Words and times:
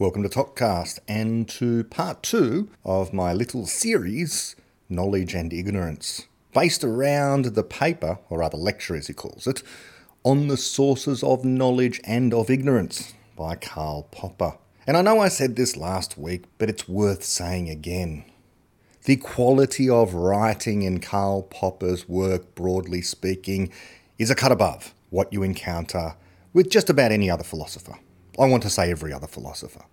Welcome 0.00 0.22
to 0.22 0.30
ToKCast 0.30 1.00
and 1.06 1.46
to 1.50 1.84
part 1.84 2.22
two 2.22 2.70
of 2.86 3.12
my 3.12 3.34
little 3.34 3.66
series, 3.66 4.56
Knowledge 4.88 5.34
and 5.34 5.52
Ignorance, 5.52 6.26
based 6.54 6.82
around 6.82 7.44
the 7.44 7.62
paper, 7.62 8.18
or 8.30 8.38
rather 8.38 8.56
lecture 8.56 8.96
as 8.96 9.08
he 9.08 9.12
calls 9.12 9.46
it, 9.46 9.62
on 10.24 10.48
the 10.48 10.56
sources 10.56 11.22
of 11.22 11.44
knowledge 11.44 12.00
and 12.04 12.32
of 12.32 12.48
ignorance 12.48 13.12
by 13.36 13.56
Karl 13.56 14.04
Popper. 14.04 14.56
And 14.86 14.96
I 14.96 15.02
know 15.02 15.20
I 15.20 15.28
said 15.28 15.56
this 15.56 15.76
last 15.76 16.16
week, 16.16 16.44
but 16.56 16.70
it's 16.70 16.88
worth 16.88 17.22
saying 17.22 17.68
again. 17.68 18.24
The 19.04 19.16
quality 19.16 19.90
of 19.90 20.14
writing 20.14 20.80
in 20.80 21.00
Karl 21.00 21.42
Popper's 21.42 22.08
work, 22.08 22.54
broadly 22.54 23.02
speaking, 23.02 23.70
is 24.18 24.30
a 24.30 24.34
cut 24.34 24.50
above 24.50 24.94
what 25.10 25.30
you 25.30 25.42
encounter 25.42 26.14
with 26.54 26.70
just 26.70 26.88
about 26.88 27.12
any 27.12 27.28
other 27.28 27.44
philosopher. 27.44 27.98
I 28.38 28.46
want 28.46 28.62
to 28.64 28.70
say 28.70 28.90
every 28.90 29.12
other 29.12 29.26
philosopher. 29.26 29.84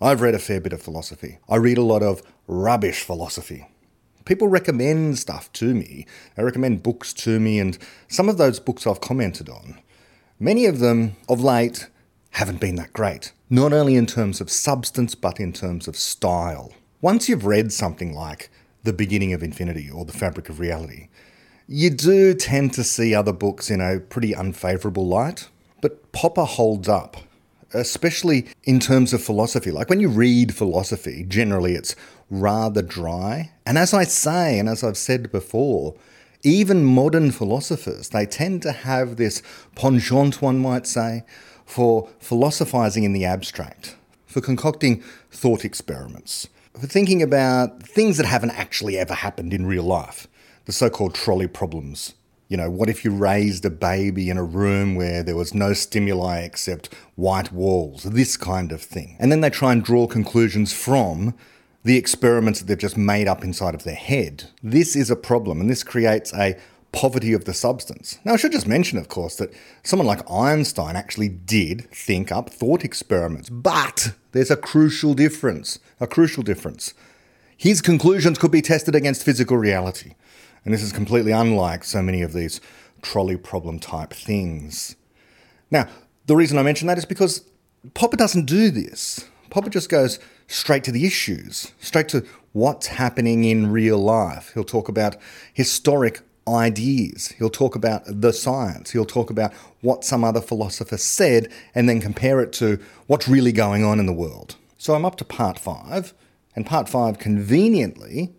I've 0.00 0.20
read 0.20 0.34
a 0.34 0.38
fair 0.38 0.60
bit 0.60 0.72
of 0.72 0.82
philosophy. 0.82 1.38
I 1.48 1.56
read 1.56 1.78
a 1.78 1.82
lot 1.82 2.02
of 2.02 2.22
rubbish 2.46 3.02
philosophy. 3.02 3.68
People 4.24 4.48
recommend 4.48 5.18
stuff 5.18 5.52
to 5.54 5.74
me. 5.74 6.06
They 6.36 6.44
recommend 6.44 6.82
books 6.82 7.12
to 7.14 7.40
me, 7.40 7.58
and 7.58 7.76
some 8.08 8.28
of 8.28 8.38
those 8.38 8.60
books 8.60 8.86
I've 8.86 9.00
commented 9.00 9.48
on. 9.48 9.80
Many 10.38 10.66
of 10.66 10.78
them, 10.78 11.16
of 11.28 11.42
late, 11.42 11.88
haven't 12.30 12.60
been 12.60 12.76
that 12.76 12.92
great, 12.92 13.32
not 13.50 13.72
only 13.72 13.96
in 13.96 14.06
terms 14.06 14.40
of 14.40 14.50
substance, 14.50 15.14
but 15.14 15.38
in 15.38 15.52
terms 15.52 15.86
of 15.86 15.96
style. 15.96 16.72
Once 17.00 17.28
you've 17.28 17.46
read 17.46 17.72
something 17.72 18.14
like 18.14 18.50
The 18.84 18.92
Beginning 18.92 19.32
of 19.32 19.42
Infinity 19.42 19.90
or 19.90 20.04
The 20.04 20.12
Fabric 20.12 20.48
of 20.48 20.60
Reality, 20.60 21.08
you 21.66 21.90
do 21.90 22.34
tend 22.34 22.72
to 22.74 22.84
see 22.84 23.14
other 23.14 23.32
books 23.32 23.70
in 23.70 23.80
a 23.80 24.00
pretty 24.00 24.32
unfavourable 24.32 25.06
light. 25.06 25.48
But 25.80 26.12
Popper 26.12 26.44
holds 26.44 26.88
up, 26.88 27.16
especially 27.74 28.46
in 28.64 28.80
terms 28.80 29.12
of 29.12 29.22
philosophy. 29.22 29.70
Like 29.70 29.88
when 29.88 30.00
you 30.00 30.08
read 30.08 30.54
philosophy, 30.54 31.24
generally 31.28 31.74
it's 31.74 31.96
rather 32.30 32.82
dry. 32.82 33.52
And 33.66 33.78
as 33.78 33.94
I 33.94 34.04
say, 34.04 34.58
and 34.58 34.68
as 34.68 34.82
I've 34.82 34.96
said 34.96 35.30
before, 35.32 35.94
even 36.42 36.84
modern 36.84 37.30
philosophers, 37.30 38.08
they 38.08 38.26
tend 38.26 38.62
to 38.62 38.72
have 38.72 39.16
this 39.16 39.42
penchant, 39.74 40.42
one 40.42 40.58
might 40.58 40.86
say, 40.86 41.24
for 41.64 42.08
philosophizing 42.18 43.04
in 43.04 43.12
the 43.12 43.24
abstract, 43.24 43.96
for 44.26 44.40
concocting 44.40 45.02
thought 45.30 45.64
experiments, 45.64 46.48
for 46.74 46.86
thinking 46.86 47.22
about 47.22 47.82
things 47.82 48.16
that 48.16 48.26
haven't 48.26 48.50
actually 48.50 48.98
ever 48.98 49.14
happened 49.14 49.54
in 49.54 49.66
real 49.66 49.84
life, 49.84 50.26
the 50.64 50.72
so 50.72 50.90
called 50.90 51.14
trolley 51.14 51.46
problems 51.46 52.14
you 52.52 52.58
know, 52.58 52.68
what 52.68 52.90
if 52.90 53.02
you 53.02 53.10
raised 53.10 53.64
a 53.64 53.70
baby 53.70 54.28
in 54.28 54.36
a 54.36 54.44
room 54.44 54.94
where 54.94 55.22
there 55.22 55.36
was 55.36 55.54
no 55.54 55.72
stimuli 55.72 56.40
except 56.40 56.92
white 57.14 57.50
walls? 57.50 58.02
This 58.02 58.36
kind 58.36 58.72
of 58.72 58.82
thing. 58.82 59.16
And 59.18 59.32
then 59.32 59.40
they 59.40 59.48
try 59.48 59.72
and 59.72 59.82
draw 59.82 60.06
conclusions 60.06 60.70
from 60.70 61.34
the 61.82 61.96
experiments 61.96 62.60
that 62.60 62.66
they've 62.66 62.76
just 62.76 62.98
made 62.98 63.26
up 63.26 63.42
inside 63.42 63.74
of 63.74 63.84
their 63.84 63.94
head. 63.94 64.50
This 64.62 64.94
is 64.94 65.10
a 65.10 65.16
problem, 65.16 65.62
and 65.62 65.70
this 65.70 65.82
creates 65.82 66.34
a 66.34 66.58
poverty 66.92 67.32
of 67.32 67.46
the 67.46 67.54
substance. 67.54 68.18
Now, 68.22 68.34
I 68.34 68.36
should 68.36 68.52
just 68.52 68.68
mention, 68.68 68.98
of 68.98 69.08
course, 69.08 69.36
that 69.36 69.50
someone 69.82 70.06
like 70.06 70.30
Einstein 70.30 70.94
actually 70.94 71.30
did 71.30 71.90
think 71.90 72.30
up 72.30 72.50
thought 72.50 72.84
experiments, 72.84 73.48
but 73.48 74.12
there's 74.32 74.50
a 74.50 74.58
crucial 74.58 75.14
difference. 75.14 75.78
A 76.00 76.06
crucial 76.06 76.42
difference. 76.42 76.92
His 77.56 77.80
conclusions 77.80 78.36
could 78.36 78.50
be 78.50 78.60
tested 78.60 78.94
against 78.94 79.24
physical 79.24 79.56
reality. 79.56 80.16
And 80.64 80.72
this 80.72 80.82
is 80.82 80.92
completely 80.92 81.32
unlike 81.32 81.84
so 81.84 82.02
many 82.02 82.22
of 82.22 82.32
these 82.32 82.60
trolley 83.02 83.36
problem 83.36 83.78
type 83.78 84.12
things. 84.12 84.96
Now, 85.70 85.88
the 86.26 86.36
reason 86.36 86.58
I 86.58 86.62
mention 86.62 86.86
that 86.88 86.98
is 86.98 87.04
because 87.04 87.44
Popper 87.94 88.16
doesn't 88.16 88.46
do 88.46 88.70
this. 88.70 89.28
Popper 89.50 89.70
just 89.70 89.88
goes 89.88 90.18
straight 90.46 90.84
to 90.84 90.92
the 90.92 91.04
issues, 91.04 91.72
straight 91.80 92.08
to 92.10 92.24
what's 92.52 92.86
happening 92.86 93.44
in 93.44 93.72
real 93.72 93.98
life. 93.98 94.52
He'll 94.54 94.64
talk 94.64 94.88
about 94.88 95.16
historic 95.52 96.20
ideas. 96.46 97.28
He'll 97.38 97.50
talk 97.50 97.74
about 97.74 98.02
the 98.06 98.32
science. 98.32 98.90
He'll 98.90 99.04
talk 99.04 99.30
about 99.30 99.52
what 99.80 100.04
some 100.04 100.24
other 100.24 100.40
philosopher 100.40 100.96
said 100.96 101.50
and 101.74 101.88
then 101.88 102.00
compare 102.00 102.40
it 102.40 102.52
to 102.54 102.78
what's 103.06 103.28
really 103.28 103.52
going 103.52 103.84
on 103.84 103.98
in 103.98 104.06
the 104.06 104.12
world. 104.12 104.56
So 104.78 104.94
I'm 104.94 105.04
up 105.04 105.16
to 105.16 105.24
part 105.24 105.58
five, 105.58 106.14
and 106.54 106.66
part 106.66 106.88
five 106.88 107.18
conveniently 107.18 108.32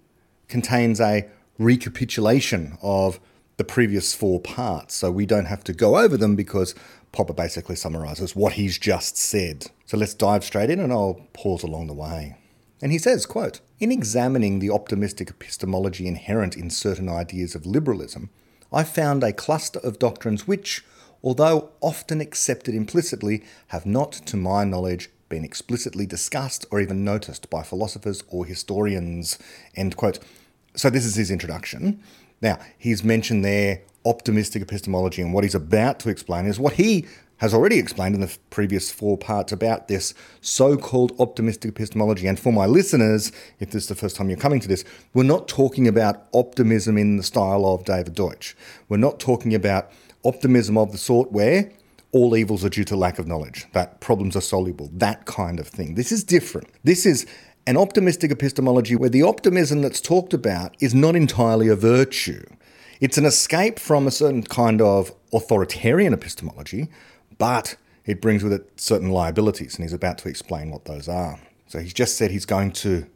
contains 0.48 1.00
a 1.00 1.30
recapitulation 1.58 2.78
of 2.82 3.20
the 3.58 3.64
previous 3.64 4.16
four 4.16 4.40
parts, 4.40 4.96
so 4.96 5.12
we 5.12 5.26
don't 5.26 5.46
have 5.46 5.64
to 5.66 5.74
go 5.74 5.98
over 5.98 6.18
them 6.18 6.36
because 6.36 6.74
Popper 7.12 7.34
basically 7.34 7.76
summarizes 7.76 8.36
what 8.36 8.54
he's 8.54 8.78
just 8.78 9.16
said. 9.18 9.68
So 9.86 9.98
let's 9.98 10.16
dive 10.16 10.44
straight 10.44 10.70
in 10.70 10.80
and 10.80 10.92
I'll 10.92 11.28
pause 11.34 11.64
along 11.64 11.88
the 11.88 11.94
way. 11.94 12.38
And 12.82 12.92
he 12.92 12.98
says, 12.98 13.26
quote, 13.26 13.62
In 13.80 13.92
examining 13.92 14.60
the 14.60 14.72
optimistic 14.72 15.30
epistemology 15.30 16.08
inherent 16.08 16.58
in 16.58 16.70
certain 16.70 17.08
ideas 17.08 17.56
of 17.56 17.66
liberalism, 17.66 18.30
I 18.72 18.84
found 18.84 19.24
a 19.24 19.32
cluster 19.32 19.80
of 19.80 20.00
doctrines 20.00 20.48
which, 20.48 20.84
although 21.24 21.70
often 21.80 22.20
accepted 22.20 22.74
implicitly, 22.74 23.44
have 23.68 23.86
not, 23.86 24.12
to 24.12 24.36
my 24.36 24.64
knowledge, 24.64 25.12
been 25.30 25.46
explicitly 25.46 26.06
discussed 26.06 26.66
or 26.72 26.82
even 26.82 27.06
noticed 27.06 27.50
by 27.50 27.64
philosophers 27.64 28.24
or 28.28 28.46
historians. 28.46 29.38
End 29.76 29.96
quote. 29.96 30.20
So 30.76 30.90
this 30.90 31.06
is 31.06 31.16
his 31.16 31.32
introduction. 31.32 32.02
Now, 32.42 32.60
he's 32.78 33.04
mentioned 33.04 33.46
there 33.46 33.82
optimistic 34.06 34.62
epistemology, 34.62 35.22
and 35.22 35.34
what 35.34 35.44
he's 35.44 35.56
about 35.56 36.00
to 36.00 36.10
explain 36.10 36.46
is 36.46 36.60
what 36.60 36.74
he 36.74 37.06
has 37.38 37.54
already 37.54 37.78
explained 37.78 38.16
in 38.16 38.22
the 38.22 38.38
previous 38.50 38.92
four 38.92 39.18
parts 39.18 39.52
about 39.52 39.88
this 39.88 40.14
so 40.42 40.78
called 40.78 41.14
optimistic 41.20 41.70
epistemology. 41.72 42.28
And 42.28 42.40
for 42.40 42.54
my 42.54 42.66
listeners, 42.66 43.32
if 43.60 43.72
this 43.72 43.84
is 43.84 43.90
the 43.90 43.96
first 43.96 44.16
time 44.16 44.30
you're 44.30 44.38
coming 44.38 44.60
to 44.62 44.68
this, 44.68 44.86
we're 45.14 45.24
not 45.24 45.48
talking 45.48 45.88
about 45.88 46.28
optimism 46.34 46.98
in 46.98 47.18
the 47.18 47.24
style 47.24 47.66
of 47.66 47.86
David 47.86 48.14
Deutsch. 48.14 48.56
We're 48.88 48.98
not 48.98 49.20
talking 49.20 49.54
about 49.54 49.92
optimism 50.24 50.78
of 50.78 50.92
the 50.92 50.98
sort 50.98 51.32
where 51.32 51.72
all 52.14 52.38
evils 52.38 52.64
are 52.64 52.70
due 52.70 52.84
to 52.86 52.96
lack 52.96 53.20
of 53.20 53.28
knowledge, 53.28 53.66
that 53.74 54.00
problems 54.00 54.36
are 54.36 54.42
soluble, 54.42 54.90
that 54.94 55.26
kind 55.26 55.60
of 55.60 55.68
thing. 55.68 55.96
This 55.96 56.12
is 56.12 56.24
different. 56.24 56.70
This 56.84 57.06
is 57.06 57.26
an 57.66 57.78
optimistic 57.78 58.32
epistemology 58.32 58.96
where 58.96 59.10
the 59.10 59.24
optimism 59.24 59.82
that's 59.82 60.02
talked 60.02 60.34
about 60.34 60.76
is 60.82 60.94
not 60.94 61.16
entirely 61.16 61.68
a 61.68 61.76
virtue. 61.76 62.46
It's 63.00 63.18
an 63.18 63.26
escape 63.26 63.80
from 63.80 64.06
a 64.06 64.12
certain 64.12 64.44
kind 64.44 64.82
of 64.82 65.14
authoritarian 65.32 66.14
epistemology, 66.14 66.90
but 67.38 67.78
it 68.06 68.22
brings 68.22 68.44
with 68.44 68.54
it 68.54 68.70
certain 68.80 69.10
liabilities, 69.10 69.76
and 69.76 69.84
he's 69.84 69.94
about 69.94 70.18
to 70.20 70.30
explain 70.30 70.72
what 70.72 70.86
those 70.86 71.08
are. 71.08 71.40
So 71.68 71.80
he's 71.80 71.94
just 71.94 72.18
said 72.18 72.32
he's 72.32 72.46
going 72.46 72.72
to 72.74 73.08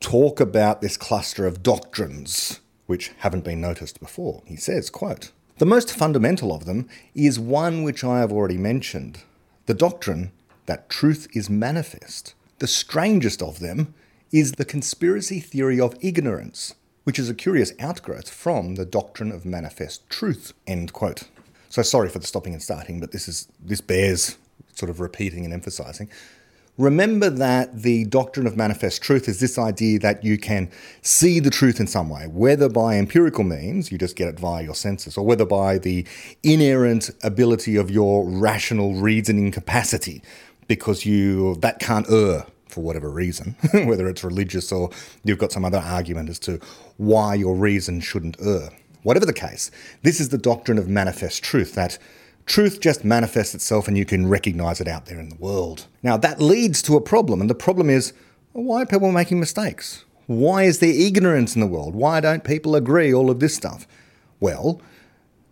talk 0.00 0.40
about 0.40 0.80
this 0.80 0.96
cluster 0.96 1.46
of 1.46 1.62
doctrines 1.62 2.60
which 2.86 3.12
haven't 3.18 3.44
been 3.44 3.60
noticed 3.60 4.00
before. 4.00 4.42
He 4.46 4.56
says, 4.56 4.90
quote, 4.90 5.30
The 5.58 5.66
most 5.66 5.94
fundamental 5.94 6.52
of 6.52 6.64
them 6.64 6.88
is 7.14 7.38
one 7.38 7.82
which 7.82 8.02
I 8.02 8.18
have 8.20 8.32
already 8.32 8.58
mentioned, 8.58 9.22
the 9.66 9.74
doctrine 9.74 10.32
that 10.66 10.88
truth 10.88 11.28
is 11.32 11.48
manifest. 11.48 12.34
The 12.60 12.66
strangest 12.66 13.40
of 13.40 13.58
them 13.58 13.94
is 14.30 14.52
the 14.52 14.66
conspiracy 14.66 15.40
theory 15.40 15.80
of 15.80 15.96
ignorance, 16.02 16.74
which 17.04 17.18
is 17.18 17.30
a 17.30 17.34
curious 17.34 17.72
outgrowth 17.80 18.28
from 18.28 18.74
the 18.74 18.84
doctrine 18.84 19.32
of 19.32 19.46
manifest 19.46 20.08
truth. 20.10 20.52
End 20.66 20.92
quote. 20.92 21.22
So 21.70 21.80
sorry 21.80 22.10
for 22.10 22.18
the 22.18 22.26
stopping 22.26 22.52
and 22.52 22.62
starting, 22.62 23.00
but 23.00 23.12
this 23.12 23.28
is 23.28 23.48
this 23.64 23.80
bears 23.80 24.36
sort 24.74 24.90
of 24.90 25.00
repeating 25.00 25.46
and 25.46 25.54
emphasizing. 25.54 26.10
Remember 26.76 27.30
that 27.30 27.82
the 27.82 28.04
doctrine 28.04 28.46
of 28.46 28.58
manifest 28.58 29.02
truth 29.02 29.26
is 29.26 29.40
this 29.40 29.58
idea 29.58 29.98
that 29.98 30.22
you 30.22 30.36
can 30.36 30.70
see 31.00 31.40
the 31.40 31.50
truth 31.50 31.80
in 31.80 31.86
some 31.86 32.10
way, 32.10 32.26
whether 32.26 32.68
by 32.68 32.96
empirical 32.96 33.44
means, 33.44 33.90
you 33.90 33.96
just 33.96 34.16
get 34.16 34.28
it 34.28 34.38
via 34.38 34.62
your 34.62 34.74
senses, 34.74 35.16
or 35.16 35.24
whether 35.24 35.46
by 35.46 35.78
the 35.78 36.06
inerrant 36.42 37.10
ability 37.22 37.76
of 37.76 37.90
your 37.90 38.28
rational 38.28 38.94
reasoning 38.94 39.50
capacity, 39.50 40.22
because 40.70 41.04
you 41.04 41.56
that 41.56 41.80
can't 41.80 42.08
err 42.08 42.46
for 42.68 42.80
whatever 42.80 43.10
reason, 43.10 43.56
whether 43.72 44.08
it's 44.08 44.22
religious 44.22 44.70
or 44.70 44.88
you've 45.24 45.36
got 45.36 45.50
some 45.50 45.64
other 45.64 45.78
argument 45.78 46.28
as 46.28 46.38
to 46.38 46.60
why 46.96 47.34
your 47.34 47.56
reason 47.56 48.00
shouldn't 48.00 48.36
err. 48.40 48.70
Whatever 49.02 49.26
the 49.26 49.32
case, 49.32 49.72
this 50.04 50.20
is 50.20 50.28
the 50.28 50.38
doctrine 50.38 50.78
of 50.78 50.86
manifest 50.86 51.42
truth 51.42 51.74
that 51.74 51.98
truth 52.46 52.78
just 52.78 53.04
manifests 53.04 53.52
itself 53.52 53.88
and 53.88 53.98
you 53.98 54.04
can 54.04 54.28
recognize 54.28 54.80
it 54.80 54.86
out 54.86 55.06
there 55.06 55.18
in 55.18 55.28
the 55.28 55.34
world. 55.40 55.88
Now, 56.04 56.16
that 56.18 56.40
leads 56.40 56.82
to 56.82 56.94
a 56.94 57.00
problem, 57.00 57.40
and 57.40 57.50
the 57.50 57.54
problem 57.56 57.90
is 57.90 58.12
why 58.52 58.82
are 58.82 58.86
people 58.86 59.10
making 59.10 59.40
mistakes? 59.40 60.04
Why 60.28 60.62
is 60.62 60.78
there 60.78 60.94
ignorance 60.94 61.56
in 61.56 61.60
the 61.60 61.66
world? 61.66 61.96
Why 61.96 62.20
don't 62.20 62.44
people 62.44 62.76
agree? 62.76 63.12
All 63.12 63.28
of 63.28 63.40
this 63.40 63.56
stuff. 63.56 63.88
Well, 64.38 64.80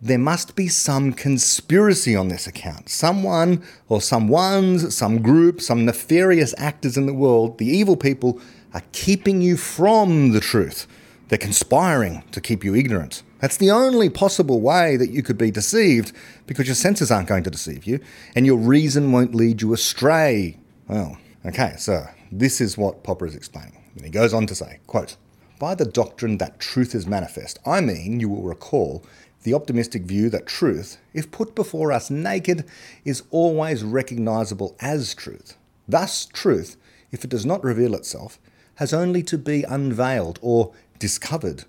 there 0.01 0.17
must 0.17 0.55
be 0.55 0.67
some 0.67 1.13
conspiracy 1.13 2.15
on 2.15 2.29
this 2.29 2.47
account. 2.47 2.89
Someone 2.89 3.63
or 3.89 4.01
some 4.01 4.27
ones, 4.27 4.95
some 4.95 5.21
group, 5.21 5.61
some 5.61 5.85
nefarious 5.85 6.55
actors 6.57 6.97
in 6.97 7.05
the 7.05 7.13
world, 7.13 7.57
the 7.57 7.67
evil 7.67 7.97
people, 7.97 8.39
are 8.73 8.83
keeping 8.91 9.41
you 9.41 9.57
from 9.57 10.31
the 10.31 10.39
truth. 10.39 10.87
They're 11.27 11.37
conspiring 11.37 12.23
to 12.31 12.41
keep 12.41 12.63
you 12.63 12.75
ignorant. 12.75 13.23
That's 13.39 13.57
the 13.57 13.71
only 13.71 14.09
possible 14.09 14.61
way 14.61 14.97
that 14.97 15.11
you 15.11 15.21
could 15.21 15.37
be 15.37 15.51
deceived 15.51 16.11
because 16.47 16.67
your 16.67 16.75
senses 16.75 17.11
aren't 17.11 17.29
going 17.29 17.43
to 17.43 17.49
deceive 17.49 17.85
you 17.85 17.99
and 18.35 18.45
your 18.45 18.57
reason 18.57 19.11
won't 19.11 19.35
lead 19.35 19.61
you 19.61 19.73
astray. 19.73 20.57
Well, 20.87 21.17
Okay, 21.45 21.75
so 21.77 22.05
this 22.31 22.59
is 22.59 22.77
what 22.77 23.03
Popper 23.03 23.25
is 23.25 23.35
explaining. 23.35 23.81
And 23.95 24.03
he 24.03 24.11
goes 24.11 24.33
on 24.33 24.45
to 24.47 24.55
say, 24.55 24.79
quote, 24.87 25.15
by 25.57 25.73
the 25.73 25.85
doctrine 25.85 26.37
that 26.37 26.59
truth 26.59 26.93
is 26.93 27.07
manifest, 27.07 27.59
I 27.65 27.81
mean, 27.81 28.19
you 28.19 28.29
will 28.29 28.43
recall, 28.43 29.05
the 29.43 29.53
optimistic 29.53 30.03
view 30.03 30.29
that 30.29 30.45
truth, 30.45 30.97
if 31.13 31.31
put 31.31 31.55
before 31.55 31.91
us 31.91 32.09
naked, 32.09 32.65
is 33.05 33.23
always 33.31 33.83
recognizable 33.83 34.75
as 34.79 35.13
truth. 35.13 35.55
Thus, 35.87 36.25
truth, 36.25 36.75
if 37.11 37.23
it 37.23 37.29
does 37.29 37.45
not 37.45 37.63
reveal 37.63 37.95
itself, 37.95 38.37
has 38.75 38.93
only 38.93 39.23
to 39.23 39.37
be 39.37 39.63
unveiled 39.63 40.39
or 40.41 40.73
discovered. 40.99 41.65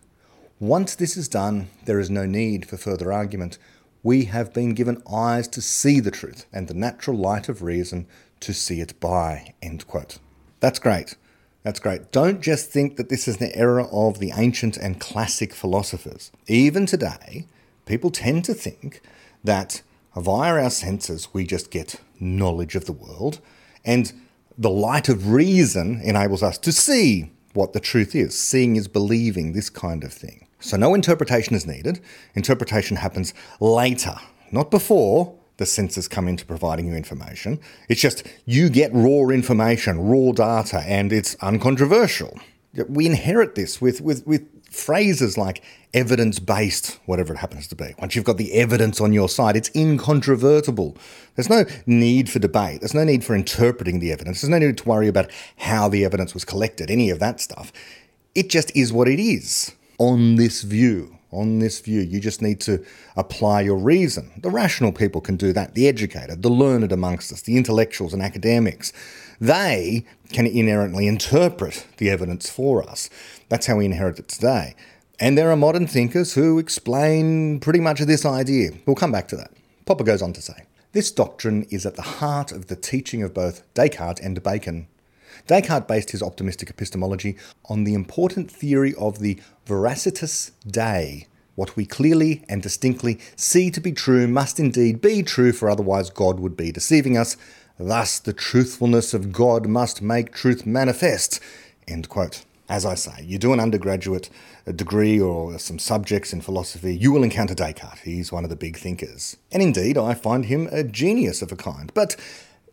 Once 0.59 0.95
this 0.95 1.17
is 1.17 1.29
done, 1.29 1.69
there 1.87 1.99
is 1.99 2.11
no 2.11 2.27
need 2.27 2.67
for 2.67 2.77
further 2.77 3.13
argument. 3.13 3.57
We 4.03 4.27
have 4.27 4.53
been 4.53 4.75
given 4.75 5.03
eyes 5.11 5.49
to 5.49 5.63
see 5.63 6.01
the 6.01 6.11
truth 6.11 6.47
and 6.53 6.69
the 6.69 6.75
natural 6.75 7.17
light 7.17 7.49
of 7.49 7.63
reason 7.63 8.07
to 8.41 8.53
see 8.53 8.81
it 8.81 8.99
by. 9.01 9.55
End 9.63 9.87
quote. 9.87 10.19
That's 10.61 10.79
great. 10.79 11.17
That's 11.63 11.81
great. 11.81 12.11
Don't 12.11 12.41
just 12.41 12.71
think 12.71 12.97
that 12.97 13.09
this 13.11 13.29
is 13.29 13.37
the 13.37 13.55
error 13.55 13.83
of 13.91 14.19
the 14.19 14.33
ancient 14.35 14.77
and 14.77 15.01
classic 15.01 15.55
philosophers. 15.55 16.31
Even 16.47 16.87
today, 16.87 17.47
people 17.91 18.11
tend 18.11 18.45
to 18.45 18.55
think 18.55 19.03
that 19.45 19.83
via 20.17 20.63
our 20.63 20.71
senses 20.71 21.29
we 21.33 21.45
just 21.45 21.71
get 21.71 22.01
knowledge 22.21 22.75
of 22.75 22.85
the 22.87 22.93
world, 22.93 23.41
and 23.85 24.13
the 24.57 24.71
light 24.71 25.09
of 25.09 25.31
reason 25.31 26.01
enables 26.03 26.43
us 26.43 26.57
to 26.59 26.73
see 26.73 27.33
what 27.53 27.73
the 27.73 27.81
truth 27.81 28.15
is. 28.15 28.39
Seeing 28.39 28.77
is 28.77 28.87
believing, 28.87 29.53
this 29.53 29.71
kind 29.71 30.05
of 30.05 30.13
thing. 30.13 30.47
So, 30.61 30.77
no 30.77 30.95
interpretation 30.95 31.57
is 31.57 31.67
needed. 31.67 32.01
Interpretation 32.35 32.97
happens 32.97 33.35
later, 33.61 34.17
not 34.53 34.71
before 34.71 35.35
the 35.57 35.67
senses 35.67 36.09
come 36.09 36.29
into 36.29 36.47
providing 36.47 36.87
you 36.87 36.95
information. 36.95 37.59
It's 37.89 38.01
just 38.01 38.27
you 38.47 38.71
get 38.71 38.91
raw 38.95 39.29
information, 39.29 39.99
raw 39.99 40.33
data, 40.33 40.81
and 40.87 41.13
it's 41.13 41.35
uncontroversial. 41.37 42.39
We 42.89 43.07
inherit 43.07 43.57
this 43.57 43.81
with, 43.81 44.01
with, 44.01 44.27
with 44.27 44.47
phrases 44.71 45.37
like 45.37 45.63
evidence 45.93 46.39
based, 46.39 46.99
whatever 47.07 47.35
it 47.35 47.39
happens 47.39 47.67
to 47.69 47.75
be. 47.75 47.95
Once 47.99 48.15
you've 48.15 48.25
got 48.25 48.37
the 48.37 48.53
evidence 48.55 49.01
on 49.01 49.13
your 49.13 49.29
side, 49.29 49.57
it's 49.57 49.71
incontrovertible. 49.75 50.97
There's 51.35 51.51
no 51.51 51.65
need 51.87 52.31
for 52.31 52.39
debate. 52.39 52.81
There's 52.81 52.95
no 52.95 53.05
need 53.05 53.25
for 53.25 53.35
interpreting 53.35 53.99
the 53.99 54.13
evidence. 54.13 54.41
There's 54.41 54.51
no 54.51 54.59
need 54.59 54.79
to 54.79 54.89
worry 54.89 55.09
about 55.09 55.31
how 55.57 55.89
the 55.89 56.05
evidence 56.05 56.33
was 56.33 56.45
collected, 56.45 56.91
any 56.91 57.11
of 57.11 57.19
that 57.19 57.41
stuff. 57.41 57.73
It 58.35 58.49
just 58.49 58.75
is 58.77 58.93
what 58.93 59.09
it 59.09 59.21
is 59.21 59.75
on 59.99 60.37
this 60.37 60.63
view 60.63 61.17
on 61.33 61.59
this 61.61 61.81
view. 61.81 62.01
You 62.01 62.21
just 62.21 62.43
need 62.43 62.61
to 62.63 62.85
apply 63.17 63.63
your 63.63 63.77
reason. 63.77 64.31
The 64.43 64.51
rational 64.51 64.93
people 64.93 65.21
can 65.21 65.37
do 65.37 65.53
that, 65.53 65.75
the 65.75 65.87
educated, 65.87 66.43
the 66.43 66.49
learned 66.49 66.93
amongst 66.93 67.33
us, 67.33 67.43
the 67.43 67.57
intellectuals 67.57 68.13
and 68.13 68.23
academics. 68.23 68.93
They 69.41 70.05
can 70.33 70.47
inherently 70.47 71.09
interpret 71.09 71.87
the 71.97 72.11
evidence 72.11 72.51
for 72.51 72.83
us. 72.89 73.09
That's 73.49 73.67
how 73.67 73.77
we 73.77 73.87
inherit 73.87 74.19
it 74.19 74.29
today. 74.29 74.75
And 75.19 75.37
there 75.37 75.51
are 75.51 75.57
modern 75.57 75.87
thinkers 75.87 76.35
who 76.35 76.59
explain 76.59 77.61
pretty 77.61 77.81
much 77.81 78.01
this 78.01 78.27
idea. 78.27 78.71
We'll 78.87 78.97
come 78.97 79.13
back 79.13 79.29
to 79.29 79.37
that. 79.37 79.53
Popper 79.87 80.05
goes 80.05 80.23
on 80.23 80.33
to 80.35 80.43
say 80.43 80.67
this 80.93 81.11
doctrine 81.11 81.65
is 81.71 81.87
at 81.87 81.97
the 81.97 82.03
heart 82.03 82.53
of 82.53 82.67
the 82.67 82.77
teaching 82.77 83.23
of 83.23 83.33
both 83.33 83.63
Descartes 83.75 84.21
and 84.21 84.43
Bacon. 84.43 84.89
Descartes 85.47 85.87
based 85.87 86.11
his 86.11 86.23
optimistic 86.23 86.69
epistemology 86.69 87.37
on 87.67 87.85
the 87.85 87.95
important 87.95 88.51
theory 88.51 88.95
of 88.97 89.21
the 89.21 89.39
veracitas 89.67 90.51
Dei. 90.67 91.27
What 91.55 91.77
we 91.77 91.85
clearly 91.85 92.45
and 92.49 92.63
distinctly 92.63 93.19
see 93.37 93.71
to 93.71 93.81
be 93.81 93.93
true 93.93 94.27
must 94.27 94.59
indeed 94.59 95.01
be 95.01 95.23
true, 95.23 95.53
for 95.53 95.69
otherwise 95.69 96.11
God 96.11 96.41
would 96.41 96.57
be 96.57 96.73
deceiving 96.73 97.17
us. 97.17 97.37
Thus, 97.83 98.19
the 98.19 98.35
truthfulness 98.35 99.15
of 99.15 99.33
God 99.33 99.67
must 99.67 100.03
make 100.03 100.35
truth 100.35 100.67
manifest. 100.67 101.41
End 101.89 102.11
quote. 102.11 102.45
As 102.69 102.85
I 102.85 102.95
say, 102.95 103.25
you 103.25 103.39
do 103.39 103.55
an 103.55 103.59
undergraduate 103.59 104.29
degree 104.71 105.19
or 105.19 105.59
some 105.59 105.79
subjects 105.79 106.35
in 106.35 106.43
philosophy, 106.43 106.95
you 106.95 107.11
will 107.11 107.25
encounter 107.25 107.55
Descartes. 107.55 108.01
He's 108.01 108.31
one 108.31 108.45
of 108.45 108.51
the 108.51 108.55
big 108.55 108.77
thinkers. 108.77 109.39
And 109.51 109.63
indeed, 109.63 109.97
I 109.97 110.13
find 110.13 110.45
him 110.45 110.69
a 110.71 110.85
genius 110.85 111.41
of 111.41 111.53
a 111.53 111.57
kind. 111.57 111.91
But 111.95 112.17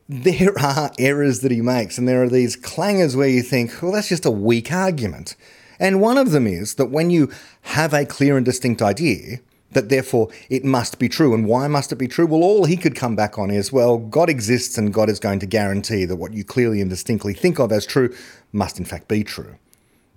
there 0.10 0.60
are 0.62 0.92
errors 1.00 1.40
that 1.40 1.52
he 1.52 1.62
makes, 1.62 1.98
and 1.98 2.06
there 2.06 2.22
are 2.22 2.30
these 2.30 2.58
clangers 2.58 3.16
where 3.16 3.30
you 3.30 3.44
think, 3.44 3.82
well, 3.82 3.94
that's 3.94 4.10
just 4.10 4.26
a 4.26 4.32
weak 4.32 4.74
argument. 4.74 5.38
And 5.80 6.02
one 6.02 6.18
of 6.18 6.32
them 6.32 6.48
is 6.48 6.76
that 6.76 6.92
when 6.92 7.12
you 7.12 7.32
have 7.62 7.94
a 7.94 8.06
clear 8.06 8.36
and 8.36 8.46
distinct 8.46 8.82
idea, 8.82 9.40
that 9.72 9.90
therefore 9.90 10.30
it 10.50 10.64
must 10.64 11.00
be 11.00 11.10
true. 11.10 11.34
And 11.34 11.46
why 11.46 11.68
must 11.68 11.92
it 11.92 11.98
be 11.98 12.08
true? 12.08 12.26
Well, 12.26 12.44
all 12.44 12.66
he 12.66 12.78
could 12.78 12.96
come 12.96 13.16
back 13.16 13.38
on 13.38 13.52
is, 13.52 13.72
well, 13.72 13.98
God 13.98 14.30
exists 14.30 14.78
and 14.78 14.94
God 14.94 15.10
is 15.10 15.20
going 15.20 15.40
to 15.40 15.46
guarantee 15.46 16.06
that 16.06 16.16
what 16.16 16.34
you 16.34 16.44
clearly 16.44 16.82
and 16.82 16.90
distinctly 16.90 17.34
think 17.34 17.60
of 17.60 17.72
as 17.72 17.86
true 17.86 18.16
must 18.52 18.80
in 18.80 18.86
fact 18.86 19.08
be 19.08 19.24
true. 19.24 19.56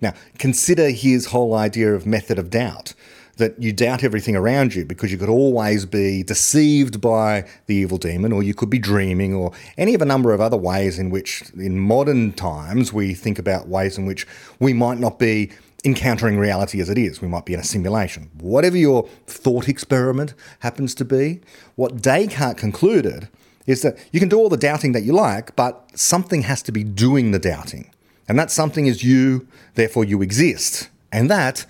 Now, 0.01 0.13
consider 0.39 0.89
his 0.89 1.27
whole 1.27 1.53
idea 1.53 1.93
of 1.93 2.05
method 2.05 2.39
of 2.39 2.49
doubt 2.49 2.93
that 3.37 3.61
you 3.61 3.73
doubt 3.73 4.03
everything 4.03 4.35
around 4.35 4.75
you 4.75 4.85
because 4.85 5.11
you 5.11 5.17
could 5.17 5.29
always 5.29 5.85
be 5.85 6.21
deceived 6.21 7.01
by 7.01 7.45
the 7.65 7.75
evil 7.75 7.97
demon, 7.97 8.31
or 8.31 8.43
you 8.43 8.53
could 8.53 8.69
be 8.69 8.77
dreaming, 8.77 9.33
or 9.33 9.51
any 9.77 9.95
of 9.95 10.01
a 10.01 10.05
number 10.05 10.33
of 10.33 10.41
other 10.41 10.57
ways 10.57 10.99
in 10.99 11.09
which, 11.09 11.43
in 11.57 11.79
modern 11.79 12.33
times, 12.33 12.93
we 12.93 13.13
think 13.13 13.39
about 13.39 13.67
ways 13.67 13.97
in 13.97 14.05
which 14.05 14.27
we 14.59 14.73
might 14.73 14.99
not 14.99 15.17
be 15.17 15.49
encountering 15.83 16.37
reality 16.37 16.79
as 16.79 16.89
it 16.89 16.97
is. 16.97 17.21
We 17.21 17.27
might 17.27 17.45
be 17.45 17.53
in 17.53 17.59
a 17.59 17.63
simulation. 17.63 18.29
Whatever 18.39 18.77
your 18.77 19.07
thought 19.25 19.67
experiment 19.67 20.33
happens 20.59 20.93
to 20.95 21.05
be, 21.05 21.41
what 21.75 22.01
Descartes 22.01 22.59
concluded 22.59 23.29
is 23.65 23.81
that 23.81 23.97
you 24.11 24.19
can 24.19 24.29
do 24.29 24.37
all 24.37 24.49
the 24.49 24.57
doubting 24.57 24.91
that 24.91 25.03
you 25.03 25.13
like, 25.13 25.55
but 25.55 25.89
something 25.95 26.43
has 26.43 26.61
to 26.63 26.71
be 26.71 26.83
doing 26.83 27.31
the 27.31 27.39
doubting. 27.39 27.91
And 28.27 28.37
that 28.37 28.51
something 28.51 28.85
is 28.85 29.03
you, 29.03 29.47
therefore 29.75 30.05
you 30.05 30.21
exist. 30.21 30.89
And 31.11 31.29
that 31.29 31.65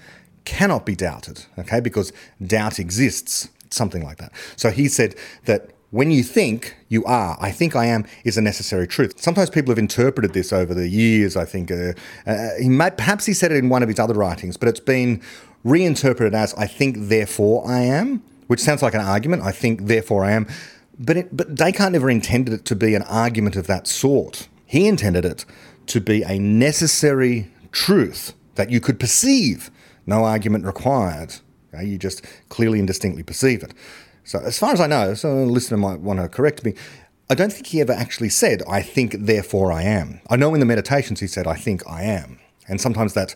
cannot 0.46 0.86
be 0.86 0.96
doubted, 0.96 1.46
okay, 1.58 1.80
because 1.80 2.12
doubt 2.46 2.80
exists, 2.80 3.50
something 3.70 4.04
like 4.04 4.18
that. 4.18 4.32
So 4.56 4.72
he 4.72 4.88
said 4.88 5.16
that 5.46 5.72
when 5.92 6.10
you 6.10 6.24
think 6.24 6.76
you 6.88 7.04
are, 7.06 7.38
I 7.40 7.52
think 7.52 7.76
I 7.76 7.86
am, 7.86 8.06
is 8.24 8.38
a 8.38 8.42
necessary 8.42 8.88
truth. 8.88 9.22
Sometimes 9.22 9.50
people 9.50 9.72
have 9.72 9.78
interpreted 9.78 10.34
this 10.34 10.52
over 10.52 10.74
the 10.74 10.88
years. 10.88 11.36
I 11.36 11.46
think 11.46 11.70
uh, 11.70 11.94
uh, 12.26 12.50
he 12.60 12.70
might, 12.70 12.98
perhaps 12.98 13.26
he 13.26 13.34
said 13.34 13.52
it 13.52 13.58
in 13.58 13.70
one 13.70 13.84
of 13.84 13.90
his 13.90 14.00
other 14.00 14.14
writings, 14.14 14.56
but 14.58 14.70
it's 14.70 14.80
been 14.80 15.22
reinterpreted 15.64 16.34
as 16.34 16.54
I 16.56 16.66
think, 16.66 16.96
therefore 16.98 17.70
I 17.70 17.82
am, 17.82 18.24
which 18.48 18.62
sounds 18.62 18.82
like 18.82 18.94
an 18.94 19.02
argument. 19.02 19.44
I 19.44 19.52
think, 19.52 19.88
therefore 19.88 20.24
I 20.24 20.32
am. 20.32 20.48
But, 20.98 21.18
it, 21.18 21.36
but 21.36 21.56
Descartes 21.56 21.92
never 21.92 22.10
intended 22.10 22.54
it 22.54 22.66
to 22.66 22.76
be 22.76 22.96
an 22.96 23.04
argument 23.04 23.56
of 23.56 23.68
that 23.68 23.86
sort. 23.86 24.48
He 24.66 24.88
intended 24.88 25.26
it 25.26 25.46
to 25.88 26.00
be 26.00 26.24
a 26.24 26.40
necessary 26.40 27.52
truth 27.72 28.34
that 28.56 28.70
you 28.70 28.80
could 28.80 29.00
perceive 29.00 29.70
no 30.06 30.24
argument 30.24 30.66
required. 30.66 31.36
You 31.78 31.98
just 31.98 32.26
clearly 32.50 32.80
and 32.80 32.88
distinctly 32.88 33.24
perceive 33.24 33.64
it. 33.64 33.74
So, 34.24 34.40
as 34.40 34.58
far 34.58 34.72
as 34.74 34.80
I 34.80 34.88
know, 34.88 35.14
so 35.14 35.30
a 35.30 35.46
listener 35.46 35.78
might 35.78 36.00
want 36.00 36.20
to 36.20 36.30
correct 36.30 36.64
me, 36.64 36.74
I 37.30 37.36
don't 37.36 37.52
think 37.52 37.68
he 37.68 37.82
ever 37.82 37.94
actually 37.94 38.30
said, 38.30 38.62
I 38.70 38.82
think, 38.82 39.16
therefore 39.18 39.72
I 39.72 39.84
am. 39.84 40.22
I 40.30 40.36
know 40.36 40.54
in 40.54 40.60
the 40.60 40.66
meditations 40.66 41.22
he 41.22 41.28
said, 41.28 41.48
I 41.48 41.56
think 41.56 41.82
I 41.88 42.04
am. 42.04 42.40
And 42.68 42.80
sometimes 42.80 43.14
that 43.14 43.36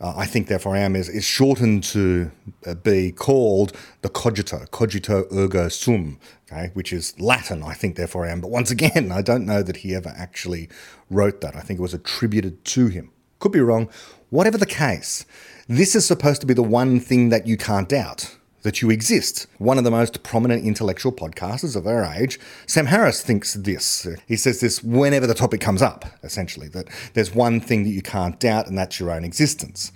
uh, 0.00 0.12
I 0.16 0.26
think, 0.26 0.48
therefore 0.48 0.76
I 0.76 0.80
am 0.80 0.94
is, 0.94 1.08
is 1.08 1.24
shortened 1.24 1.82
to 1.84 2.30
uh, 2.66 2.74
be 2.74 3.12
called 3.12 3.72
the 4.02 4.08
cogito, 4.08 4.66
cogito 4.70 5.26
ergo 5.32 5.68
sum, 5.68 6.18
okay, 6.50 6.70
which 6.74 6.92
is 6.92 7.18
Latin, 7.18 7.62
I 7.62 7.72
think, 7.72 7.96
therefore 7.96 8.26
I 8.26 8.30
am. 8.30 8.40
But 8.40 8.50
once 8.50 8.70
again, 8.70 9.10
I 9.12 9.22
don't 9.22 9.46
know 9.46 9.62
that 9.62 9.78
he 9.78 9.94
ever 9.94 10.12
actually 10.16 10.68
wrote 11.08 11.40
that. 11.40 11.56
I 11.56 11.60
think 11.60 11.78
it 11.78 11.82
was 11.82 11.94
attributed 11.94 12.64
to 12.64 12.88
him. 12.88 13.10
Could 13.38 13.52
be 13.52 13.60
wrong. 13.60 13.88
Whatever 14.30 14.58
the 14.58 14.66
case, 14.66 15.24
this 15.68 15.94
is 15.94 16.06
supposed 16.06 16.40
to 16.42 16.46
be 16.46 16.54
the 16.54 16.62
one 16.62 17.00
thing 17.00 17.30
that 17.30 17.46
you 17.46 17.56
can't 17.56 17.88
doubt 17.88 18.36
that 18.66 18.82
you 18.82 18.90
exist. 18.90 19.46
One 19.58 19.78
of 19.78 19.84
the 19.84 19.92
most 19.92 20.24
prominent 20.24 20.64
intellectual 20.64 21.12
podcasters 21.12 21.76
of 21.76 21.86
our 21.86 22.04
age, 22.04 22.40
Sam 22.66 22.86
Harris, 22.86 23.22
thinks 23.22 23.54
this. 23.54 24.08
He 24.26 24.36
says 24.36 24.58
this 24.58 24.82
whenever 24.82 25.24
the 25.24 25.34
topic 25.34 25.60
comes 25.60 25.82
up, 25.82 26.04
essentially, 26.24 26.66
that 26.70 26.88
there's 27.14 27.32
one 27.32 27.60
thing 27.60 27.84
that 27.84 27.90
you 27.90 28.02
can't 28.02 28.40
doubt, 28.40 28.66
and 28.66 28.76
that's 28.76 28.98
your 28.98 29.12
own 29.12 29.22
existence. 29.22 29.92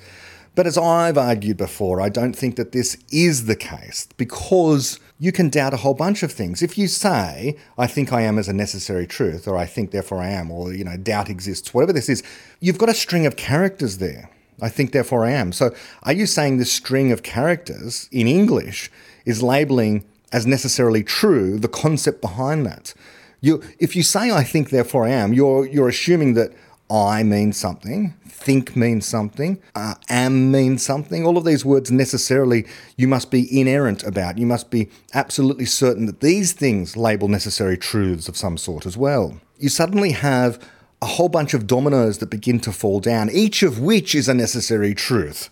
But 0.54 0.68
as 0.68 0.78
I've 0.78 1.18
argued 1.18 1.56
before, 1.56 2.00
I 2.00 2.10
don't 2.10 2.32
think 2.32 2.54
that 2.54 2.70
this 2.70 2.96
is 3.10 3.46
the 3.46 3.56
case 3.56 4.06
because 4.16 5.00
you 5.18 5.32
can 5.32 5.48
doubt 5.48 5.74
a 5.74 5.78
whole 5.78 5.94
bunch 5.94 6.22
of 6.22 6.30
things. 6.30 6.62
If 6.62 6.78
you 6.78 6.86
say, 6.86 7.56
I 7.76 7.88
think 7.88 8.12
I 8.12 8.20
am 8.22 8.38
as 8.38 8.46
a 8.46 8.52
necessary 8.52 9.06
truth, 9.08 9.48
or 9.48 9.56
I 9.56 9.66
think 9.66 9.90
therefore 9.90 10.18
I 10.18 10.28
am, 10.28 10.48
or, 10.48 10.72
you 10.72 10.84
know, 10.84 10.96
doubt 10.96 11.28
exists, 11.28 11.74
whatever 11.74 11.92
this 11.92 12.08
is, 12.08 12.22
you've 12.60 12.78
got 12.78 12.88
a 12.88 12.94
string 12.94 13.26
of 13.26 13.34
characters 13.34 13.98
there. 13.98 14.30
I 14.62 14.68
think, 14.68 14.92
therefore 14.92 15.24
I 15.24 15.32
am. 15.32 15.52
So 15.52 15.74
are 16.02 16.12
you 16.12 16.26
saying 16.26 16.58
this 16.58 16.72
string 16.72 17.12
of 17.12 17.22
characters 17.22 18.08
in 18.12 18.26
English 18.26 18.90
is 19.24 19.42
labeling 19.42 20.04
as 20.32 20.46
necessarily 20.46 21.02
true 21.02 21.58
the 21.58 21.68
concept 21.68 22.20
behind 22.20 22.66
that? 22.66 22.94
You, 23.40 23.62
if 23.78 23.96
you 23.96 24.02
say 24.02 24.30
I 24.30 24.44
think, 24.44 24.70
therefore 24.70 25.06
I 25.06 25.10
am, 25.10 25.32
you're, 25.32 25.66
you're 25.66 25.88
assuming 25.88 26.34
that 26.34 26.52
I 26.90 27.22
means 27.22 27.56
something, 27.56 28.14
think 28.26 28.74
means 28.74 29.06
something, 29.06 29.62
uh, 29.74 29.94
am 30.08 30.50
means 30.50 30.82
something. 30.82 31.24
All 31.24 31.38
of 31.38 31.44
these 31.44 31.64
words 31.64 31.90
necessarily 31.90 32.66
you 32.96 33.06
must 33.06 33.30
be 33.30 33.60
inerrant 33.60 34.02
about. 34.02 34.38
You 34.38 34.46
must 34.46 34.70
be 34.70 34.88
absolutely 35.14 35.66
certain 35.66 36.06
that 36.06 36.20
these 36.20 36.52
things 36.52 36.96
label 36.96 37.28
necessary 37.28 37.78
truths 37.78 38.28
of 38.28 38.36
some 38.36 38.58
sort 38.58 38.86
as 38.86 38.96
well. 38.96 39.40
You 39.58 39.68
suddenly 39.68 40.12
have 40.12 40.58
a 41.02 41.06
whole 41.06 41.28
bunch 41.28 41.54
of 41.54 41.66
dominoes 41.66 42.18
that 42.18 42.30
begin 42.30 42.60
to 42.60 42.72
fall 42.72 43.00
down, 43.00 43.30
each 43.30 43.62
of 43.62 43.78
which 43.80 44.14
is 44.14 44.28
a 44.28 44.34
necessary 44.34 44.94
truth 44.94 45.48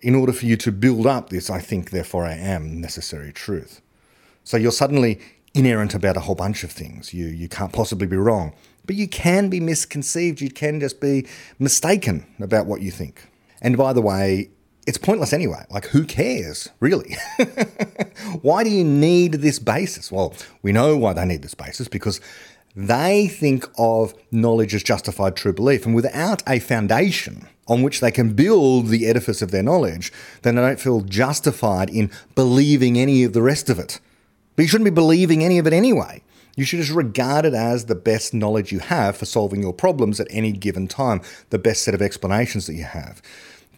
in 0.00 0.14
order 0.14 0.32
for 0.32 0.46
you 0.46 0.56
to 0.56 0.72
build 0.72 1.06
up 1.06 1.30
this, 1.30 1.50
I 1.50 1.60
think, 1.60 1.90
therefore 1.90 2.24
I 2.24 2.34
am 2.34 2.80
necessary 2.80 3.32
truth. 3.32 3.80
So 4.44 4.56
you're 4.56 4.72
suddenly 4.72 5.20
inerrant 5.54 5.94
about 5.94 6.16
a 6.16 6.20
whole 6.20 6.34
bunch 6.34 6.64
of 6.64 6.70
things. 6.70 7.12
You, 7.14 7.26
you 7.26 7.48
can't 7.48 7.72
possibly 7.72 8.06
be 8.06 8.16
wrong. 8.16 8.54
But 8.84 8.94
you 8.94 9.08
can 9.08 9.48
be 9.48 9.58
misconceived. 9.58 10.40
You 10.40 10.50
can 10.50 10.78
just 10.80 11.00
be 11.00 11.26
mistaken 11.58 12.26
about 12.40 12.66
what 12.66 12.82
you 12.82 12.90
think. 12.90 13.26
And 13.60 13.76
by 13.76 13.92
the 13.92 14.02
way, 14.02 14.50
it's 14.86 14.98
pointless 14.98 15.32
anyway. 15.32 15.64
Like, 15.70 15.86
who 15.86 16.04
cares, 16.04 16.68
really? 16.78 17.16
why 18.42 18.62
do 18.62 18.70
you 18.70 18.84
need 18.84 19.32
this 19.32 19.58
basis? 19.58 20.12
Well, 20.12 20.34
we 20.62 20.72
know 20.72 20.96
why 20.96 21.14
they 21.14 21.24
need 21.24 21.42
this 21.42 21.54
basis 21.54 21.88
because 21.88 22.20
they 22.76 23.26
think 23.26 23.66
of 23.78 24.14
knowledge 24.30 24.74
as 24.74 24.82
justified 24.82 25.34
true 25.34 25.54
belief. 25.54 25.86
And 25.86 25.94
without 25.94 26.42
a 26.46 26.58
foundation 26.58 27.48
on 27.66 27.82
which 27.82 28.00
they 28.00 28.10
can 28.10 28.34
build 28.34 28.88
the 28.88 29.06
edifice 29.06 29.40
of 29.40 29.50
their 29.50 29.62
knowledge, 29.62 30.12
then 30.42 30.54
they 30.54 30.62
don't 30.62 30.78
feel 30.78 31.00
justified 31.00 31.88
in 31.88 32.10
believing 32.34 32.98
any 32.98 33.24
of 33.24 33.32
the 33.32 33.42
rest 33.42 33.70
of 33.70 33.78
it. 33.78 33.98
But 34.54 34.62
you 34.62 34.68
shouldn't 34.68 34.84
be 34.84 34.90
believing 34.90 35.42
any 35.42 35.58
of 35.58 35.66
it 35.66 35.72
anyway. 35.72 36.22
You 36.54 36.64
should 36.64 36.80
just 36.80 36.92
regard 36.92 37.44
it 37.44 37.54
as 37.54 37.86
the 37.86 37.94
best 37.94 38.32
knowledge 38.32 38.72
you 38.72 38.78
have 38.78 39.16
for 39.16 39.26
solving 39.26 39.62
your 39.62 39.74
problems 39.74 40.20
at 40.20 40.28
any 40.30 40.52
given 40.52 40.86
time, 40.86 41.20
the 41.50 41.58
best 41.58 41.82
set 41.82 41.94
of 41.94 42.02
explanations 42.02 42.66
that 42.66 42.74
you 42.74 42.84
have. 42.84 43.20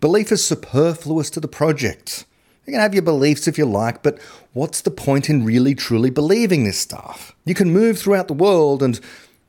Belief 0.01 0.31
is 0.31 0.47
superfluous 0.47 1.31
to 1.31 1.41
the 1.41 1.49
project. 1.49 2.25
You 2.69 2.73
can 2.73 2.83
have 2.83 2.93
your 2.93 3.03
beliefs 3.03 3.49
if 3.49 3.57
you 3.57 3.65
like, 3.65 4.03
but 4.03 4.19
what's 4.53 4.83
the 4.83 4.91
point 4.91 5.31
in 5.31 5.43
really 5.43 5.75
truly 5.75 6.11
believing 6.11 6.65
this 6.65 6.79
stuff? 6.79 7.35
You 7.47 7.55
can 7.55 7.73
move 7.73 7.99
throughout 7.99 8.29
the 8.29 8.35
world 8.35 8.83
and 8.83 9.01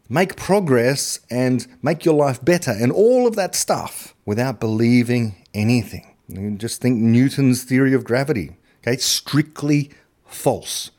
make 0.08 0.38
progress 0.38 1.20
and 1.30 1.68
make 1.84 2.06
your 2.06 2.14
life 2.14 2.42
better 2.46 2.72
and 2.72 2.94
all 2.94 3.28
of 3.28 3.36
that 3.36 3.56
stuff 3.56 4.16
without 4.26 4.62
believing 4.62 5.36
anything. 5.54 6.16
You 6.30 6.52
just 6.52 6.80
think 6.80 6.98
Newton's 6.98 7.66
theory 7.66 7.94
of 7.94 8.06
gravity. 8.06 8.56
Okay, 8.84 8.96
strictly 8.96 9.92
false. 10.26 10.92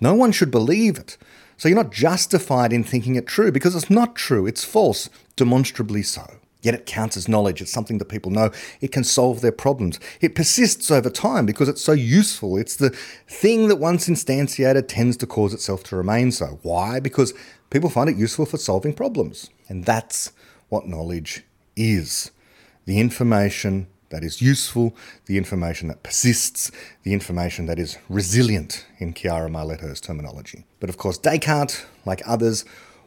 No 0.00 0.16
one 0.16 0.32
should 0.32 0.50
believe 0.50 0.98
it. 0.98 1.16
So 1.56 1.68
you're 1.68 1.76
not 1.76 1.92
justified 1.92 2.72
in 2.72 2.82
thinking 2.82 3.14
it 3.14 3.28
true 3.28 3.52
because 3.52 3.76
it's 3.76 3.88
not 3.88 4.16
true, 4.16 4.48
it's 4.48 4.64
false, 4.64 5.08
demonstrably 5.36 6.02
so. 6.02 6.37
Yet 6.68 6.74
it 6.74 6.84
counts 6.84 7.16
as 7.16 7.28
knowledge. 7.28 7.62
It's 7.62 7.72
something 7.72 7.96
that 7.96 8.10
people 8.10 8.30
know. 8.30 8.50
It 8.82 8.92
can 8.92 9.02
solve 9.02 9.40
their 9.40 9.52
problems. 9.52 9.98
It 10.20 10.34
persists 10.34 10.90
over 10.90 11.08
time 11.08 11.46
because 11.46 11.66
it's 11.66 11.80
so 11.80 11.92
useful. 11.92 12.58
It's 12.58 12.76
the 12.76 12.90
thing 13.26 13.68
that 13.68 13.76
once 13.76 14.06
instantiated 14.06 14.86
tends 14.86 15.16
to 15.16 15.26
cause 15.26 15.54
itself 15.54 15.82
to 15.84 15.96
remain 15.96 16.30
so. 16.30 16.58
Why? 16.60 17.00
Because 17.00 17.32
people 17.70 17.88
find 17.88 18.10
it 18.10 18.18
useful 18.18 18.44
for 18.44 18.58
solving 18.58 18.92
problems. 18.92 19.48
And 19.70 19.86
that's 19.86 20.32
what 20.68 20.86
knowledge 20.86 21.42
is 21.74 22.32
the 22.84 23.00
information 23.00 23.86
that 24.10 24.22
is 24.22 24.42
useful, 24.42 24.94
the 25.24 25.38
information 25.38 25.88
that 25.88 26.02
persists, 26.02 26.70
the 27.02 27.14
information 27.14 27.64
that 27.64 27.78
is 27.78 27.96
resilient, 28.10 28.84
in 28.98 29.14
Chiara 29.14 29.48
Marletto's 29.48 30.02
terminology. 30.02 30.66
But 30.80 30.90
of 30.90 30.98
course, 30.98 31.16
Descartes, 31.16 31.86
like 32.04 32.20
others, 32.26 32.66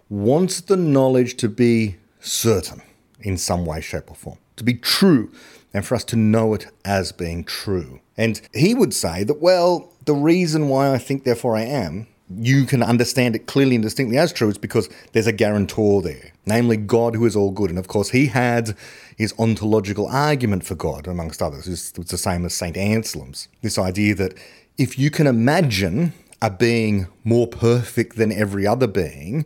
wants 0.10 0.62
the 0.62 0.78
knowledge 0.78 1.38
to 1.38 1.48
be 1.48 1.98
certain 2.20 2.82
in 3.24 3.38
some 3.38 3.66
way, 3.66 3.82
shape, 3.82 4.10
or 4.10 4.16
form, 4.16 4.38
to 4.56 4.64
be 4.64 4.74
true, 4.74 5.32
and 5.74 5.86
for 5.86 5.96
us 5.96 6.04
to 6.06 6.16
know 6.16 6.54
it 6.54 6.68
as 6.84 7.12
being 7.12 7.44
true. 7.44 8.02
And 8.18 8.42
he 8.54 8.74
would 8.74 8.94
say 8.94 9.24
that, 9.24 9.42
well, 9.42 9.92
the 10.06 10.14
reason 10.14 10.68
why 10.68 10.94
I 10.94 10.98
think, 10.98 11.24
therefore 11.24 11.56
I 11.56 11.64
am, 11.64 12.08
you 12.38 12.66
can 12.66 12.82
understand 12.82 13.36
it 13.36 13.46
clearly 13.46 13.76
and 13.76 13.84
distinctly 13.84 14.18
as 14.18 14.32
true 14.32 14.50
is 14.50 14.58
because 14.58 14.90
there's 15.12 15.28
a 15.28 15.34
guarantor 15.34 16.02
there, 16.02 16.32
namely 16.46 16.78
God 16.78 17.16
who 17.16 17.26
is 17.26 17.36
all 17.36 17.52
good. 17.52 17.70
And 17.70 17.80
of 17.80 17.88
course, 17.88 18.10
he 18.12 18.28
had 18.28 18.76
his 19.18 19.34
ontological 19.38 20.08
argument 20.08 20.66
for 20.66 20.76
God, 20.76 21.08
amongst 21.08 21.42
others. 21.42 21.68
It's 21.68 21.92
the 21.92 22.18
same 22.18 22.46
as 22.46 22.54
St. 22.54 22.78
Anselm's. 22.78 23.48
This 23.62 23.78
idea 23.78 24.16
that 24.16 24.38
if 24.78 24.98
you 24.98 25.12
can 25.12 25.28
imagine 25.28 26.14
a 26.42 26.50
being 26.50 27.08
more 27.24 27.48
perfect 27.48 28.16
than 28.16 28.32
every 28.32 28.66
other 28.66 28.88
being, 28.88 29.46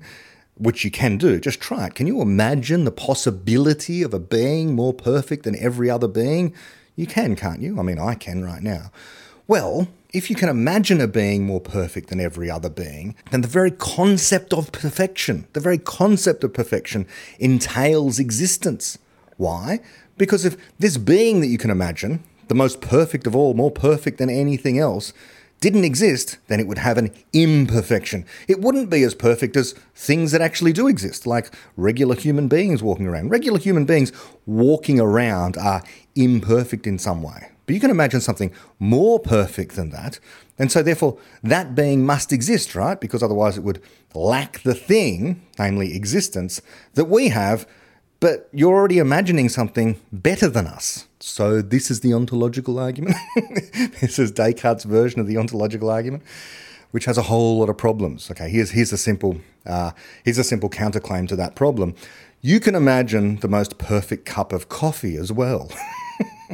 which 0.57 0.85
you 0.85 0.91
can 0.91 1.17
do, 1.17 1.39
just 1.39 1.59
try 1.59 1.87
it. 1.87 1.95
Can 1.95 2.07
you 2.07 2.21
imagine 2.21 2.85
the 2.85 2.91
possibility 2.91 4.01
of 4.01 4.13
a 4.13 4.19
being 4.19 4.73
more 4.73 4.93
perfect 4.93 5.43
than 5.43 5.57
every 5.59 5.89
other 5.89 6.07
being? 6.07 6.53
You 6.95 7.07
can, 7.07 7.35
can't 7.35 7.61
you? 7.61 7.77
I 7.79 7.83
mean, 7.83 7.99
I 7.99 8.15
can 8.15 8.43
right 8.43 8.63
now. 8.63 8.91
Well, 9.47 9.89
if 10.13 10.29
you 10.29 10.35
can 10.35 10.47
imagine 10.47 11.01
a 11.01 11.07
being 11.07 11.45
more 11.45 11.59
perfect 11.59 12.09
than 12.09 12.21
every 12.21 12.49
other 12.49 12.69
being, 12.69 13.15
then 13.31 13.41
the 13.41 13.49
very 13.49 13.69
concept 13.69 14.53
of 14.53 14.71
perfection, 14.71 15.45
the 15.53 15.59
very 15.59 15.77
concept 15.77 16.43
of 16.43 16.53
perfection 16.53 17.05
entails 17.37 18.17
existence. 18.17 18.97
Why? 19.35 19.81
Because 20.17 20.45
if 20.45 20.55
this 20.79 20.97
being 20.97 21.41
that 21.41 21.47
you 21.47 21.57
can 21.57 21.69
imagine, 21.69 22.23
the 22.47 22.55
most 22.55 22.79
perfect 22.79 23.27
of 23.27 23.35
all, 23.35 23.53
more 23.53 23.71
perfect 23.71 24.17
than 24.17 24.29
anything 24.29 24.79
else, 24.79 25.11
didn't 25.65 25.83
exist, 25.83 26.37
then 26.45 26.59
it 26.59 26.67
would 26.67 26.77
have 26.77 26.99
an 26.99 27.09
imperfection. 27.33 28.23
It 28.47 28.61
wouldn't 28.61 28.91
be 28.91 29.01
as 29.01 29.15
perfect 29.15 29.57
as 29.57 29.73
things 29.95 30.31
that 30.31 30.39
actually 30.39 30.73
do 30.73 30.87
exist, 30.87 31.25
like 31.25 31.51
regular 31.75 32.15
human 32.15 32.47
beings 32.47 32.83
walking 32.83 33.07
around. 33.07 33.29
Regular 33.29 33.57
human 33.57 33.83
beings 33.83 34.11
walking 34.45 34.99
around 34.99 35.57
are 35.57 35.81
imperfect 36.15 36.85
in 36.85 36.99
some 36.99 37.23
way. 37.23 37.49
But 37.65 37.73
you 37.73 37.81
can 37.81 37.89
imagine 37.89 38.21
something 38.21 38.53
more 38.77 39.19
perfect 39.19 39.75
than 39.75 39.89
that. 39.89 40.19
And 40.59 40.71
so, 40.71 40.83
therefore, 40.83 41.17
that 41.41 41.73
being 41.73 42.05
must 42.05 42.31
exist, 42.31 42.75
right? 42.75 43.01
Because 43.01 43.23
otherwise 43.23 43.57
it 43.57 43.63
would 43.63 43.81
lack 44.13 44.61
the 44.61 44.75
thing, 44.75 45.41
namely 45.57 45.95
existence, 45.95 46.61
that 46.93 47.05
we 47.05 47.29
have. 47.29 47.67
But 48.19 48.49
you're 48.53 48.75
already 48.75 48.99
imagining 48.99 49.49
something 49.49 49.99
better 50.11 50.47
than 50.47 50.67
us. 50.67 51.07
So, 51.27 51.59
this 51.59 51.89
is 51.89 52.01
the 52.01 52.13
ontological 52.13 52.77
argument. 52.77 53.15
this 53.99 54.19
is 54.19 54.31
Descartes' 54.31 54.83
version 54.83 55.19
of 55.19 55.25
the 55.25 55.37
ontological 55.37 55.89
argument, 55.89 56.21
which 56.91 57.05
has 57.05 57.17
a 57.17 57.23
whole 57.23 57.57
lot 57.57 57.67
of 57.67 57.77
problems. 57.77 58.29
Okay, 58.29 58.47
here's, 58.47 58.69
here's, 58.69 58.93
a, 58.93 58.97
simple, 58.97 59.41
uh, 59.65 59.91
here's 60.23 60.37
a 60.37 60.43
simple 60.43 60.69
counterclaim 60.69 61.27
to 61.29 61.35
that 61.35 61.55
problem. 61.55 61.95
You 62.41 62.59
can 62.59 62.75
imagine 62.75 63.37
the 63.37 63.47
most 63.47 63.79
perfect 63.79 64.27
cup 64.27 64.53
of 64.53 64.69
coffee 64.69 65.17
as 65.17 65.31
well. 65.31 65.71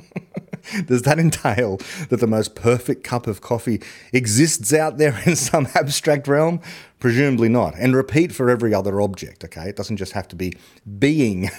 Does 0.86 1.01
that 1.01 1.20
entail 1.20 1.78
that 2.08 2.22
the 2.22 2.28
most 2.28 2.56
perfect 2.56 3.04
cup 3.04 3.28
of 3.28 3.42
coffee 3.42 3.82
exists 4.13 4.74
out 4.74 4.98
there 4.98 5.22
in 5.25 5.36
some 5.36 5.68
abstract 5.75 6.30
realm? 6.30 6.62
Presumably 6.98 7.50
not. 7.50 7.75
And 7.78 7.94
repeat 7.94 8.32
for 8.32 8.50
every 8.50 8.74
other 8.74 9.01
object, 9.01 9.44
okay? 9.44 9.68
It 9.68 9.75
doesn't 9.75 9.98
just 9.98 10.13
have 10.13 10.30
to 10.30 10.38
be 10.38 10.54
being. 10.98 11.50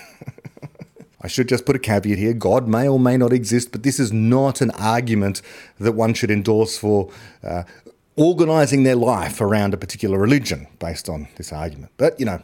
I 1.22 1.28
should 1.28 1.48
just 1.48 1.64
put 1.64 1.76
a 1.76 1.78
caveat 1.78 2.18
here 2.18 2.32
God 2.32 2.66
may 2.66 2.88
or 2.88 2.98
may 2.98 3.16
not 3.16 3.32
exist, 3.32 3.72
but 3.72 3.82
this 3.82 4.00
is 4.00 4.12
not 4.12 4.60
an 4.60 4.70
argument 4.72 5.42
that 5.78 5.92
one 5.92 6.14
should 6.14 6.30
endorse 6.30 6.76
for 6.76 7.10
uh, 7.42 7.62
organizing 8.16 8.82
their 8.82 8.96
life 8.96 9.40
around 9.40 9.72
a 9.74 9.76
particular 9.76 10.18
religion 10.18 10.66
based 10.78 11.08
on 11.08 11.28
this 11.36 11.52
argument. 11.52 11.92
But, 11.96 12.18
you 12.18 12.26
know, 12.26 12.42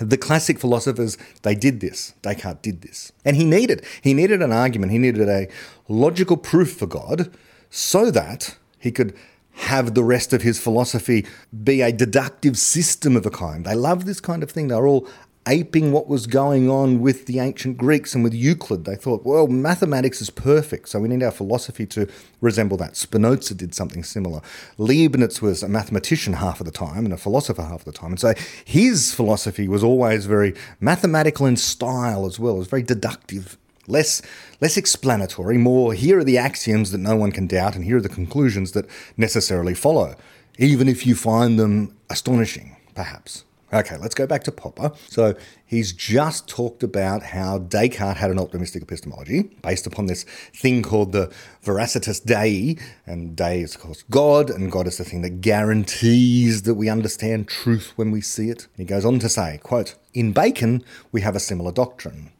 the 0.00 0.18
classic 0.18 0.58
philosophers, 0.58 1.16
they 1.42 1.54
did 1.54 1.80
this. 1.80 2.14
Descartes 2.22 2.62
did 2.62 2.82
this. 2.82 3.12
And 3.24 3.36
he 3.36 3.44
needed, 3.44 3.84
he 4.02 4.14
needed 4.14 4.42
an 4.42 4.52
argument, 4.52 4.92
he 4.92 4.98
needed 4.98 5.28
a 5.28 5.48
logical 5.88 6.36
proof 6.36 6.76
for 6.76 6.86
God 6.86 7.30
so 7.70 8.10
that 8.10 8.56
he 8.78 8.92
could 8.92 9.14
have 9.56 9.94
the 9.94 10.04
rest 10.04 10.34
of 10.34 10.42
his 10.42 10.58
philosophy 10.58 11.24
be 11.64 11.80
a 11.80 11.90
deductive 11.90 12.58
system 12.58 13.16
of 13.16 13.24
a 13.24 13.30
kind. 13.30 13.64
They 13.64 13.74
love 13.74 14.04
this 14.04 14.20
kind 14.20 14.42
of 14.42 14.50
thing. 14.50 14.68
They're 14.68 14.86
all 14.86 15.08
aping 15.46 15.92
what 15.92 16.08
was 16.08 16.26
going 16.26 16.68
on 16.68 17.00
with 17.00 17.26
the 17.26 17.38
ancient 17.38 17.78
Greeks 17.78 18.14
and 18.14 18.24
with 18.24 18.34
Euclid. 18.34 18.84
They 18.84 18.96
thought, 18.96 19.24
well, 19.24 19.46
mathematics 19.46 20.20
is 20.20 20.30
perfect, 20.30 20.88
so 20.88 20.98
we 20.98 21.08
need 21.08 21.22
our 21.22 21.30
philosophy 21.30 21.86
to 21.86 22.08
resemble 22.40 22.76
that. 22.78 22.96
Spinoza 22.96 23.54
did 23.54 23.74
something 23.74 24.02
similar. 24.02 24.40
Leibniz 24.76 25.40
was 25.40 25.62
a 25.62 25.68
mathematician 25.68 26.34
half 26.34 26.60
of 26.60 26.66
the 26.66 26.72
time 26.72 27.04
and 27.04 27.14
a 27.14 27.16
philosopher 27.16 27.62
half 27.62 27.80
of 27.80 27.84
the 27.84 27.92
time. 27.92 28.10
And 28.10 28.20
so 28.20 28.34
his 28.64 29.14
philosophy 29.14 29.68
was 29.68 29.84
always 29.84 30.26
very 30.26 30.54
mathematical 30.80 31.46
in 31.46 31.56
style 31.56 32.26
as 32.26 32.38
well, 32.38 32.56
it 32.56 32.58
was 32.58 32.68
very 32.68 32.82
deductive. 32.82 33.56
Less, 33.88 34.20
less 34.60 34.76
explanatory, 34.76 35.58
more 35.58 35.94
here 35.94 36.18
are 36.18 36.24
the 36.24 36.38
axioms 36.38 36.90
that 36.90 36.98
no 36.98 37.14
one 37.14 37.30
can 37.30 37.46
doubt, 37.46 37.76
and 37.76 37.84
here 37.84 37.98
are 37.98 38.00
the 38.00 38.08
conclusions 38.08 38.72
that 38.72 38.86
necessarily 39.16 39.74
follow, 39.74 40.16
even 40.58 40.88
if 40.88 41.06
you 41.06 41.14
find 41.14 41.56
them 41.56 41.96
astonishing, 42.10 42.76
perhaps. 42.96 43.45
Okay, 43.72 43.96
let's 43.96 44.14
go 44.14 44.28
back 44.28 44.44
to 44.44 44.52
Popper. 44.52 44.92
So 45.08 45.34
he's 45.64 45.92
just 45.92 46.48
talked 46.48 46.84
about 46.84 47.24
how 47.24 47.58
Descartes 47.58 48.18
had 48.18 48.30
an 48.30 48.38
optimistic 48.38 48.82
epistemology 48.82 49.42
based 49.60 49.88
upon 49.88 50.06
this 50.06 50.22
thing 50.54 50.84
called 50.84 51.10
the 51.10 51.32
veracitas 51.64 52.24
Dei, 52.24 52.76
and 53.06 53.34
Dei 53.34 53.62
is 53.62 53.74
of 53.74 53.80
course 53.80 54.04
God, 54.08 54.50
and 54.50 54.70
God 54.70 54.86
is 54.86 54.98
the 54.98 55.04
thing 55.04 55.22
that 55.22 55.40
guarantees 55.40 56.62
that 56.62 56.74
we 56.74 56.88
understand 56.88 57.48
truth 57.48 57.92
when 57.96 58.12
we 58.12 58.20
see 58.20 58.50
it. 58.50 58.68
He 58.76 58.84
goes 58.84 59.04
on 59.04 59.18
to 59.18 59.28
say, 59.28 59.58
quote, 59.64 59.96
In 60.14 60.32
Bacon 60.32 60.84
we 61.10 61.22
have 61.22 61.34
a 61.34 61.40
similar 61.40 61.72
doctrine. 61.72 62.30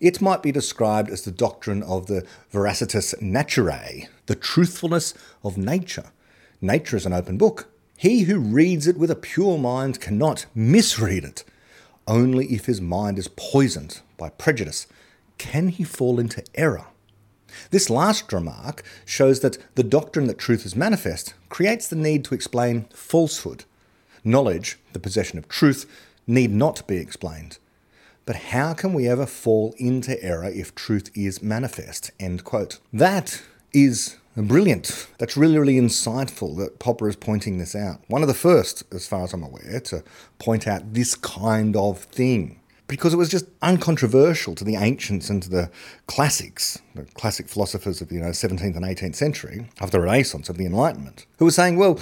It 0.00 0.20
might 0.20 0.42
be 0.42 0.52
described 0.52 1.10
as 1.10 1.22
the 1.22 1.32
doctrine 1.32 1.82
of 1.82 2.06
the 2.06 2.24
veracitas 2.52 3.20
naturae, 3.20 4.06
the 4.26 4.36
truthfulness 4.36 5.14
of 5.42 5.58
nature. 5.58 6.12
Nature 6.60 6.96
is 6.96 7.06
an 7.06 7.12
open 7.12 7.38
book. 7.38 7.68
He 7.96 8.22
who 8.22 8.38
reads 8.38 8.86
it 8.86 8.98
with 8.98 9.10
a 9.10 9.16
pure 9.16 9.58
mind 9.58 10.00
cannot 10.00 10.46
misread 10.54 11.24
it. 11.24 11.44
only 12.06 12.46
if 12.46 12.66
his 12.66 12.80
mind 12.80 13.18
is 13.18 13.28
poisoned 13.36 14.00
by 14.16 14.30
prejudice 14.30 14.86
can 15.38 15.68
he 15.68 15.84
fall 15.84 16.18
into 16.18 16.42
error. 16.54 16.86
This 17.70 17.90
last 17.90 18.32
remark 18.32 18.82
shows 19.04 19.40
that 19.40 19.58
the 19.74 19.82
doctrine 19.82 20.26
that 20.26 20.38
truth 20.38 20.64
is 20.64 20.76
manifest 20.76 21.34
creates 21.48 21.88
the 21.88 21.96
need 21.96 22.24
to 22.26 22.34
explain 22.34 22.86
falsehood. 22.94 23.64
Knowledge, 24.24 24.78
the 24.92 24.98
possession 24.98 25.38
of 25.38 25.48
truth, 25.48 25.86
need 26.26 26.50
not 26.50 26.86
be 26.86 26.96
explained. 26.96 27.58
But 28.24 28.36
how 28.36 28.74
can 28.74 28.92
we 28.92 29.08
ever 29.08 29.26
fall 29.26 29.74
into 29.78 30.22
error 30.22 30.50
if 30.52 30.74
truth 30.74 31.10
is 31.14 31.42
manifest? 31.42 32.10
End 32.18 32.44
quote. 32.44 32.80
That 32.92 33.42
is 33.72 34.16
brilliant. 34.36 35.08
That's 35.18 35.36
really, 35.36 35.58
really 35.58 35.76
insightful 35.76 36.56
that 36.58 36.78
Popper 36.78 37.08
is 37.08 37.16
pointing 37.16 37.58
this 37.58 37.74
out. 37.74 38.00
One 38.08 38.22
of 38.22 38.28
the 38.28 38.34
first, 38.34 38.84
as 38.92 39.06
far 39.06 39.24
as 39.24 39.32
I'm 39.32 39.42
aware, 39.42 39.80
to 39.80 40.04
point 40.38 40.66
out 40.66 40.92
this 40.92 41.14
kind 41.14 41.74
of 41.76 42.00
thing 42.00 42.60
because 42.88 43.12
it 43.12 43.16
was 43.16 43.28
just 43.28 43.46
uncontroversial 43.62 44.54
to 44.54 44.62
the 44.62 44.76
ancients 44.76 45.28
and 45.28 45.42
to 45.42 45.50
the 45.50 45.70
classics, 46.06 46.78
the 46.94 47.04
classic 47.14 47.48
philosophers 47.48 48.00
of 48.00 48.08
the 48.08 48.14
you 48.14 48.20
know, 48.20 48.28
17th 48.28 48.76
and 48.76 48.84
18th 48.84 49.16
century, 49.16 49.68
of 49.80 49.90
the 49.90 50.00
Renaissance, 50.00 50.48
of 50.48 50.56
the 50.56 50.66
Enlightenment, 50.66 51.26
who 51.38 51.46
were 51.46 51.50
saying, 51.50 51.76
well, 51.76 51.98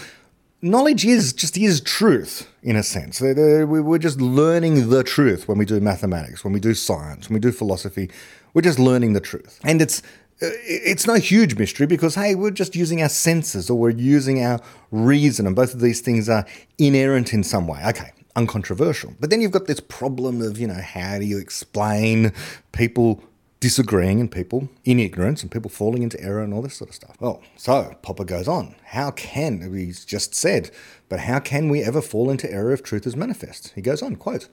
knowledge 0.61 1.07
is 1.07 1.33
just 1.33 1.57
is 1.57 1.81
truth 1.81 2.49
in 2.63 2.77
a 2.77 2.83
sense. 2.83 3.21
We're 3.21 3.99
just 3.99 4.21
learning 4.21 4.91
the 4.91 5.03
truth 5.03 5.49
when 5.49 5.57
we 5.57 5.65
do 5.65 5.81
mathematics, 5.81 6.45
when 6.45 6.53
we 6.53 6.61
do 6.61 6.75
science, 6.75 7.31
when 7.31 7.35
we 7.35 7.41
do 7.41 7.53
philosophy. 7.53 8.11
We're 8.53 8.63
just 8.63 8.79
learning 8.79 9.15
the 9.15 9.21
truth. 9.21 9.61
And 9.65 9.81
it's 9.81 10.03
it's 10.41 11.07
no 11.07 11.15
huge 11.15 11.57
mystery 11.57 11.87
because 11.87 12.17
hey 12.17 12.35
we're 12.35 12.51
just 12.51 12.75
using 12.75 13.01
our 13.01 13.09
senses 13.09 13.71
or 13.71 13.79
we're 13.79 13.91
using 13.91 14.45
our 14.45 14.61
reason 14.91 15.47
and 15.47 15.55
both 15.55 15.75
of 15.75 15.81
these 15.81 16.01
things 16.01 16.29
are 16.29 16.45
inerrant 16.79 17.33
in 17.33 17.43
some 17.43 17.67
way 17.67 17.81
okay 17.87 18.11
uncontroversial. 18.37 19.15
But 19.21 19.31
then 19.31 19.41
you've 19.41 19.53
got 19.53 19.67
this 19.67 19.81
problem 19.81 20.43
of, 20.43 20.59
you 20.59 20.67
know, 20.67 20.81
how 20.81 21.19
do 21.19 21.25
you 21.25 21.39
explain 21.39 22.33
people 22.73 23.23
disagreeing 23.61 24.21
and 24.21 24.31
people 24.31 24.69
in 24.85 25.01
ignorance 25.01 25.41
and 25.41 25.51
people 25.51 25.71
falling 25.71 26.03
into 26.03 26.21
error 26.21 26.43
and 26.43 26.53
all 26.53 26.61
this 26.61 26.75
sort 26.75 26.91
of 26.91 26.95
stuff. 26.95 27.17
Well, 27.19 27.43
so 27.57 27.97
Popper 28.03 28.25
goes 28.25 28.47
on. 28.47 28.75
How 28.85 29.11
can, 29.13 29.73
he's 29.75 30.05
just 30.05 30.35
said, 30.35 30.71
but 31.09 31.21
how 31.21 31.39
can 31.39 31.71
we 31.71 31.83
ever 31.83 32.03
fall 32.03 32.29
into 32.29 32.51
error 32.53 32.73
if 32.73 32.83
truth 32.83 33.07
is 33.07 33.17
manifest? 33.17 33.73
He 33.75 33.81
goes 33.81 34.03
on, 34.03 34.17
quote, 34.17 34.51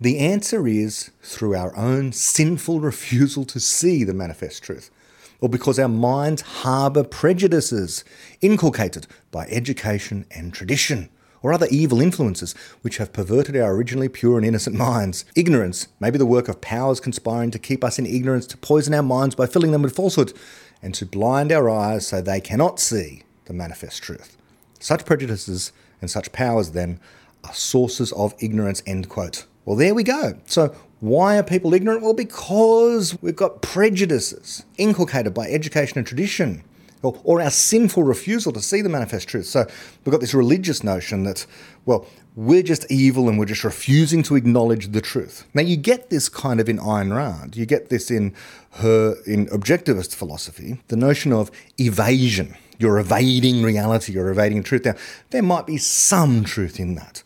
the 0.00 0.18
answer 0.18 0.66
is 0.66 1.10
through 1.22 1.54
our 1.54 1.76
own 1.76 2.12
sinful 2.12 2.80
refusal 2.80 3.44
to 3.44 3.60
see 3.60 4.04
the 4.04 4.14
manifest 4.14 4.62
truth, 4.62 4.90
or 5.40 5.48
because 5.48 5.78
our 5.78 5.88
minds 5.88 6.42
harbour 6.42 7.04
prejudices 7.04 8.04
inculcated 8.40 9.06
by 9.30 9.46
education 9.46 10.26
and 10.30 10.52
tradition 10.52 11.08
or 11.42 11.52
other 11.52 11.68
evil 11.70 12.00
influences 12.00 12.54
which 12.80 12.96
have 12.96 13.12
perverted 13.12 13.54
our 13.54 13.74
originally 13.74 14.08
pure 14.08 14.38
and 14.38 14.46
innocent 14.46 14.74
minds. 14.74 15.26
Ignorance 15.36 15.88
may 16.00 16.10
be 16.10 16.18
the 16.18 16.26
work 16.26 16.48
of 16.48 16.62
powers 16.62 17.00
conspiring 17.00 17.50
to 17.50 17.58
keep 17.58 17.84
us 17.84 17.98
in 17.98 18.06
ignorance, 18.06 18.46
to 18.46 18.56
poison 18.56 18.94
our 18.94 19.02
minds 19.02 19.34
by 19.34 19.46
filling 19.46 19.70
them 19.70 19.82
with 19.82 19.94
falsehood, 19.94 20.32
and 20.82 20.94
to 20.94 21.04
blind 21.04 21.52
our 21.52 21.68
eyes 21.68 22.06
so 22.06 22.20
they 22.20 22.40
cannot 22.40 22.80
see 22.80 23.24
the 23.44 23.52
manifest 23.52 24.02
truth. 24.02 24.38
Such 24.80 25.04
prejudices 25.04 25.70
and 26.00 26.10
such 26.10 26.32
powers, 26.32 26.70
then, 26.70 26.98
are 27.44 27.54
sources 27.54 28.10
of 28.12 28.34
ignorance. 28.40 28.82
End 28.86 29.08
quote. 29.08 29.44
Well, 29.64 29.76
there 29.76 29.94
we 29.94 30.02
go. 30.02 30.34
So, 30.46 30.74
why 31.00 31.38
are 31.38 31.42
people 31.42 31.74
ignorant? 31.74 32.02
Well, 32.02 32.14
because 32.14 33.20
we've 33.20 33.36
got 33.36 33.60
prejudices 33.60 34.64
inculcated 34.78 35.34
by 35.34 35.48
education 35.48 35.98
and 35.98 36.06
tradition 36.06 36.64
or, 37.04 37.20
or 37.22 37.42
our 37.42 37.50
sinful 37.50 38.02
refusal 38.02 38.52
to 38.52 38.60
see 38.60 38.80
the 38.80 38.88
manifest 38.88 39.28
truth. 39.28 39.46
So 39.46 39.66
we've 40.04 40.12
got 40.12 40.20
this 40.20 40.34
religious 40.34 40.82
notion 40.82 41.24
that, 41.24 41.46
well, 41.84 42.06
we're 42.34 42.62
just 42.62 42.90
evil 42.90 43.28
and 43.28 43.38
we're 43.38 43.44
just 43.44 43.62
refusing 43.62 44.22
to 44.24 44.34
acknowledge 44.34 44.88
the 44.92 45.00
truth. 45.00 45.46
Now 45.54 45.62
you 45.62 45.76
get 45.76 46.10
this 46.10 46.28
kind 46.28 46.60
of 46.60 46.68
in 46.68 46.78
Ayn 46.78 47.14
Rand. 47.14 47.56
You 47.56 47.66
get 47.66 47.90
this 47.90 48.10
in 48.10 48.34
her 48.72 49.16
in 49.26 49.46
objectivist 49.46 50.14
philosophy, 50.14 50.80
the 50.88 50.96
notion 50.96 51.32
of 51.32 51.50
evasion. 51.78 52.56
You're 52.78 52.98
evading 52.98 53.62
reality, 53.62 54.12
you're 54.12 54.30
evading 54.30 54.64
truth. 54.64 54.84
Now, 54.84 54.94
there 55.30 55.44
might 55.44 55.64
be 55.64 55.78
some 55.78 56.42
truth 56.42 56.80
in 56.80 56.96
that, 56.96 57.22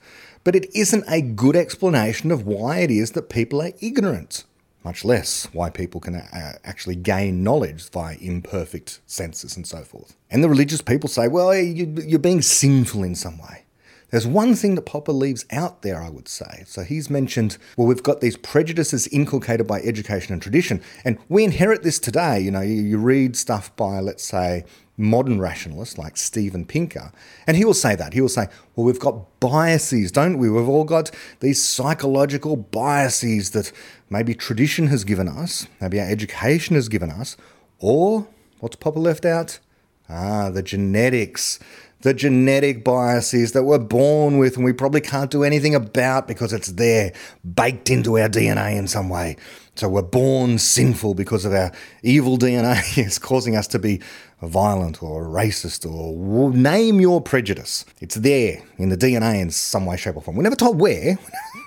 but 0.48 0.56
it 0.56 0.74
isn't 0.74 1.04
a 1.08 1.20
good 1.20 1.54
explanation 1.54 2.30
of 2.30 2.46
why 2.46 2.78
it 2.78 2.90
is 2.90 3.10
that 3.10 3.28
people 3.28 3.60
are 3.60 3.72
ignorant 3.82 4.44
much 4.82 5.04
less 5.04 5.46
why 5.52 5.68
people 5.68 6.00
can 6.00 6.14
uh, 6.14 6.52
actually 6.64 6.96
gain 6.96 7.44
knowledge 7.44 7.90
via 7.90 8.16
imperfect 8.22 9.00
senses 9.04 9.58
and 9.58 9.66
so 9.66 9.82
forth. 9.82 10.16
And 10.30 10.42
the 10.42 10.48
religious 10.48 10.80
people 10.80 11.10
say, 11.10 11.28
well, 11.28 11.54
you're 11.54 12.18
being 12.18 12.40
sinful 12.40 13.04
in 13.04 13.14
some 13.14 13.36
way. 13.36 13.64
There's 14.10 14.26
one 14.26 14.54
thing 14.54 14.74
that 14.76 14.86
Popper 14.86 15.12
leaves 15.12 15.44
out 15.50 15.82
there, 15.82 16.00
I 16.00 16.08
would 16.08 16.28
say. 16.28 16.64
So 16.66 16.82
he's 16.82 17.10
mentioned, 17.10 17.58
well, 17.76 17.86
we've 17.86 18.02
got 18.02 18.22
these 18.22 18.38
prejudices 18.38 19.06
inculcated 19.08 19.66
by 19.66 19.82
education 19.82 20.32
and 20.32 20.40
tradition, 20.40 20.80
and 21.04 21.18
we 21.28 21.44
inherit 21.44 21.82
this 21.82 21.98
today. 21.98 22.40
You 22.40 22.52
know, 22.52 22.62
you, 22.62 22.76
you 22.76 22.96
read 22.96 23.36
stuff 23.36 23.76
by, 23.76 24.00
let's 24.00 24.24
say, 24.24 24.64
modern 24.98 25.40
rationalists 25.40 25.96
like 25.96 26.16
Steven 26.16 26.66
Pinker, 26.66 27.12
and 27.46 27.56
he 27.56 27.64
will 27.64 27.72
say 27.72 27.94
that. 27.94 28.12
He 28.12 28.20
will 28.20 28.28
say, 28.28 28.48
well, 28.74 28.84
we've 28.84 28.98
got 28.98 29.40
biases, 29.40 30.12
don't 30.12 30.38
we? 30.38 30.50
We've 30.50 30.68
all 30.68 30.84
got 30.84 31.10
these 31.40 31.62
psychological 31.64 32.56
biases 32.56 33.52
that 33.52 33.72
maybe 34.10 34.34
tradition 34.34 34.88
has 34.88 35.04
given 35.04 35.28
us, 35.28 35.68
maybe 35.80 36.00
our 36.00 36.08
education 36.08 36.74
has 36.74 36.88
given 36.88 37.10
us, 37.10 37.36
or 37.78 38.26
what's 38.58 38.76
Popper 38.76 38.98
left 38.98 39.24
out? 39.24 39.60
Ah, 40.08 40.50
the 40.50 40.62
genetics. 40.62 41.58
The 42.00 42.14
genetic 42.14 42.84
biases 42.84 43.52
that 43.52 43.64
we're 43.64 43.80
born 43.80 44.38
with 44.38 44.54
and 44.54 44.64
we 44.64 44.72
probably 44.72 45.00
can't 45.00 45.32
do 45.32 45.42
anything 45.42 45.74
about 45.74 46.28
because 46.28 46.52
it's 46.52 46.68
there, 46.68 47.12
baked 47.54 47.90
into 47.90 48.18
our 48.18 48.28
DNA 48.28 48.76
in 48.76 48.86
some 48.86 49.08
way. 49.08 49.36
So 49.74 49.88
we're 49.88 50.02
born 50.02 50.58
sinful 50.58 51.14
because 51.14 51.44
of 51.44 51.52
our 51.52 51.72
evil 52.02 52.38
DNA 52.38 52.98
is 52.98 53.18
causing 53.20 53.56
us 53.56 53.66
to 53.68 53.78
be 53.80 54.00
violent 54.42 55.02
or 55.02 55.24
racist 55.24 55.90
or 55.90 56.52
name 56.52 57.00
your 57.00 57.20
prejudice. 57.20 57.84
It's 58.00 58.14
there 58.14 58.62
in 58.76 58.88
the 58.88 58.96
DNA 58.96 59.40
in 59.40 59.50
some 59.50 59.86
way, 59.86 59.96
shape, 59.96 60.16
or 60.16 60.22
form. 60.22 60.36
We're 60.36 60.44
never 60.44 60.56
told 60.56 60.78
where. 60.78 61.18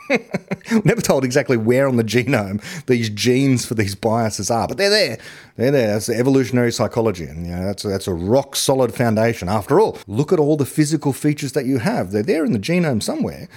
We're 0.09 0.81
never 0.85 1.01
told 1.01 1.25
exactly 1.25 1.57
where 1.57 1.87
on 1.87 1.97
the 1.97 2.03
genome 2.03 2.61
these 2.85 3.09
genes 3.09 3.65
for 3.65 3.75
these 3.75 3.95
biases 3.95 4.49
are, 4.49 4.67
but 4.67 4.77
they're 4.77 4.89
there. 4.89 5.17
They're 5.57 5.71
there. 5.71 5.87
That's 5.87 6.09
evolutionary 6.09 6.71
psychology, 6.71 7.25
and 7.25 7.45
you 7.45 7.53
know, 7.53 7.65
that's 7.65 7.85
a, 7.85 7.89
that's 7.89 8.07
a 8.07 8.13
rock 8.13 8.55
solid 8.55 8.93
foundation. 8.93 9.49
After 9.49 9.79
all, 9.79 9.97
look 10.07 10.31
at 10.31 10.39
all 10.39 10.57
the 10.57 10.65
physical 10.65 11.13
features 11.13 11.51
that 11.53 11.65
you 11.65 11.79
have. 11.79 12.11
They're 12.11 12.23
there 12.23 12.45
in 12.45 12.53
the 12.53 12.59
genome 12.59 13.03
somewhere. 13.03 13.47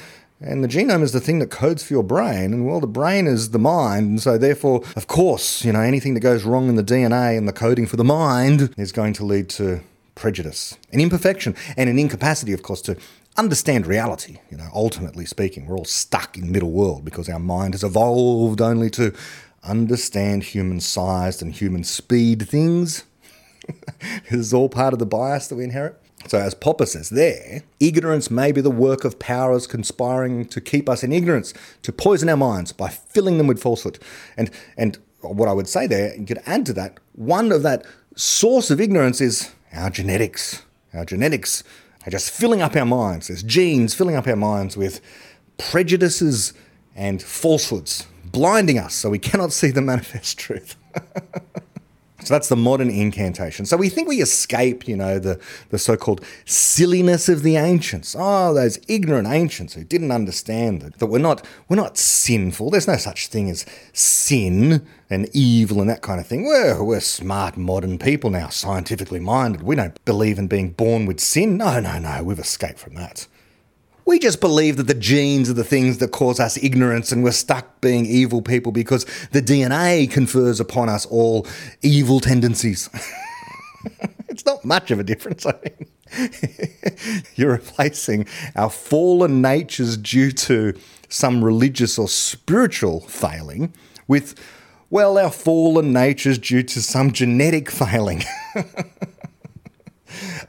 And 0.46 0.62
the 0.62 0.68
genome 0.68 1.02
is 1.02 1.12
the 1.12 1.20
thing 1.20 1.38
that 1.38 1.50
codes 1.50 1.82
for 1.82 1.94
your 1.94 2.02
brain, 2.02 2.52
and 2.52 2.66
well, 2.66 2.78
the 2.78 2.86
brain 2.86 3.26
is 3.26 3.50
the 3.50 3.58
mind, 3.58 4.06
and 4.06 4.20
so 4.20 4.36
therefore, 4.36 4.82
of 4.94 5.06
course, 5.06 5.64
you 5.64 5.72
know, 5.72 5.80
anything 5.80 6.12
that 6.14 6.20
goes 6.20 6.44
wrong 6.44 6.68
in 6.68 6.74
the 6.74 6.84
DNA 6.84 7.38
and 7.38 7.48
the 7.48 7.52
coding 7.52 7.86
for 7.86 7.96
the 7.96 8.04
mind 8.04 8.74
is 8.76 8.92
going 8.92 9.14
to 9.14 9.24
lead 9.24 9.48
to 9.50 9.80
prejudice, 10.14 10.76
and 10.92 11.00
imperfection, 11.00 11.56
and 11.78 11.88
an 11.88 11.98
incapacity, 11.98 12.52
of 12.52 12.62
course, 12.62 12.82
to 12.82 12.96
understand 13.38 13.86
reality. 13.86 14.36
You 14.50 14.58
know, 14.58 14.68
ultimately 14.74 15.24
speaking, 15.24 15.64
we're 15.64 15.78
all 15.78 15.86
stuck 15.86 16.36
in 16.36 16.52
middle 16.52 16.72
world 16.72 17.06
because 17.06 17.26
our 17.30 17.38
mind 17.38 17.72
has 17.72 17.82
evolved 17.82 18.60
only 18.60 18.90
to 18.90 19.14
understand 19.62 20.44
human 20.44 20.78
sized 20.78 21.40
and 21.40 21.54
human 21.54 21.84
speed 21.84 22.46
things. 22.46 23.04
this 24.28 24.40
is 24.40 24.52
all 24.52 24.68
part 24.68 24.92
of 24.92 24.98
the 24.98 25.06
bias 25.06 25.48
that 25.48 25.56
we 25.56 25.64
inherit. 25.64 25.98
So, 26.26 26.38
as 26.38 26.54
Popper 26.54 26.86
says 26.86 27.10
there, 27.10 27.62
ignorance 27.80 28.30
may 28.30 28.50
be 28.50 28.60
the 28.60 28.70
work 28.70 29.04
of 29.04 29.18
powers 29.18 29.66
conspiring 29.66 30.46
to 30.46 30.60
keep 30.60 30.88
us 30.88 31.02
in 31.02 31.12
ignorance, 31.12 31.52
to 31.82 31.92
poison 31.92 32.28
our 32.28 32.36
minds 32.36 32.72
by 32.72 32.88
filling 32.88 33.38
them 33.38 33.46
with 33.46 33.60
falsehood. 33.60 33.98
And, 34.36 34.50
and 34.76 34.98
what 35.20 35.48
I 35.48 35.52
would 35.52 35.68
say 35.68 35.86
there, 35.86 36.16
you 36.16 36.24
could 36.24 36.40
add 36.46 36.64
to 36.66 36.72
that, 36.74 36.98
one 37.12 37.52
of 37.52 37.62
that 37.62 37.84
source 38.16 38.70
of 38.70 38.80
ignorance 38.80 39.20
is 39.20 39.52
our 39.72 39.90
genetics. 39.90 40.62
Our 40.94 41.04
genetics 41.04 41.64
are 42.06 42.10
just 42.10 42.30
filling 42.30 42.62
up 42.62 42.76
our 42.76 42.86
minds. 42.86 43.28
There's 43.28 43.42
genes 43.42 43.94
filling 43.94 44.16
up 44.16 44.26
our 44.26 44.36
minds 44.36 44.76
with 44.76 45.00
prejudices 45.58 46.54
and 46.94 47.22
falsehoods, 47.22 48.06
blinding 48.24 48.78
us 48.78 48.94
so 48.94 49.10
we 49.10 49.18
cannot 49.18 49.52
see 49.52 49.70
the 49.70 49.82
manifest 49.82 50.38
truth. 50.38 50.76
So 52.24 52.34
that's 52.34 52.48
the 52.48 52.56
modern 52.56 52.90
incantation. 52.90 53.66
So 53.66 53.76
we 53.76 53.88
think 53.88 54.08
we 54.08 54.22
escape, 54.22 54.88
you 54.88 54.96
know, 54.96 55.18
the, 55.18 55.38
the 55.70 55.78
so 55.78 55.96
called 55.96 56.24
silliness 56.44 57.28
of 57.28 57.42
the 57.42 57.56
ancients. 57.56 58.16
Oh, 58.18 58.54
those 58.54 58.78
ignorant 58.88 59.28
ancients 59.28 59.74
who 59.74 59.84
didn't 59.84 60.10
understand 60.10 60.82
that, 60.82 60.98
that 60.98 61.06
we're 61.06 61.18
not 61.18 61.46
we're 61.68 61.76
not 61.76 61.98
sinful. 61.98 62.70
There's 62.70 62.88
no 62.88 62.96
such 62.96 63.28
thing 63.28 63.50
as 63.50 63.66
sin 63.92 64.86
and 65.10 65.28
evil 65.32 65.80
and 65.80 65.90
that 65.90 66.02
kind 66.02 66.18
of 66.18 66.26
thing. 66.26 66.44
We're, 66.44 66.82
we're 66.82 67.00
smart 67.00 67.56
modern 67.56 67.98
people 67.98 68.30
now, 68.30 68.48
scientifically 68.48 69.20
minded. 69.20 69.62
We 69.62 69.76
don't 69.76 70.02
believe 70.04 70.38
in 70.38 70.48
being 70.48 70.70
born 70.70 71.06
with 71.06 71.20
sin. 71.20 71.56
No, 71.56 71.78
no, 71.80 71.98
no. 71.98 72.24
We've 72.24 72.38
escaped 72.38 72.78
from 72.78 72.94
that. 72.94 73.26
We 74.06 74.18
just 74.18 74.40
believe 74.40 74.76
that 74.76 74.86
the 74.86 74.94
genes 74.94 75.48
are 75.48 75.54
the 75.54 75.64
things 75.64 75.98
that 75.98 76.10
cause 76.10 76.38
us 76.38 76.62
ignorance 76.62 77.10
and 77.10 77.24
we're 77.24 77.32
stuck 77.32 77.80
being 77.80 78.04
evil 78.04 78.42
people 78.42 78.70
because 78.70 79.04
the 79.32 79.40
DNA 79.40 80.10
confers 80.10 80.60
upon 80.60 80.88
us 80.88 81.06
all 81.06 81.46
evil 81.82 82.20
tendencies. 82.20 82.90
it's 84.28 84.44
not 84.44 84.64
much 84.64 84.90
of 84.90 84.98
a 84.98 85.04
difference. 85.04 85.46
I 85.46 85.54
mean, 85.64 87.18
you're 87.34 87.52
replacing 87.52 88.26
our 88.56 88.70
fallen 88.70 89.40
natures 89.40 89.96
due 89.96 90.32
to 90.32 90.74
some 91.08 91.42
religious 91.42 91.98
or 91.98 92.08
spiritual 92.08 93.00
failing 93.00 93.72
with, 94.06 94.34
well, 94.90 95.16
our 95.16 95.30
fallen 95.30 95.92
nature's 95.92 96.38
due 96.38 96.62
to 96.62 96.82
some 96.82 97.12
genetic 97.12 97.70
failing. 97.70 98.22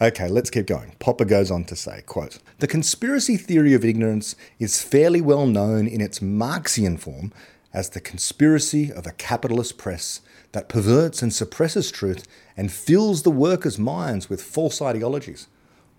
okay, 0.01 0.27
let's 0.27 0.49
keep 0.49 0.67
going. 0.67 0.95
Popper 0.99 1.25
goes 1.25 1.51
on 1.51 1.65
to 1.65 1.75
say, 1.75 2.01
quote, 2.05 2.39
The 2.59 2.67
conspiracy 2.67 3.37
theory 3.37 3.73
of 3.73 3.85
ignorance 3.85 4.35
is 4.59 4.81
fairly 4.81 5.21
well 5.21 5.47
known 5.47 5.87
in 5.87 6.01
its 6.01 6.21
Marxian 6.21 6.97
form 6.97 7.31
as 7.73 7.89
the 7.89 7.99
conspiracy 7.99 8.91
of 8.91 9.05
a 9.05 9.11
capitalist 9.11 9.77
press 9.77 10.21
that 10.53 10.69
perverts 10.69 11.21
and 11.21 11.33
suppresses 11.33 11.91
truth 11.91 12.25
and 12.55 12.71
fills 12.71 13.23
the 13.23 13.31
workers' 13.31 13.77
minds 13.77 14.29
with 14.29 14.41
false 14.41 14.81
ideologies. 14.81 15.47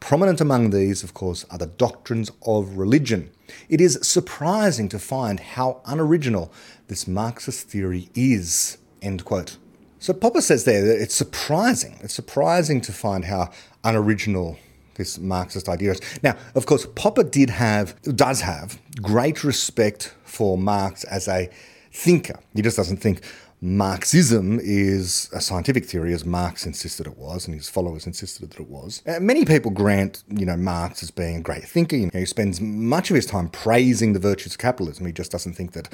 Prominent 0.00 0.40
among 0.40 0.70
these, 0.70 1.02
of 1.02 1.14
course, 1.14 1.44
are 1.50 1.58
the 1.58 1.66
doctrines 1.66 2.30
of 2.46 2.78
religion. 2.78 3.30
It 3.68 3.80
is 3.80 3.98
surprising 4.02 4.88
to 4.90 4.98
find 4.98 5.40
how 5.40 5.80
unoriginal 5.84 6.52
this 6.88 7.06
Marxist 7.06 7.68
theory 7.68 8.08
is. 8.14 8.78
End 9.02 9.24
quote. 9.24 9.56
So 9.98 10.12
Popper 10.12 10.40
says 10.40 10.64
there 10.64 10.84
that 10.84 11.00
it's 11.00 11.14
surprising. 11.14 11.98
It's 12.02 12.14
surprising 12.14 12.80
to 12.82 12.92
find 12.92 13.24
how 13.24 13.50
unoriginal 13.84 14.58
this 14.94 15.18
Marxist 15.18 15.68
idea 15.68 15.92
is. 15.92 16.00
Now, 16.22 16.36
of 16.54 16.66
course, 16.66 16.86
Popper 16.94 17.24
did 17.24 17.50
have, 17.50 18.00
does 18.02 18.40
have, 18.40 18.80
great 19.00 19.44
respect 19.44 20.14
for 20.24 20.58
Marx 20.58 21.04
as 21.04 21.28
a 21.28 21.50
thinker. 21.92 22.38
He 22.54 22.62
just 22.62 22.76
doesn't 22.76 22.98
think 22.98 23.22
Marxism 23.62 24.60
is 24.62 25.30
a 25.32 25.40
scientific 25.40 25.86
theory, 25.86 26.12
as 26.12 26.26
Marx 26.26 26.66
insisted 26.66 27.06
it 27.06 27.16
was, 27.16 27.46
and 27.46 27.54
his 27.54 27.70
followers 27.70 28.06
insisted 28.06 28.50
that 28.50 28.60
it 28.60 28.68
was. 28.68 29.02
Uh, 29.06 29.18
many 29.18 29.46
people 29.46 29.70
grant, 29.70 30.22
you 30.28 30.44
know, 30.44 30.56
Marx 30.56 31.02
as 31.02 31.10
being 31.10 31.36
a 31.36 31.40
great 31.40 31.64
thinker. 31.64 31.96
You 31.96 32.10
know, 32.12 32.20
he 32.20 32.26
spends 32.26 32.60
much 32.60 33.08
of 33.10 33.16
his 33.16 33.24
time 33.24 33.48
praising 33.48 34.12
the 34.12 34.18
virtues 34.18 34.52
of 34.52 34.58
capitalism. 34.58 35.06
He 35.06 35.12
just 35.12 35.32
doesn't 35.32 35.54
think 35.54 35.72
that 35.72 35.88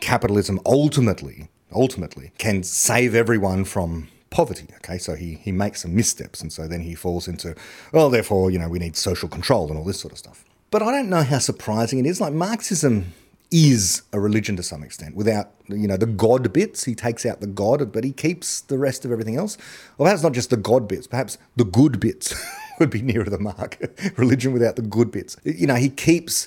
capitalism 0.00 0.60
ultimately, 0.64 1.48
ultimately, 1.72 2.32
can 2.38 2.62
save 2.62 3.14
everyone 3.14 3.64
from 3.64 4.08
poverty. 4.30 4.68
Okay, 4.76 4.98
so 4.98 5.14
he 5.14 5.34
he 5.34 5.52
makes 5.52 5.82
some 5.82 5.94
missteps, 5.94 6.40
and 6.40 6.52
so 6.52 6.66
then 6.66 6.80
he 6.80 6.94
falls 6.94 7.28
into, 7.28 7.54
well, 7.92 8.10
therefore, 8.10 8.50
you 8.50 8.58
know, 8.58 8.68
we 8.68 8.78
need 8.78 8.96
social 8.96 9.28
control 9.28 9.68
and 9.68 9.78
all 9.78 9.84
this 9.84 10.00
sort 10.00 10.12
of 10.12 10.18
stuff. 10.18 10.44
But 10.70 10.82
I 10.82 10.92
don't 10.92 11.10
know 11.10 11.22
how 11.22 11.38
surprising 11.38 11.98
it 11.98 12.06
is. 12.06 12.20
Like 12.20 12.32
Marxism 12.32 13.12
is 13.50 14.02
a 14.12 14.20
religion 14.20 14.56
to 14.56 14.62
some 14.62 14.82
extent. 14.82 15.16
Without, 15.16 15.50
you 15.68 15.88
know, 15.88 15.96
the 15.96 16.06
God 16.06 16.52
bits, 16.52 16.84
he 16.84 16.94
takes 16.94 17.26
out 17.26 17.40
the 17.40 17.48
God, 17.48 17.92
but 17.92 18.04
he 18.04 18.12
keeps 18.12 18.60
the 18.60 18.78
rest 18.78 19.04
of 19.04 19.10
everything 19.10 19.36
else. 19.36 19.58
Well, 19.98 20.06
perhaps 20.06 20.22
not 20.22 20.32
just 20.32 20.50
the 20.50 20.56
God 20.56 20.86
bits, 20.86 21.06
perhaps 21.06 21.36
the 21.56 21.64
good 21.64 21.98
bits 21.98 22.34
would 22.78 22.90
be 22.90 23.02
nearer 23.02 23.24
the 23.24 23.38
mark. 23.38 23.78
religion 24.16 24.52
without 24.52 24.76
the 24.76 24.82
good 24.82 25.10
bits. 25.10 25.36
You 25.44 25.66
know, 25.66 25.74
he 25.74 25.88
keeps 25.88 26.46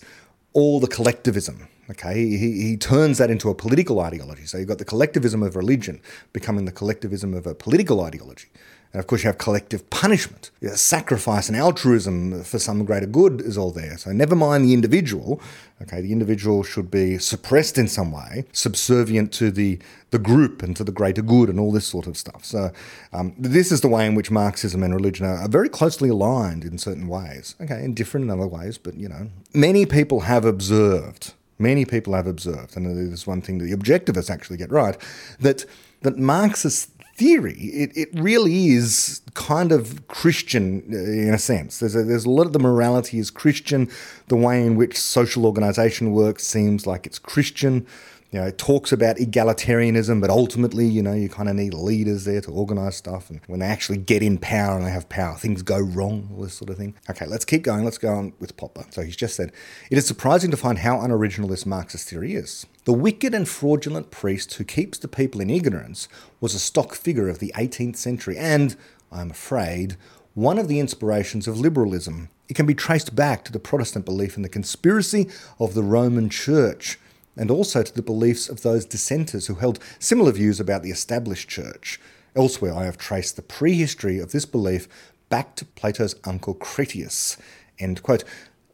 all 0.53 0.79
the 0.79 0.87
collectivism. 0.87 1.67
Okay, 1.89 2.25
he, 2.25 2.61
he 2.61 2.77
turns 2.77 3.17
that 3.17 3.29
into 3.29 3.49
a 3.49 3.55
political 3.55 3.99
ideology. 3.99 4.45
So 4.45 4.57
you've 4.57 4.69
got 4.69 4.77
the 4.77 4.85
collectivism 4.85 5.43
of 5.43 5.55
religion 5.55 5.99
becoming 6.31 6.65
the 6.65 6.71
collectivism 6.71 7.33
of 7.33 7.45
a 7.45 7.53
political 7.53 8.01
ideology. 8.01 8.47
And 8.93 8.99
of 8.99 9.07
course, 9.07 9.23
you 9.23 9.27
have 9.27 9.39
collective 9.39 9.89
punishment. 9.89 10.51
Sacrifice 10.75 11.49
and 11.49 11.57
altruism 11.57 12.43
for 12.43 12.59
some 12.59 12.85
greater 12.85 13.07
good 13.07 13.41
is 13.41 13.57
all 13.57 13.71
there. 13.71 13.97
So, 13.97 14.11
never 14.11 14.35
mind 14.35 14.65
the 14.65 14.73
individual. 14.73 15.41
Okay, 15.81 15.99
the 15.99 16.11
individual 16.11 16.61
should 16.61 16.91
be 16.91 17.17
suppressed 17.17 17.79
in 17.79 17.87
some 17.87 18.11
way, 18.11 18.45
subservient 18.53 19.33
to 19.33 19.49
the, 19.49 19.79
the 20.11 20.19
group 20.19 20.61
and 20.61 20.77
to 20.77 20.83
the 20.83 20.91
greater 20.91 21.23
good 21.23 21.49
and 21.49 21.59
all 21.59 21.71
this 21.71 21.87
sort 21.87 22.05
of 22.05 22.15
stuff. 22.17 22.45
So, 22.45 22.71
um, 23.11 23.33
this 23.37 23.71
is 23.71 23.81
the 23.81 23.87
way 23.87 24.05
in 24.05 24.13
which 24.13 24.29
Marxism 24.29 24.83
and 24.83 24.93
religion 24.93 25.25
are, 25.25 25.37
are 25.37 25.49
very 25.49 25.69
closely 25.69 26.09
aligned 26.09 26.63
in 26.63 26.77
certain 26.77 27.07
ways. 27.07 27.55
Okay, 27.59 27.83
in 27.83 27.95
different 27.95 28.25
in 28.25 28.29
other 28.29 28.47
ways, 28.47 28.77
but 28.77 28.93
you 28.93 29.09
know, 29.09 29.31
many 29.55 29.87
people 29.87 30.21
have 30.21 30.45
observed. 30.45 31.33
Many 31.63 31.85
people 31.85 32.13
have 32.13 32.27
observed, 32.27 32.75
and 32.75 32.85
there's 32.85 33.25
one 33.25 33.41
thing 33.41 33.57
that 33.57 33.65
the 33.65 33.75
objectivists 33.75 34.29
actually 34.29 34.57
get 34.57 34.71
right, 34.71 34.97
that 35.39 35.65
that 36.01 36.17
Marxist 36.17 36.89
theory, 37.15 37.53
it, 37.53 37.91
it 37.95 38.09
really 38.13 38.67
is 38.69 39.21
kind 39.33 39.71
of 39.71 40.07
Christian 40.07 40.83
uh, 40.91 40.97
in 40.97 41.33
a 41.33 41.37
sense. 41.37 41.79
There's 41.79 41.95
a, 41.95 42.03
there's 42.03 42.25
a 42.25 42.29
lot 42.29 42.45
of 42.47 42.53
the 42.53 42.59
morality 42.59 43.19
is 43.19 43.29
Christian. 43.29 43.89
The 44.27 44.35
way 44.35 44.65
in 44.65 44.75
which 44.75 44.97
social 44.97 45.45
organization 45.45 46.11
works 46.11 46.43
seems 46.45 46.87
like 46.87 47.05
it's 47.05 47.19
Christian 47.19 47.85
you 48.33 48.39
know, 48.39 48.47
it 48.47 48.57
talks 48.57 48.91
about 48.91 49.17
egalitarianism, 49.17 50.19
but 50.19 50.31
ultimately, 50.31 50.87
you 50.87 51.03
know, 51.03 51.13
you 51.13 51.29
kind 51.29 51.47
of 51.47 51.55
need 51.55 51.75
leaders 51.75 52.25
there 52.25 52.41
to 52.41 52.49
organize 52.49 52.95
stuff. 52.95 53.29
And 53.29 53.39
when 53.45 53.59
they 53.59 53.67
actually 53.67 53.99
get 53.99 54.23
in 54.23 54.39
power 54.39 54.75
and 54.75 54.87
they 54.87 54.89
have 54.89 55.07
power, 55.07 55.37
things 55.37 55.61
go 55.61 55.77
wrong, 55.77 56.31
all 56.33 56.41
this 56.41 56.55
sort 56.55 56.71
of 56.71 56.77
thing. 56.77 56.95
Okay, 57.11 57.27
let's 57.27 57.45
keep 57.45 57.61
going. 57.61 57.85
Let's 57.85 57.99
go 57.99 58.11
on 58.11 58.33
with 58.39 58.57
Popper. 58.57 58.85
So 58.89 59.03
he's 59.03 59.15
just 59.15 59.35
said, 59.35 59.51
it 59.91 59.99
is 59.99 60.07
surprising 60.07 60.49
to 60.49 60.57
find 60.57 60.79
how 60.79 60.99
unoriginal 60.99 61.47
this 61.47 61.67
Marxist 61.67 62.09
theory 62.09 62.33
is. 62.33 62.65
The 62.85 62.91
wicked 62.91 63.35
and 63.35 63.47
fraudulent 63.47 64.09
priest 64.09 64.55
who 64.55 64.63
keeps 64.63 64.97
the 64.97 65.07
people 65.07 65.39
in 65.39 65.51
ignorance 65.51 66.07
was 66.41 66.55
a 66.55 66.59
stock 66.59 66.95
figure 66.95 67.29
of 67.29 67.37
the 67.37 67.53
18th 67.55 67.97
century 67.97 68.35
and, 68.35 68.75
I'm 69.11 69.29
afraid, 69.29 69.95
one 70.33 70.57
of 70.57 70.67
the 70.67 70.79
inspirations 70.79 71.47
of 71.47 71.59
liberalism. 71.59 72.29
It 72.49 72.55
can 72.55 72.65
be 72.65 72.73
traced 72.73 73.15
back 73.15 73.45
to 73.45 73.51
the 73.51 73.59
Protestant 73.59 74.05
belief 74.05 74.37
in 74.37 74.41
the 74.41 74.49
conspiracy 74.49 75.29
of 75.59 75.75
the 75.75 75.83
Roman 75.83 76.29
Church 76.29 76.97
and 77.35 77.49
also 77.49 77.83
to 77.83 77.93
the 77.93 78.01
beliefs 78.01 78.49
of 78.49 78.61
those 78.61 78.85
dissenters 78.85 79.47
who 79.47 79.55
held 79.55 79.79
similar 79.99 80.31
views 80.31 80.59
about 80.59 80.83
the 80.83 80.91
established 80.91 81.49
church. 81.49 81.99
Elsewhere, 82.35 82.73
I 82.73 82.85
have 82.85 82.97
traced 82.97 83.35
the 83.35 83.41
prehistory 83.41 84.19
of 84.19 84.31
this 84.31 84.45
belief 84.45 84.87
back 85.29 85.55
to 85.55 85.65
Plato's 85.65 86.15
uncle 86.23 86.53
Critias. 86.53 87.37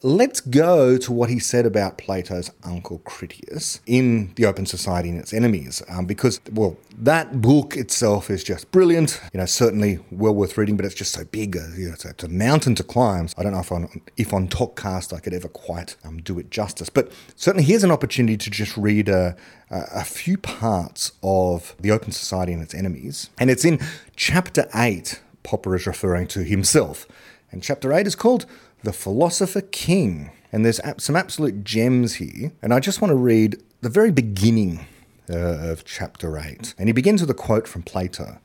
Let's 0.01 0.39
go 0.39 0.97
to 0.97 1.11
what 1.11 1.29
he 1.29 1.39
said 1.39 1.65
about 1.65 1.97
Plato's 1.97 2.51
uncle 2.63 2.99
Critias 2.99 3.81
in 3.85 4.31
The 4.35 4.45
Open 4.45 4.65
Society 4.65 5.09
and 5.09 5.19
Its 5.19 5.33
Enemies, 5.33 5.83
um, 5.89 6.05
because, 6.05 6.39
well, 6.53 6.77
that 6.97 7.41
book 7.41 7.75
itself 7.75 8.29
is 8.29 8.41
just 8.41 8.71
brilliant. 8.71 9.19
You 9.33 9.41
know, 9.41 9.45
certainly 9.45 9.99
well 10.09 10.33
worth 10.33 10.57
reading, 10.57 10.77
but 10.77 10.85
it's 10.85 10.95
just 10.95 11.11
so 11.11 11.25
big. 11.25 11.57
Uh, 11.57 11.67
you 11.75 11.87
know, 11.87 11.95
it's, 11.95 12.05
a, 12.05 12.11
it's, 12.11 12.23
a, 12.23 12.29
mountain 12.29 12.75
to 12.75 12.83
climb. 12.83 13.27
I 13.37 13.43
don't 13.43 13.51
know 13.51 13.59
if 13.59 13.73
on, 13.73 14.01
if 14.15 14.33
on 14.33 14.47
ToKCast 14.47 15.11
I 15.11 15.19
could 15.19 15.33
ever 15.33 15.49
quite 15.49 15.97
um, 16.05 16.21
do 16.21 16.39
it 16.39 16.49
justice, 16.49 16.89
but 16.89 17.11
certainly 17.35 17.65
here's 17.65 17.83
an 17.83 17.91
opportunity 17.91 18.37
to 18.37 18.49
just 18.49 18.77
read 18.77 19.09
a, 19.09 19.35
a 19.69 20.05
few 20.05 20.37
parts 20.37 21.11
of 21.21 21.75
The 21.77 21.91
Open 21.91 22.13
Society 22.13 22.53
and 22.53 22.63
Its 22.63 22.73
Enemies. 22.73 23.31
And 23.37 23.49
it's 23.49 23.65
in 23.65 23.81
chapter 24.15 24.69
8, 24.73 25.19
Popper 25.43 25.75
is 25.75 25.85
referring 25.85 26.27
to 26.27 26.45
himself. 26.45 27.05
And 27.51 27.61
chapter 27.61 27.91
8 27.91 28.07
is 28.07 28.15
called 28.15 28.45
the 28.83 28.93
Philosopher 28.93 29.61
King. 29.61 30.31
And 30.51 30.65
there's 30.65 30.81
some 30.97 31.15
absolute 31.15 31.63
gems 31.63 32.15
here. 32.15 32.51
And 32.61 32.73
I 32.73 32.79
just 32.79 33.01
want 33.01 33.11
to 33.11 33.15
read 33.15 33.61
the 33.81 33.89
very 33.89 34.11
beginning 34.11 34.85
uh, 35.29 35.71
of 35.71 35.85
chapter 35.85 36.37
8. 36.37 36.73
And 36.77 36.89
he 36.89 36.93
begins 36.93 37.21
with 37.21 37.29
a 37.29 37.35
quote 37.35 37.67
from 37.67 37.83
Plato. 37.83 38.39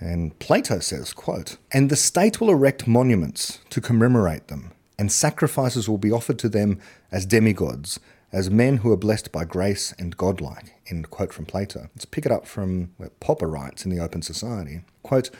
And 0.00 0.38
Plato 0.38 0.80
says, 0.80 1.12
quote, 1.12 1.56
And 1.72 1.88
the 1.88 1.96
state 1.96 2.40
will 2.40 2.50
erect 2.50 2.86
monuments 2.86 3.60
to 3.70 3.80
commemorate 3.80 4.48
them, 4.48 4.72
and 4.98 5.10
sacrifices 5.10 5.88
will 5.88 5.98
be 5.98 6.10
offered 6.10 6.38
to 6.40 6.48
them 6.48 6.80
as 7.12 7.24
demigods, 7.24 8.00
as 8.32 8.50
men 8.50 8.78
who 8.78 8.90
are 8.90 8.96
blessed 8.96 9.30
by 9.30 9.44
grace 9.44 9.94
and 9.98 10.16
godlike. 10.16 10.74
End 10.90 11.08
quote 11.10 11.32
from 11.32 11.46
Plato. 11.46 11.88
Let's 11.94 12.04
pick 12.04 12.26
it 12.26 12.32
up 12.32 12.46
from 12.46 12.90
where 12.96 13.10
Popper 13.20 13.46
writes 13.46 13.84
in 13.84 13.90
The 13.90 14.02
Open 14.02 14.22
Society. 14.22 14.80
Quote, 15.02 15.30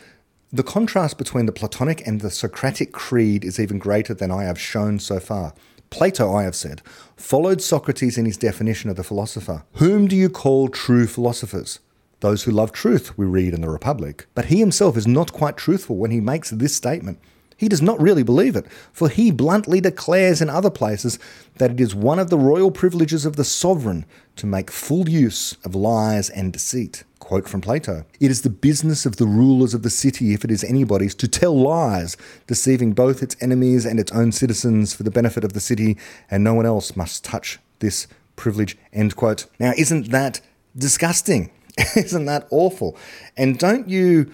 the 0.54 0.62
contrast 0.62 1.18
between 1.18 1.46
the 1.46 1.52
Platonic 1.52 2.06
and 2.06 2.20
the 2.20 2.30
Socratic 2.30 2.92
creed 2.92 3.44
is 3.44 3.58
even 3.58 3.80
greater 3.80 4.14
than 4.14 4.30
I 4.30 4.44
have 4.44 4.58
shown 4.58 5.00
so 5.00 5.18
far. 5.18 5.52
Plato, 5.90 6.32
I 6.32 6.44
have 6.44 6.54
said, 6.54 6.80
followed 7.16 7.60
Socrates 7.60 8.16
in 8.16 8.24
his 8.24 8.36
definition 8.36 8.88
of 8.88 8.94
the 8.94 9.02
philosopher. 9.02 9.64
Whom 9.74 10.06
do 10.06 10.14
you 10.14 10.28
call 10.28 10.68
true 10.68 11.08
philosophers? 11.08 11.80
Those 12.20 12.44
who 12.44 12.52
love 12.52 12.70
truth, 12.70 13.18
we 13.18 13.26
read 13.26 13.52
in 13.52 13.62
the 13.62 13.68
Republic. 13.68 14.26
But 14.36 14.44
he 14.44 14.60
himself 14.60 14.96
is 14.96 15.08
not 15.08 15.32
quite 15.32 15.56
truthful 15.56 15.96
when 15.96 16.12
he 16.12 16.20
makes 16.20 16.50
this 16.50 16.74
statement. 16.76 17.18
He 17.56 17.68
does 17.68 17.82
not 17.82 18.00
really 18.00 18.22
believe 18.22 18.56
it, 18.56 18.66
for 18.92 19.08
he 19.08 19.30
bluntly 19.30 19.80
declares 19.80 20.40
in 20.40 20.50
other 20.50 20.70
places 20.70 21.18
that 21.56 21.70
it 21.70 21.80
is 21.80 21.94
one 21.94 22.18
of 22.18 22.30
the 22.30 22.38
royal 22.38 22.70
privileges 22.70 23.24
of 23.24 23.36
the 23.36 23.44
sovereign 23.44 24.04
to 24.36 24.46
make 24.46 24.70
full 24.70 25.08
use 25.08 25.56
of 25.64 25.74
lies 25.74 26.30
and 26.30 26.52
deceit. 26.52 27.04
Quote 27.20 27.48
from 27.48 27.60
Plato 27.60 28.04
It 28.20 28.30
is 28.30 28.42
the 28.42 28.50
business 28.50 29.06
of 29.06 29.16
the 29.16 29.26
rulers 29.26 29.72
of 29.72 29.82
the 29.82 29.90
city, 29.90 30.34
if 30.34 30.44
it 30.44 30.50
is 30.50 30.62
anybody's, 30.64 31.14
to 31.14 31.28
tell 31.28 31.58
lies, 31.58 32.16
deceiving 32.46 32.92
both 32.92 33.22
its 33.22 33.36
enemies 33.40 33.86
and 33.86 33.98
its 33.98 34.12
own 34.12 34.32
citizens 34.32 34.92
for 34.92 35.04
the 35.04 35.10
benefit 35.10 35.44
of 35.44 35.54
the 35.54 35.60
city, 35.60 35.96
and 36.30 36.44
no 36.44 36.52
one 36.54 36.66
else 36.66 36.96
must 36.96 37.24
touch 37.24 37.58
this 37.78 38.06
privilege. 38.36 38.76
End 38.92 39.16
quote. 39.16 39.46
Now, 39.58 39.72
isn't 39.76 40.10
that 40.10 40.40
disgusting? 40.76 41.50
isn't 41.96 42.26
that 42.26 42.46
awful? 42.50 42.96
And 43.36 43.58
don't 43.58 43.88
you 43.88 44.32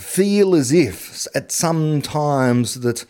feel 0.00 0.54
as 0.54 0.72
if 0.72 1.26
at 1.34 1.52
some 1.52 2.02
times 2.02 2.80
that 2.80 3.04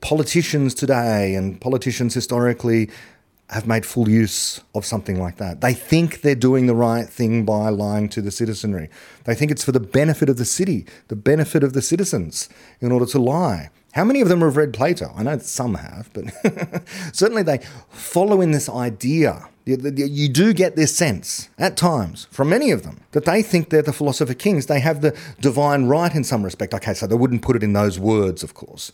politicians 0.00 0.74
today 0.74 1.34
and 1.34 1.60
politicians 1.60 2.14
historically 2.14 2.90
have 3.50 3.66
made 3.66 3.84
full 3.84 4.08
use 4.08 4.60
of 4.74 4.84
something 4.84 5.20
like 5.20 5.36
that. 5.36 5.60
They 5.60 5.74
think 5.74 6.22
they're 6.22 6.34
doing 6.34 6.66
the 6.66 6.74
right 6.74 7.08
thing 7.08 7.44
by 7.44 7.68
lying 7.68 8.08
to 8.10 8.22
the 8.22 8.30
citizenry. 8.30 8.88
They 9.24 9.34
think 9.34 9.50
it's 9.50 9.64
for 9.64 9.72
the 9.72 9.80
benefit 9.80 10.28
of 10.28 10.38
the 10.38 10.44
city, 10.44 10.86
the 11.08 11.16
benefit 11.16 11.62
of 11.62 11.72
the 11.72 11.82
citizens, 11.82 12.48
in 12.80 12.90
order 12.90 13.06
to 13.06 13.18
lie. 13.18 13.70
How 13.94 14.02
many 14.02 14.20
of 14.20 14.28
them 14.28 14.40
have 14.40 14.56
read 14.56 14.72
Plato? 14.72 15.12
I 15.14 15.22
know 15.22 15.38
some 15.38 15.74
have, 15.76 16.10
but 16.12 16.24
certainly 17.12 17.44
they 17.44 17.58
follow 17.90 18.40
in 18.40 18.50
this 18.50 18.68
idea. 18.68 19.48
You 19.64 20.28
do 20.28 20.52
get 20.52 20.74
this 20.74 20.94
sense 20.94 21.48
at 21.58 21.76
times 21.76 22.26
from 22.32 22.48
many 22.50 22.72
of 22.72 22.82
them 22.82 23.00
that 23.12 23.24
they 23.24 23.40
think 23.40 23.70
they're 23.70 23.82
the 23.82 23.92
philosopher 23.92 24.34
kings. 24.34 24.66
They 24.66 24.80
have 24.80 25.00
the 25.00 25.16
divine 25.40 25.86
right 25.86 26.12
in 26.12 26.24
some 26.24 26.42
respect. 26.42 26.74
Okay, 26.74 26.92
so 26.92 27.06
they 27.06 27.14
wouldn't 27.14 27.42
put 27.42 27.54
it 27.54 27.62
in 27.62 27.72
those 27.72 27.98
words, 27.98 28.42
of 28.42 28.52
course. 28.52 28.90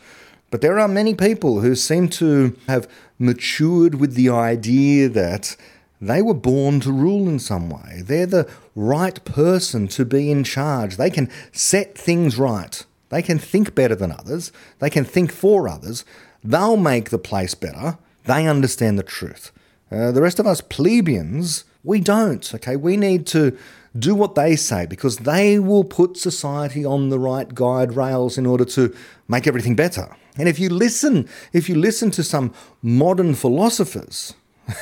But 0.51 0.61
there 0.61 0.79
are 0.79 0.87
many 0.87 1.15
people 1.15 1.61
who 1.61 1.75
seem 1.77 2.09
to 2.11 2.55
have 2.69 2.87
matured 3.19 3.95
with 3.95 4.15
the 4.15 4.29
idea 4.29 5.09
that 5.09 5.57
they 5.99 6.21
were 6.21 6.35
born 6.35 6.81
to 6.81 6.93
rule 6.93 7.27
in 7.27 7.39
some 7.39 7.71
way. 7.71 8.03
They're 8.05 8.27
the 8.27 8.51
right 8.77 9.25
person 9.25 9.89
to 9.89 10.05
be 10.05 10.31
in 10.31 10.45
charge. 10.45 10.99
They 10.99 11.11
can 11.11 11.31
set 11.53 11.97
things 11.97 12.39
right. 12.39 12.85
They 13.11 13.23
can 13.23 13.39
think 13.39 13.75
better 13.75 13.95
than 13.95 14.13
others. 14.13 14.51
They 14.79 14.91
can 14.91 15.05
think 15.05 15.31
for 15.31 15.69
others. 15.69 16.05
They'll 16.43 16.77
make 16.77 17.11
the 17.11 17.19
place 17.19 17.55
better. 17.55 17.99
They 18.25 18.47
understand 18.47 18.99
the 18.99 19.03
truth. 19.03 19.53
Uh, 19.93 20.13
the 20.13 20.23
rest 20.23 20.39
of 20.39 20.47
us 20.47 20.61
plebeians, 20.61 21.65
we 21.85 22.01
don't. 22.01 22.55
Okay, 22.55 22.77
we 22.77 22.97
need 22.97 23.27
to 23.29 23.57
do 23.99 24.15
what 24.15 24.37
they 24.37 24.55
say 24.55 24.87
because 24.87 25.19
they 25.19 25.59
will 25.59 25.83
put 25.83 26.17
society 26.17 26.85
on 26.85 27.09
the 27.09 27.19
right 27.19 27.53
guide 27.55 27.95
rails 27.95 28.39
in 28.39 28.47
order 28.47 28.65
to 28.65 28.95
make 29.29 29.47
everything 29.47 29.75
better. 29.75 30.17
And 30.39 30.49
if 30.49 30.61
you 30.61 30.71
listen, 30.71 31.29
if 31.53 31.69
you 31.69 31.75
listen 31.75 32.13
to 32.13 32.23
some 32.23 32.55
modern 32.83 33.35
philosophers 33.35 34.35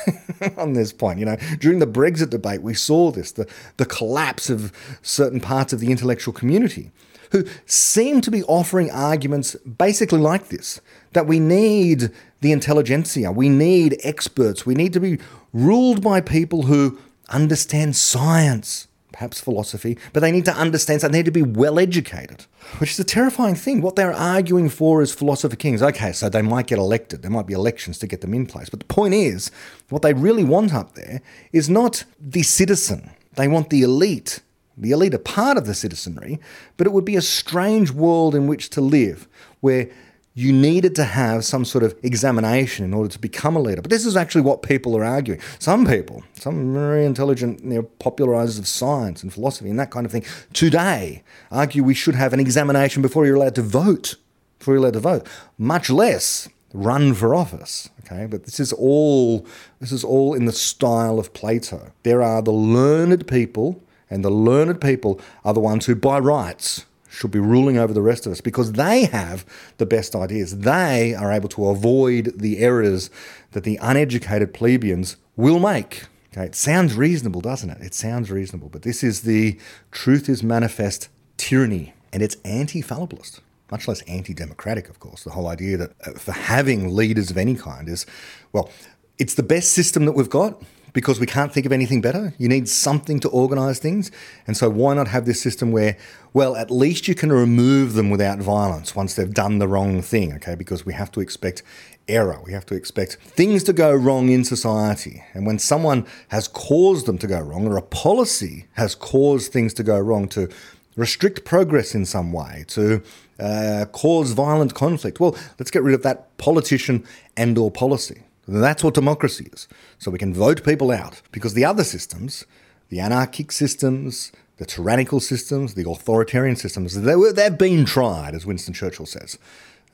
on 0.57 0.73
this 0.73 0.93
point, 0.93 1.17
you 1.17 1.25
know, 1.25 1.37
during 1.59 1.79
the 1.79 1.87
Brexit 1.87 2.29
debate, 2.29 2.61
we 2.61 2.75
saw 2.75 3.09
this, 3.09 3.31
the, 3.31 3.49
the 3.77 3.85
collapse 3.85 4.51
of 4.51 4.71
certain 5.01 5.39
parts 5.39 5.73
of 5.73 5.79
the 5.79 5.89
intellectual 5.89 6.33
community 6.33 6.91
who 7.31 7.45
seem 7.65 8.21
to 8.21 8.31
be 8.31 8.43
offering 8.43 8.91
arguments 8.91 9.55
basically 9.55 10.19
like 10.19 10.49
this 10.49 10.81
that 11.13 11.27
we 11.27 11.39
need 11.39 12.11
the 12.41 12.51
intelligentsia, 12.51 13.31
we 13.31 13.49
need 13.49 13.99
experts, 14.03 14.65
we 14.65 14.75
need 14.75 14.93
to 14.93 14.99
be 14.99 15.19
ruled 15.53 16.01
by 16.01 16.21
people 16.21 16.63
who 16.63 16.99
understand 17.29 17.95
science, 17.95 18.87
perhaps 19.11 19.41
philosophy, 19.41 19.97
but 20.13 20.21
they 20.21 20.31
need 20.31 20.45
to 20.45 20.53
understand, 20.53 21.01
so 21.01 21.07
they 21.07 21.17
need 21.17 21.25
to 21.25 21.31
be 21.31 21.41
well 21.41 21.79
educated, 21.79 22.45
which 22.77 22.91
is 22.91 22.99
a 22.99 23.03
terrifying 23.03 23.55
thing. 23.55 23.81
What 23.81 23.95
they're 23.95 24.13
arguing 24.13 24.69
for 24.69 25.01
is 25.01 25.13
philosopher 25.13 25.55
kings. 25.55 25.81
Okay, 25.81 26.11
so 26.11 26.29
they 26.29 26.41
might 26.41 26.67
get 26.67 26.79
elected, 26.79 27.21
there 27.21 27.31
might 27.31 27.47
be 27.47 27.53
elections 27.53 27.97
to 27.99 28.07
get 28.07 28.21
them 28.21 28.33
in 28.33 28.45
place. 28.45 28.69
But 28.69 28.79
the 28.79 28.85
point 28.85 29.13
is, 29.13 29.51
what 29.89 30.01
they 30.01 30.13
really 30.13 30.43
want 30.43 30.73
up 30.73 30.95
there 30.95 31.21
is 31.51 31.69
not 31.69 32.03
the 32.19 32.43
citizen, 32.43 33.11
they 33.33 33.47
want 33.47 33.69
the 33.69 33.81
elite. 33.81 34.41
The 34.79 34.91
elite 34.91 35.13
are 35.13 35.19
part 35.19 35.57
of 35.57 35.65
the 35.65 35.73
citizenry, 35.73 36.39
but 36.77 36.87
it 36.87 36.93
would 36.93 37.05
be 37.05 37.15
a 37.15 37.21
strange 37.21 37.91
world 37.91 38.33
in 38.35 38.47
which 38.47 38.69
to 38.71 38.81
live 38.81 39.27
where 39.59 39.89
you 40.35 40.53
needed 40.53 40.95
to 40.95 41.03
have 41.03 41.43
some 41.43 41.65
sort 41.65 41.83
of 41.83 41.93
examination 42.01 42.85
in 42.85 42.93
order 42.93 43.09
to 43.09 43.19
become 43.19 43.57
a 43.57 43.59
leader. 43.59 43.81
But 43.81 43.91
this 43.91 44.05
is 44.05 44.15
actually 44.15 44.41
what 44.41 44.61
people 44.61 44.95
are 44.95 45.03
arguing. 45.03 45.41
Some 45.59 45.85
people, 45.85 46.23
some 46.33 46.73
very 46.73 47.03
intelligent 47.03 47.61
you 47.61 47.69
know, 47.69 47.89
popularizers 47.99 48.57
of 48.57 48.67
science 48.67 49.21
and 49.21 49.33
philosophy 49.33 49.69
and 49.69 49.79
that 49.79 49.91
kind 49.91 50.05
of 50.05 50.13
thing, 50.13 50.23
today 50.53 51.23
argue 51.51 51.83
we 51.83 51.93
should 51.93 52.15
have 52.15 52.31
an 52.31 52.39
examination 52.39 53.01
before 53.01 53.25
you're 53.25 53.35
allowed 53.35 53.55
to 53.55 53.61
vote. 53.61 54.15
Before 54.59 54.75
you're 54.75 54.83
allowed 54.83 54.93
to 54.93 54.99
vote, 54.99 55.27
much 55.57 55.89
less 55.89 56.47
run 56.73 57.13
for 57.13 57.35
office. 57.35 57.89
Okay, 58.01 58.25
but 58.25 58.45
this 58.45 58.59
is 58.59 58.73
all 58.73 59.45
this 59.79 59.91
is 59.91 60.03
all 60.03 60.33
in 60.33 60.45
the 60.45 60.51
style 60.51 61.19
of 61.19 61.33
Plato. 61.33 61.91
There 62.03 62.21
are 62.21 62.41
the 62.41 62.51
learned 62.51 63.27
people, 63.27 63.81
and 64.09 64.23
the 64.23 64.29
learned 64.29 64.81
people 64.81 65.19
are 65.45 65.53
the 65.53 65.59
ones 65.59 65.85
who, 65.85 65.95
by 65.95 66.19
rights, 66.19 66.85
should 67.09 67.31
be 67.31 67.39
ruling 67.39 67.77
over 67.77 67.91
the 67.91 68.01
rest 68.01 68.25
of 68.25 68.31
us 68.31 68.41
because 68.41 68.73
they 68.73 69.05
have 69.05 69.45
the 69.77 69.85
best 69.85 70.15
ideas. 70.15 70.59
They 70.59 71.13
are 71.13 71.31
able 71.31 71.49
to 71.49 71.67
avoid 71.67 72.39
the 72.39 72.59
errors 72.59 73.09
that 73.51 73.63
the 73.63 73.79
uneducated 73.81 74.53
plebeians 74.53 75.17
will 75.35 75.59
make. 75.59 76.03
Okay, 76.31 76.45
it 76.45 76.55
sounds 76.55 76.95
reasonable, 76.95 77.41
doesn't 77.41 77.71
it? 77.71 77.81
It 77.81 77.95
sounds 77.95 78.29
reasonable, 78.29 78.69
but 78.69 78.83
this 78.83 79.03
is 79.03 79.23
the 79.23 79.59
truth 79.91 80.29
is 80.29 80.43
manifest 80.43 81.09
tyranny, 81.37 81.93
and 82.13 82.21
it's 82.21 82.37
anti 82.45 82.83
fallibilist, 82.83 83.39
much 83.71 83.87
less 83.87 84.01
anti 84.03 84.35
democratic, 84.35 84.89
of 84.89 84.99
course. 84.99 85.23
The 85.23 85.31
whole 85.31 85.47
idea 85.47 85.77
that 85.77 85.93
uh, 86.05 86.11
for 86.11 86.33
having 86.33 86.95
leaders 86.95 87.31
of 87.31 87.37
any 87.37 87.55
kind 87.55 87.89
is, 87.89 88.05
well, 88.53 88.69
it's 89.17 89.33
the 89.33 89.43
best 89.43 89.71
system 89.71 90.05
that 90.05 90.11
we've 90.11 90.29
got 90.29 90.61
because 90.93 91.19
we 91.19 91.25
can't 91.25 91.53
think 91.53 91.65
of 91.65 91.71
anything 91.71 92.01
better. 92.01 92.33
You 92.37 92.47
need 92.47 92.67
something 92.67 93.19
to 93.21 93.29
organize 93.29 93.79
things. 93.79 94.11
And 94.47 94.55
so, 94.57 94.69
why 94.69 94.93
not 94.93 95.07
have 95.07 95.25
this 95.25 95.41
system 95.41 95.71
where, 95.71 95.97
well, 96.33 96.55
at 96.55 96.71
least 96.71 97.07
you 97.07 97.15
can 97.15 97.31
remove 97.31 97.93
them 97.93 98.09
without 98.09 98.39
violence 98.39 98.95
once 98.95 99.15
they've 99.15 99.33
done 99.33 99.59
the 99.59 99.67
wrong 99.67 100.01
thing, 100.01 100.33
okay? 100.33 100.55
Because 100.55 100.85
we 100.85 100.93
have 100.93 101.11
to 101.11 101.21
expect 101.21 101.63
error. 102.07 102.41
We 102.43 102.53
have 102.53 102.65
to 102.67 102.75
expect 102.75 103.15
things 103.15 103.63
to 103.65 103.73
go 103.73 103.93
wrong 103.93 104.29
in 104.29 104.43
society. 104.43 105.23
And 105.33 105.45
when 105.45 105.59
someone 105.59 106.05
has 106.29 106.47
caused 106.47 107.05
them 107.05 107.17
to 107.19 107.27
go 107.27 107.39
wrong, 107.39 107.67
or 107.67 107.77
a 107.77 107.81
policy 107.81 108.65
has 108.73 108.95
caused 108.95 109.51
things 109.51 109.73
to 109.75 109.83
go 109.83 109.99
wrong 109.99 110.27
to 110.29 110.49
restrict 110.95 111.45
progress 111.45 111.95
in 111.95 112.05
some 112.05 112.33
way, 112.33 112.65
to 112.67 113.01
uh, 113.39 113.85
cause 113.91 114.31
violent 114.31 114.73
conflict, 114.73 115.19
well, 115.19 115.35
let's 115.57 115.71
get 115.71 115.83
rid 115.83 115.95
of 115.95 116.03
that 116.03 116.35
politician 116.37 117.05
and 117.37 117.57
or 117.57 117.71
policy. 117.71 118.23
That's 118.49 118.83
what 118.83 118.93
democracy 118.93 119.49
is. 119.53 119.67
So 119.97 120.11
we 120.11 120.17
can 120.17 120.33
vote 120.33 120.63
people 120.63 120.91
out 120.91 121.21
because 121.31 121.53
the 121.53 121.65
other 121.65 121.83
systems, 121.83 122.45
the 122.89 122.99
anarchic 122.99 123.51
systems, 123.51 124.31
the 124.57 124.65
tyrannical 124.65 125.19
systems, 125.19 125.75
the 125.75 125.89
authoritarian 125.89 126.55
systems, 126.55 126.99
they 126.99 127.15
were, 127.15 127.31
they've 127.31 127.57
been 127.57 127.85
tried, 127.85 128.33
as 128.33 128.45
Winston 128.45 128.73
Churchill 128.73 129.05
says. 129.05 129.37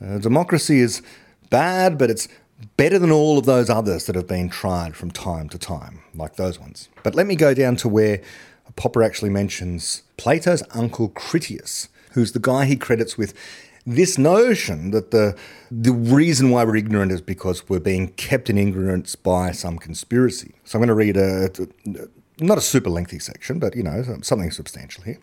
Uh, 0.03 0.17
democracy 0.17 0.79
is 0.79 1.01
bad, 1.49 1.97
but 1.97 2.09
it's 2.09 2.27
better 2.77 2.97
than 2.97 3.11
all 3.11 3.37
of 3.37 3.45
those 3.45 3.69
others 3.69 4.05
that 4.05 4.15
have 4.15 4.27
been 4.27 4.49
tried 4.49 4.95
from 4.95 5.11
time 5.11 5.49
to 5.49 5.57
time, 5.57 5.99
like 6.13 6.35
those 6.35 6.59
ones. 6.59 6.89
But 7.03 7.15
let 7.15 7.27
me 7.27 7.35
go 7.35 7.53
down 7.53 7.75
to 7.77 7.89
where 7.89 8.21
Popper 8.75 9.03
actually 9.03 9.29
mentions 9.29 10.03
Plato's 10.17 10.63
uncle 10.71 11.09
Critias, 11.09 11.89
who's 12.11 12.31
the 12.31 12.39
guy 12.39 12.65
he 12.65 12.75
credits 12.75 13.17
with 13.17 13.33
this 13.85 14.17
notion 14.17 14.91
that 14.91 15.11
the 15.11 15.37
the 15.69 15.91
reason 15.91 16.49
why 16.49 16.63
we're 16.63 16.75
ignorant 16.75 17.11
is 17.11 17.21
because 17.21 17.69
we're 17.69 17.79
being 17.79 18.07
kept 18.09 18.49
in 18.49 18.57
ignorance 18.57 19.15
by 19.15 19.51
some 19.51 19.77
conspiracy. 19.77 20.55
So 20.63 20.77
I'm 20.77 20.85
going 20.85 20.87
to 20.87 20.93
read 20.93 21.17
a, 21.17 21.49
not 22.39 22.57
a 22.57 22.61
super 22.61 22.89
lengthy 22.89 23.19
section, 23.19 23.59
but 23.59 23.75
you 23.75 23.83
know 23.83 24.03
something 24.21 24.51
substantial 24.51 25.03
here. 25.03 25.19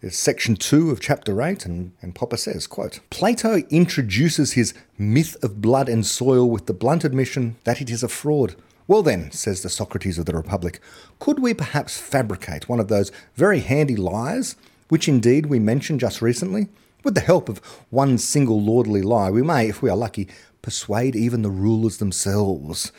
It's 0.00 0.16
section 0.16 0.54
two 0.54 0.90
of 0.90 1.00
chapter 1.00 1.42
eight, 1.42 1.66
and, 1.66 1.92
and 2.00 2.14
Popper 2.14 2.36
says, 2.36 2.68
quote, 2.68 3.00
Plato 3.10 3.56
introduces 3.68 4.52
his 4.52 4.72
myth 4.96 5.36
of 5.42 5.60
blood 5.60 5.88
and 5.88 6.06
soil 6.06 6.48
with 6.48 6.66
the 6.66 6.72
blunt 6.72 7.04
admission 7.04 7.56
that 7.64 7.80
it 7.80 7.90
is 7.90 8.04
a 8.04 8.08
fraud. 8.08 8.54
Well, 8.86 9.02
then, 9.02 9.32
says 9.32 9.62
the 9.62 9.68
Socrates 9.68 10.16
of 10.16 10.26
the 10.26 10.36
Republic, 10.36 10.80
could 11.18 11.40
we 11.40 11.52
perhaps 11.52 11.98
fabricate 11.98 12.68
one 12.68 12.78
of 12.78 12.88
those 12.88 13.10
very 13.34 13.60
handy 13.60 13.96
lies, 13.96 14.54
which 14.88 15.08
indeed 15.08 15.46
we 15.46 15.58
mentioned 15.58 16.00
just 16.00 16.22
recently? 16.22 16.68
With 17.04 17.14
the 17.14 17.20
help 17.20 17.48
of 17.48 17.58
one 17.90 18.18
single 18.18 18.60
lordly 18.60 19.02
lie, 19.02 19.30
we 19.30 19.42
may, 19.42 19.68
if 19.68 19.82
we 19.82 19.90
are 19.90 19.96
lucky, 19.96 20.28
persuade 20.62 21.14
even 21.14 21.42
the 21.42 21.50
rulers 21.50 21.98
themselves. 21.98 22.92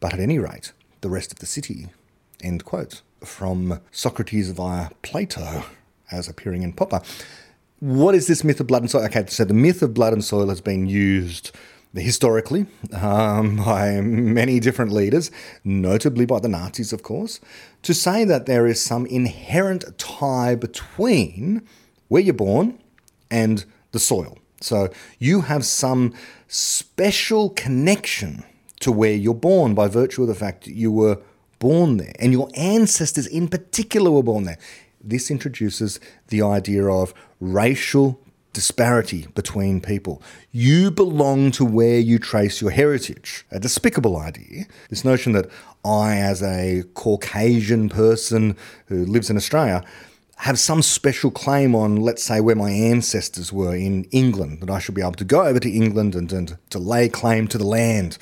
But 0.00 0.14
at 0.14 0.20
any 0.20 0.38
rate, 0.38 0.72
the 1.02 1.10
rest 1.10 1.32
of 1.32 1.38
the 1.38 1.46
city. 1.46 1.88
End 2.42 2.64
quote. 2.64 3.02
From 3.22 3.80
Socrates 3.90 4.50
via 4.50 4.88
Plato, 5.02 5.64
as 6.10 6.28
appearing 6.28 6.62
in 6.62 6.72
Popper. 6.72 7.02
What 7.78 8.14
is 8.14 8.26
this 8.26 8.42
myth 8.42 8.58
of 8.60 8.66
blood 8.66 8.82
and 8.82 8.90
soil? 8.90 9.04
Okay, 9.04 9.26
so 9.28 9.44
the 9.44 9.54
myth 9.54 9.82
of 9.82 9.94
blood 9.94 10.12
and 10.12 10.24
soil 10.24 10.48
has 10.48 10.60
been 10.60 10.86
used 10.86 11.50
historically 11.94 12.66
um, 12.94 13.56
by 13.56 14.00
many 14.00 14.58
different 14.60 14.92
leaders, 14.92 15.30
notably 15.62 16.24
by 16.24 16.40
the 16.40 16.48
Nazis, 16.48 16.92
of 16.92 17.02
course, 17.02 17.38
to 17.82 17.92
say 17.92 18.24
that 18.24 18.46
there 18.46 18.66
is 18.66 18.80
some 18.80 19.04
inherent 19.06 19.98
tie 19.98 20.54
between 20.54 21.66
where 22.08 22.22
you're 22.22 22.34
born 22.34 22.78
and 23.32 23.64
the 23.90 23.98
soil. 23.98 24.38
So 24.60 24.90
you 25.18 25.40
have 25.40 25.64
some 25.64 26.14
special 26.46 27.50
connection 27.50 28.44
to 28.80 28.92
where 28.92 29.14
you're 29.14 29.34
born 29.34 29.74
by 29.74 29.88
virtue 29.88 30.22
of 30.22 30.28
the 30.28 30.34
fact 30.34 30.64
that 30.64 30.74
you 30.74 30.92
were 30.92 31.18
born 31.58 31.96
there, 31.96 32.12
and 32.18 32.32
your 32.32 32.48
ancestors 32.56 33.26
in 33.26 33.48
particular 33.48 34.10
were 34.10 34.22
born 34.22 34.44
there. 34.44 34.58
This 35.00 35.30
introduces 35.30 36.00
the 36.28 36.42
idea 36.42 36.86
of 36.86 37.14
racial 37.40 38.20
disparity 38.52 39.26
between 39.34 39.80
people. 39.80 40.20
You 40.50 40.90
belong 40.90 41.52
to 41.52 41.64
where 41.64 41.98
you 41.98 42.18
trace 42.18 42.60
your 42.60 42.70
heritage. 42.70 43.46
A 43.50 43.58
despicable 43.58 44.16
idea. 44.16 44.66
This 44.90 45.04
notion 45.04 45.32
that 45.32 45.48
I, 45.84 46.16
as 46.16 46.42
a 46.42 46.84
Caucasian 46.94 47.88
person 47.88 48.56
who 48.86 49.06
lives 49.06 49.30
in 49.30 49.36
Australia, 49.36 49.84
have 50.42 50.58
some 50.58 50.82
special 50.82 51.30
claim 51.30 51.72
on, 51.72 51.94
let's 51.94 52.22
say, 52.22 52.40
where 52.40 52.56
my 52.56 52.70
ancestors 52.70 53.52
were 53.52 53.76
in 53.76 54.02
England, 54.10 54.60
that 54.60 54.70
I 54.70 54.80
should 54.80 54.96
be 54.96 55.00
able 55.00 55.12
to 55.12 55.24
go 55.24 55.42
over 55.44 55.60
to 55.60 55.70
England 55.70 56.16
and, 56.16 56.32
and 56.32 56.58
to 56.70 56.80
lay 56.80 57.08
claim 57.08 57.46
to 57.48 57.58
the 57.58 57.66
land 57.66 58.18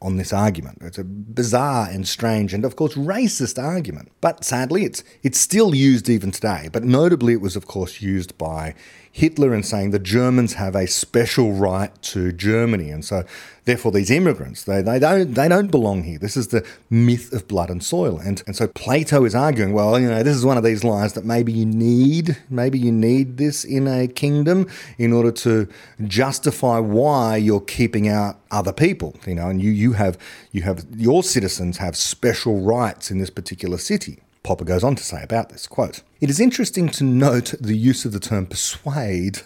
on 0.00 0.16
this 0.16 0.32
argument. 0.32 0.78
It's 0.82 0.98
a 0.98 1.04
bizarre 1.04 1.88
and 1.90 2.06
strange 2.06 2.54
and, 2.54 2.64
of 2.64 2.76
course, 2.76 2.94
racist 2.94 3.60
argument. 3.60 4.12
But 4.20 4.44
sadly, 4.44 4.84
it's, 4.84 5.02
it's 5.24 5.40
still 5.40 5.74
used 5.74 6.08
even 6.08 6.30
today. 6.30 6.68
But 6.72 6.84
notably, 6.84 7.32
it 7.32 7.40
was, 7.40 7.56
of 7.56 7.66
course, 7.66 8.00
used 8.00 8.38
by 8.38 8.76
Hitler 9.14 9.54
in 9.54 9.62
saying 9.62 9.92
the 9.92 10.00
Germans 10.00 10.54
have 10.54 10.74
a 10.74 10.88
special 10.88 11.52
right 11.52 11.90
to 12.02 12.32
Germany. 12.32 12.90
And 12.90 13.04
so, 13.04 13.22
therefore, 13.64 13.92
these 13.92 14.10
immigrants, 14.10 14.64
they, 14.64 14.82
they, 14.82 14.98
don't, 14.98 15.34
they 15.34 15.46
don't 15.46 15.70
belong 15.70 16.02
here. 16.02 16.18
This 16.18 16.36
is 16.36 16.48
the 16.48 16.66
myth 16.90 17.32
of 17.32 17.46
blood 17.46 17.70
and 17.70 17.80
soil. 17.80 18.18
And, 18.18 18.42
and 18.44 18.56
so 18.56 18.66
Plato 18.66 19.24
is 19.24 19.32
arguing, 19.32 19.72
well, 19.72 20.00
you 20.00 20.08
know, 20.08 20.24
this 20.24 20.34
is 20.34 20.44
one 20.44 20.58
of 20.58 20.64
these 20.64 20.82
lies 20.82 21.12
that 21.12 21.24
maybe 21.24 21.52
you 21.52 21.64
need, 21.64 22.38
maybe 22.50 22.76
you 22.76 22.90
need 22.90 23.36
this 23.36 23.62
in 23.62 23.86
a 23.86 24.08
kingdom 24.08 24.66
in 24.98 25.12
order 25.12 25.30
to 25.30 25.68
justify 26.08 26.80
why 26.80 27.36
you're 27.36 27.60
keeping 27.60 28.08
out 28.08 28.40
other 28.50 28.72
people, 28.72 29.14
you 29.28 29.36
know, 29.36 29.48
and 29.48 29.62
you, 29.62 29.70
you 29.70 29.92
have 29.92 30.18
you 30.50 30.62
have 30.62 30.84
your 30.96 31.22
citizens 31.22 31.76
have 31.76 31.96
special 31.96 32.62
rights 32.62 33.12
in 33.12 33.18
this 33.18 33.30
particular 33.30 33.78
city. 33.78 34.23
Popper 34.44 34.64
goes 34.64 34.84
on 34.84 34.94
to 34.94 35.02
say 35.02 35.22
about 35.22 35.48
this 35.48 35.66
quote, 35.66 36.02
It 36.20 36.30
is 36.30 36.38
interesting 36.38 36.88
to 36.90 37.02
note 37.02 37.54
the 37.58 37.76
use 37.76 38.04
of 38.04 38.12
the 38.12 38.20
term 38.20 38.46
persuade 38.46 39.40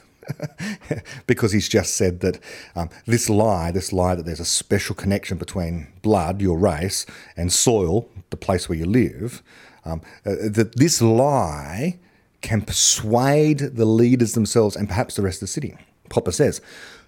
because 1.26 1.52
he's 1.52 1.68
just 1.68 1.94
said 1.94 2.20
that 2.20 2.38
um, 2.76 2.90
this 3.06 3.30
lie, 3.30 3.70
this 3.70 3.92
lie 3.92 4.16
that 4.16 4.26
there's 4.26 4.40
a 4.40 4.44
special 4.44 4.94
connection 4.94 5.38
between 5.38 5.86
blood, 6.02 6.42
your 6.42 6.58
race, 6.58 7.06
and 7.36 7.52
soil, 7.52 8.10
the 8.30 8.36
place 8.36 8.68
where 8.68 8.76
you 8.76 8.84
live, 8.84 9.40
um, 9.84 10.02
uh, 10.26 10.34
that 10.50 10.74
this 10.76 11.00
lie 11.00 11.98
can 12.40 12.60
persuade 12.60 13.58
the 13.58 13.86
leaders 13.86 14.32
themselves 14.32 14.76
and 14.76 14.88
perhaps 14.88 15.14
the 15.14 15.22
rest 15.22 15.36
of 15.36 15.40
the 15.42 15.52
city. 15.52 15.76
Popper 16.10 16.32
says, 16.32 16.60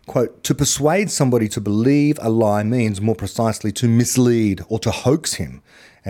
quote, 0.06 0.44
to 0.44 0.54
persuade 0.54 1.10
somebody 1.10 1.48
to 1.48 1.60
believe 1.60 2.18
a 2.22 2.30
lie 2.30 2.62
means 2.62 3.00
more 3.00 3.16
precisely 3.16 3.72
to 3.72 3.88
mislead 3.88 4.62
or 4.68 4.78
to 4.78 4.90
hoax 4.92 5.34
him, 5.34 5.60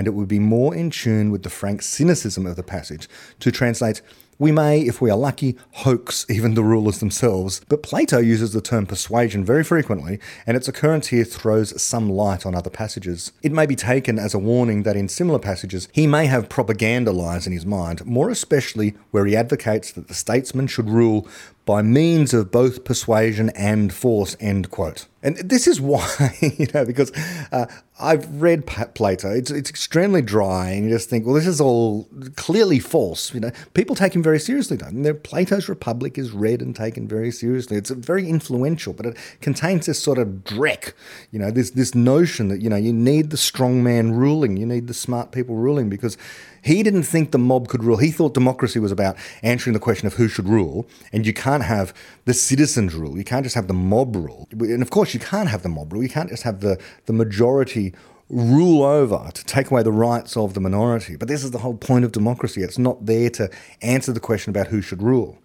and 0.00 0.06
it 0.06 0.12
would 0.12 0.28
be 0.28 0.38
more 0.38 0.74
in 0.74 0.88
tune 0.88 1.30
with 1.30 1.42
the 1.42 1.50
frank 1.50 1.82
cynicism 1.82 2.46
of 2.46 2.56
the 2.56 2.62
passage 2.62 3.06
to 3.38 3.52
translate 3.52 4.00
we 4.38 4.50
may, 4.50 4.80
if 4.80 5.02
we 5.02 5.10
are 5.10 5.18
lucky, 5.18 5.58
hoax 5.72 6.24
even 6.30 6.54
the 6.54 6.64
rulers 6.64 6.98
themselves, 6.98 7.60
but 7.68 7.82
Plato 7.82 8.16
uses 8.16 8.54
the 8.54 8.62
term 8.62 8.86
persuasion 8.86 9.44
very 9.44 9.62
frequently, 9.62 10.18
and 10.46 10.56
its 10.56 10.66
occurrence 10.66 11.08
here 11.08 11.24
throws 11.24 11.78
some 11.80 12.08
light 12.08 12.46
on 12.46 12.54
other 12.54 12.70
passages. 12.70 13.32
It 13.42 13.52
may 13.52 13.66
be 13.66 13.76
taken 13.76 14.18
as 14.18 14.32
a 14.32 14.38
warning 14.38 14.84
that 14.84 14.96
in 14.96 15.10
similar 15.10 15.38
passages 15.38 15.88
he 15.92 16.06
may 16.06 16.24
have 16.24 16.48
propaganda 16.48 17.12
lies 17.12 17.46
in 17.46 17.52
his 17.52 17.66
mind, 17.66 18.06
more 18.06 18.30
especially 18.30 18.94
where 19.10 19.26
he 19.26 19.36
advocates 19.36 19.92
that 19.92 20.08
the 20.08 20.14
statesman 20.14 20.68
should 20.68 20.88
rule 20.88 21.28
by 21.66 21.82
means 21.82 22.34
of 22.34 22.50
both 22.50 22.84
persuasion 22.84 23.50
and 23.50 23.92
force, 23.92 24.36
end 24.40 24.70
quote. 24.70 25.06
And 25.22 25.36
this 25.36 25.66
is 25.66 25.80
why, 25.90 26.36
you 26.40 26.66
know, 26.72 26.84
because 26.84 27.12
uh, 27.52 27.66
I've 28.00 28.40
read 28.40 28.66
Plato. 28.66 29.30
It's, 29.30 29.50
it's 29.50 29.68
extremely 29.68 30.22
dry, 30.22 30.70
and 30.70 30.84
you 30.84 30.90
just 30.90 31.10
think, 31.10 31.26
well, 31.26 31.34
this 31.34 31.46
is 31.46 31.60
all 31.60 32.08
clearly 32.36 32.78
false. 32.78 33.34
You 33.34 33.40
know, 33.40 33.50
people 33.74 33.94
take 33.94 34.14
him 34.14 34.22
very 34.22 34.40
seriously, 34.40 34.78
though. 34.78 34.86
And 34.86 35.22
Plato's 35.22 35.68
Republic 35.68 36.16
is 36.16 36.32
read 36.32 36.62
and 36.62 36.74
taken 36.74 37.06
very 37.06 37.30
seriously. 37.30 37.76
It's 37.76 37.90
very 37.90 38.28
influential, 38.28 38.94
but 38.94 39.06
it 39.06 39.16
contains 39.42 39.86
this 39.86 40.02
sort 40.02 40.18
of 40.18 40.28
dreck, 40.44 40.94
you 41.30 41.38
know, 41.38 41.50
this 41.50 41.70
this 41.70 41.94
notion 41.94 42.48
that 42.48 42.62
you 42.62 42.70
know 42.70 42.76
you 42.76 42.92
need 42.92 43.30
the 43.30 43.36
strong 43.36 43.82
man 43.82 44.12
ruling, 44.12 44.56
you 44.56 44.66
need 44.66 44.86
the 44.86 44.94
smart 44.94 45.30
people 45.30 45.56
ruling, 45.56 45.90
because 45.90 46.16
he 46.62 46.82
didn't 46.82 47.04
think 47.04 47.30
the 47.30 47.38
mob 47.38 47.68
could 47.68 47.84
rule. 47.84 47.96
He 47.96 48.10
thought 48.10 48.34
democracy 48.34 48.78
was 48.78 48.92
about 48.92 49.16
answering 49.42 49.74
the 49.74 49.80
question 49.80 50.06
of 50.06 50.14
who 50.14 50.28
should 50.28 50.48
rule, 50.48 50.86
and 51.12 51.26
you 51.26 51.32
can't 51.32 51.64
have 51.64 51.94
the 52.24 52.34
citizens 52.34 52.94
rule. 52.94 53.16
You 53.16 53.24
can't 53.24 53.44
just 53.44 53.54
have 53.54 53.68
the 53.68 53.74
mob 53.74 54.16
rule. 54.16 54.48
And 54.52 54.82
of 54.82 54.90
course, 54.90 55.14
you 55.14 55.20
can't 55.20 55.48
have 55.48 55.62
the 55.62 55.68
mob 55.68 55.92
rule. 55.92 56.02
You 56.02 56.08
can't 56.08 56.28
just 56.28 56.42
have 56.42 56.60
the, 56.60 56.80
the 57.06 57.12
majority 57.12 57.94
rule 58.28 58.84
over 58.84 59.30
to 59.34 59.44
take 59.44 59.70
away 59.70 59.82
the 59.82 59.92
rights 59.92 60.36
of 60.36 60.54
the 60.54 60.60
minority. 60.60 61.16
But 61.16 61.28
this 61.28 61.42
is 61.42 61.50
the 61.50 61.58
whole 61.58 61.76
point 61.76 62.04
of 62.04 62.12
democracy. 62.12 62.62
It's 62.62 62.78
not 62.78 63.06
there 63.06 63.30
to 63.30 63.50
answer 63.82 64.12
the 64.12 64.20
question 64.20 64.50
about 64.50 64.68
who 64.68 64.80
should 64.80 65.02
rule. 65.02 65.38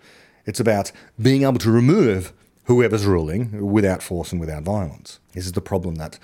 It's 0.45 0.60
about 0.60 0.91
being 1.19 1.43
able 1.43 1.58
to 1.60 1.71
remove 1.71 2.32
whoever's 2.65 3.06
ruling 3.06 3.71
without 3.71 4.04
force 4.04 4.32
and 4.32 4.39
without 4.39 4.63
violence. 4.63 5.19
This 5.34 5.45
is 5.45 5.54
the 5.54 5.62
problem 5.62 5.95
that 5.95 6.19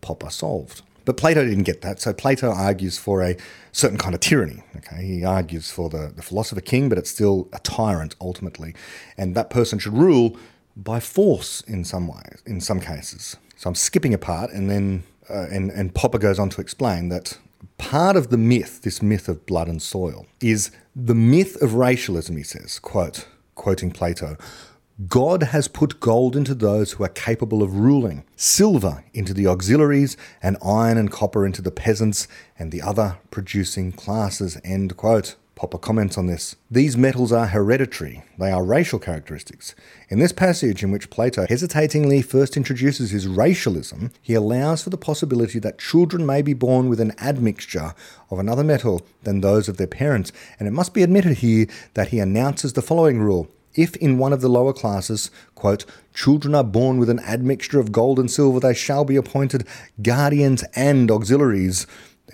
Popper 0.00 0.30
solved. 0.30 0.82
But 1.06 1.16
Plato 1.16 1.42
didn't 1.44 1.62
get 1.62 1.80
that. 1.80 2.00
So 2.00 2.12
Plato 2.12 2.50
argues 2.50 2.98
for 2.98 3.22
a 3.22 3.36
certain 3.72 3.96
kind 3.96 4.14
of 4.14 4.20
tyranny. 4.20 4.62
Okay, 4.76 5.02
he 5.06 5.24
argues 5.24 5.70
for 5.70 5.88
the, 5.88 6.12
the 6.14 6.20
philosopher 6.20 6.60
king, 6.60 6.90
but 6.90 6.98
it's 6.98 7.10
still 7.10 7.48
a 7.54 7.58
tyrant 7.60 8.14
ultimately, 8.20 8.74
and 9.16 9.34
that 9.34 9.48
person 9.48 9.78
should 9.78 9.94
rule 9.94 10.36
by 10.76 11.00
force 11.00 11.62
in 11.62 11.84
some 11.84 12.06
ways, 12.08 12.42
in 12.44 12.60
some 12.60 12.80
cases. 12.80 13.36
So 13.56 13.68
I'm 13.68 13.74
skipping 13.74 14.12
a 14.12 14.18
part, 14.18 14.50
and 14.52 14.68
then 14.70 15.04
uh, 15.30 15.46
and 15.50 15.70
and 15.70 15.94
Popper 15.94 16.18
goes 16.18 16.38
on 16.38 16.50
to 16.50 16.60
explain 16.60 17.08
that 17.08 17.38
part 17.78 18.16
of 18.16 18.28
the 18.28 18.36
myth, 18.36 18.82
this 18.82 19.00
myth 19.00 19.28
of 19.28 19.46
blood 19.46 19.68
and 19.68 19.80
soil, 19.80 20.26
is 20.40 20.70
the 20.94 21.14
myth 21.14 21.60
of 21.62 21.74
racialism. 21.74 22.36
He 22.36 22.42
says, 22.42 22.78
quote, 22.78 23.26
quoting 23.54 23.90
Plato. 23.90 24.36
God 25.08 25.42
has 25.42 25.68
put 25.68 26.00
gold 26.00 26.34
into 26.34 26.54
those 26.54 26.92
who 26.92 27.04
are 27.04 27.10
capable 27.10 27.62
of 27.62 27.78
ruling, 27.78 28.24
silver 28.34 29.04
into 29.12 29.34
the 29.34 29.46
auxiliaries, 29.46 30.16
and 30.42 30.56
iron 30.64 30.96
and 30.96 31.10
copper 31.10 31.44
into 31.44 31.60
the 31.60 31.70
peasants 31.70 32.26
and 32.58 32.72
the 32.72 32.80
other 32.80 33.18
producing 33.30 33.92
classes. 33.92 34.58
End 34.64 34.96
quote. 34.96 35.36
Popper 35.54 35.76
comments 35.78 36.16
on 36.16 36.26
this. 36.26 36.56
These 36.70 36.98
metals 36.98 37.32
are 37.32 37.46
hereditary, 37.46 38.22
they 38.38 38.50
are 38.50 38.62
racial 38.62 38.98
characteristics. 38.98 39.74
In 40.10 40.18
this 40.18 40.32
passage, 40.32 40.82
in 40.82 40.90
which 40.90 41.08
Plato 41.08 41.46
hesitatingly 41.46 42.20
first 42.20 42.58
introduces 42.58 43.10
his 43.10 43.26
racialism, 43.26 44.12
he 44.20 44.34
allows 44.34 44.82
for 44.82 44.90
the 44.90 44.98
possibility 44.98 45.58
that 45.58 45.78
children 45.78 46.26
may 46.26 46.42
be 46.42 46.52
born 46.52 46.90
with 46.90 47.00
an 47.00 47.12
admixture 47.18 47.94
of 48.30 48.38
another 48.38 48.64
metal 48.64 49.06
than 49.22 49.40
those 49.40 49.66
of 49.66 49.78
their 49.78 49.86
parents, 49.86 50.30
and 50.58 50.68
it 50.68 50.72
must 50.72 50.92
be 50.92 51.02
admitted 51.02 51.38
here 51.38 51.66
that 51.94 52.08
he 52.08 52.18
announces 52.18 52.74
the 52.74 52.82
following 52.82 53.20
rule 53.20 53.48
if 53.76 53.94
in 53.96 54.18
one 54.18 54.32
of 54.32 54.40
the 54.40 54.48
lower 54.48 54.72
classes, 54.72 55.30
quote, 55.54 55.84
children 56.14 56.54
are 56.54 56.64
born 56.64 56.98
with 56.98 57.10
an 57.10 57.20
admixture 57.20 57.78
of 57.78 57.92
gold 57.92 58.18
and 58.18 58.30
silver, 58.30 58.58
they 58.58 58.74
shall 58.74 59.04
be 59.04 59.16
appointed 59.16 59.66
guardians 60.02 60.64
and 60.74 61.10
auxiliaries, 61.10 61.86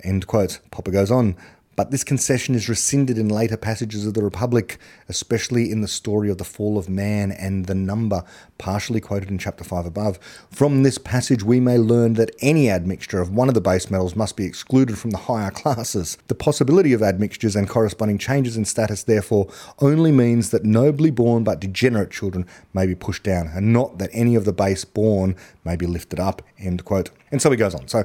end 0.03 0.25
quote. 0.25 0.59
Popper 0.71 0.91
goes 0.91 1.11
on. 1.11 1.35
But 1.75 1.91
this 1.91 2.03
concession 2.03 2.53
is 2.55 2.69
rescinded 2.69 3.17
in 3.17 3.29
later 3.29 3.57
passages 3.57 4.05
of 4.05 4.13
the 4.13 4.23
Republic, 4.23 4.77
especially 5.09 5.71
in 5.71 5.81
the 5.81 5.87
story 5.87 6.29
of 6.29 6.37
the 6.37 6.43
fall 6.43 6.77
of 6.77 6.87
man 6.87 7.31
and 7.31 7.65
the 7.65 7.75
number, 7.75 8.23
partially 8.57 9.01
quoted 9.01 9.29
in 9.29 9.37
chapter 9.37 9.63
5 9.63 9.85
above. 9.85 10.19
From 10.51 10.83
this 10.83 10.97
passage, 10.97 11.43
we 11.43 11.59
may 11.59 11.77
learn 11.77 12.13
that 12.13 12.35
any 12.41 12.69
admixture 12.69 13.21
of 13.21 13.31
one 13.31 13.47
of 13.47 13.55
the 13.55 13.61
base 13.61 13.89
metals 13.89 14.15
must 14.15 14.37
be 14.37 14.45
excluded 14.45 14.97
from 14.97 15.11
the 15.11 15.17
higher 15.17 15.51
classes. 15.51 16.17
The 16.27 16.35
possibility 16.35 16.93
of 16.93 17.01
admixtures 17.01 17.55
and 17.55 17.67
corresponding 17.67 18.19
changes 18.19 18.55
in 18.55 18.65
status, 18.65 19.03
therefore, 19.03 19.49
only 19.79 20.11
means 20.11 20.51
that 20.51 20.63
nobly 20.63 21.09
born 21.09 21.43
but 21.43 21.59
degenerate 21.59 22.11
children 22.11 22.45
may 22.73 22.85
be 22.85 22.95
pushed 22.95 23.23
down, 23.23 23.47
and 23.47 23.73
not 23.73 23.97
that 23.97 24.11
any 24.13 24.35
of 24.35 24.45
the 24.45 24.53
base 24.53 24.85
born 24.85 25.35
may 25.63 25.75
be 25.75 25.87
lifted 25.87 26.19
up. 26.19 26.41
End 26.59 26.85
quote. 26.85 27.09
And 27.31 27.41
so 27.41 27.49
he 27.49 27.57
goes 27.57 27.73
on. 27.73 27.87
So 27.87 28.03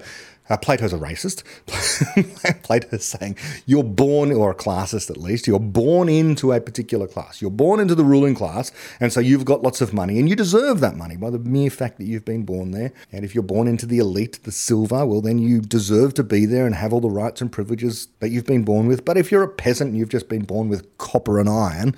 uh, 0.49 0.57
Plato's 0.57 0.93
a 0.93 0.99
racist. 0.99 1.43
Plato's 2.63 3.05
saying 3.05 3.37
you're 3.67 3.85
born, 3.85 4.33
or 4.33 4.51
a 4.51 4.55
classist 4.55 5.11
at 5.11 5.17
least, 5.17 5.47
you're 5.47 5.61
born 5.61 6.09
into 6.09 6.53
a 6.53 6.61
particular 6.61 7.07
class. 7.07 7.41
You're 7.41 7.51
born 7.51 7.81
into 7.81 7.95
the 7.95 8.05
ruling 8.05 8.35
class, 8.35 8.73
and 9.01 9.13
so 9.13 9.21
you've 9.21 9.45
got 9.45 9.63
lots 9.63 9.81
of 9.81 9.93
money, 9.93 10.19
and 10.19 10.29
you 10.29 10.37
deserve 10.37 10.81
that 10.81 10.97
money 10.97 11.17
by 11.17 11.31
the 11.31 11.39
mere 11.39 11.71
fact 11.71 11.99
that 11.99 12.05
you've 12.05 12.25
been 12.25 12.45
born 12.45 12.71
there. 12.71 12.93
And 13.13 13.25
if 13.25 13.35
you're 13.35 13.43
born 13.43 13.69
into 13.69 13.87
the 13.87 13.99
elite, 13.99 14.43
the 14.45 14.53
silver, 14.53 15.05
well, 15.07 15.21
then 15.21 15.39
you 15.39 15.61
deserve 15.61 16.15
to 16.15 16.25
be 16.25 16.47
there 16.47 16.67
and 16.67 16.75
have 16.75 16.93
all 16.93 17.01
the 17.01 17.11
rights 17.11 17.41
and 17.41 17.51
privileges 17.51 18.09
that 18.21 18.31
you've 18.31 18.47
been 18.47 18.65
born 18.65 18.87
with. 18.87 19.05
But 19.05 19.17
if 19.17 19.31
you're 19.31 19.43
a 19.43 19.49
peasant 19.49 19.91
and 19.91 19.99
you've 19.99 20.09
just 20.09 20.29
been 20.29 20.45
born 20.45 20.69
with 20.69 20.99
copper 20.99 21.39
and 21.39 21.49
iron, 21.49 21.95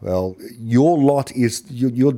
well, 0.00 0.36
your 0.58 0.96
lot 0.96 1.32
is 1.32 1.64
you're, 1.68 1.90
you're 1.90 2.12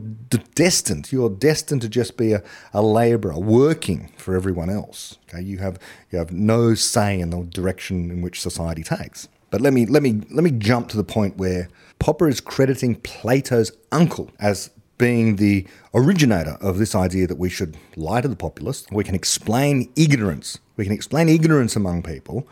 destined. 0.54 1.10
You're 1.10 1.30
destined 1.30 1.82
to 1.82 1.88
just 1.88 2.16
be 2.16 2.32
a, 2.32 2.42
a 2.74 2.82
labourer 2.82 3.38
working 3.38 4.12
for 4.16 4.36
everyone 4.36 4.68
else. 4.68 5.18
Okay, 5.28 5.42
you 5.42 5.58
have 5.58 5.78
you 6.10 6.18
have 6.18 6.32
no 6.32 6.74
say 6.74 7.18
in 7.18 7.30
the 7.30 7.42
direction 7.44 8.10
in 8.10 8.20
which 8.20 8.40
society 8.40 8.82
takes. 8.82 9.28
But 9.50 9.60
let 9.60 9.72
me 9.72 9.86
let 9.86 10.02
me 10.02 10.22
let 10.30 10.44
me 10.44 10.50
jump 10.50 10.88
to 10.90 10.96
the 10.96 11.04
point 11.04 11.36
where 11.36 11.68
Popper 11.98 12.28
is 12.28 12.40
crediting 12.40 12.96
Plato's 12.96 13.72
uncle 13.90 14.30
as 14.38 14.70
being 14.98 15.36
the 15.36 15.66
originator 15.94 16.58
of 16.60 16.76
this 16.76 16.94
idea 16.94 17.26
that 17.26 17.38
we 17.38 17.48
should 17.48 17.78
lie 17.96 18.20
to 18.20 18.28
the 18.28 18.36
populace. 18.36 18.86
We 18.92 19.02
can 19.02 19.14
explain 19.14 19.90
ignorance. 19.96 20.58
We 20.76 20.84
can 20.84 20.92
explain 20.92 21.30
ignorance 21.30 21.74
among 21.74 22.02
people 22.02 22.46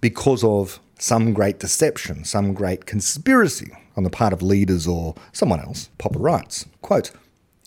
because 0.00 0.42
of 0.42 0.80
some 0.98 1.34
great 1.34 1.58
deception, 1.58 2.24
some 2.24 2.54
great 2.54 2.86
conspiracy 2.86 3.72
on 4.00 4.04
the 4.04 4.08
part 4.08 4.32
of 4.32 4.40
leaders 4.40 4.86
or 4.86 5.14
someone 5.30 5.60
else, 5.60 5.90
Popper 5.98 6.18
writes, 6.18 6.64
quote, 6.80 7.10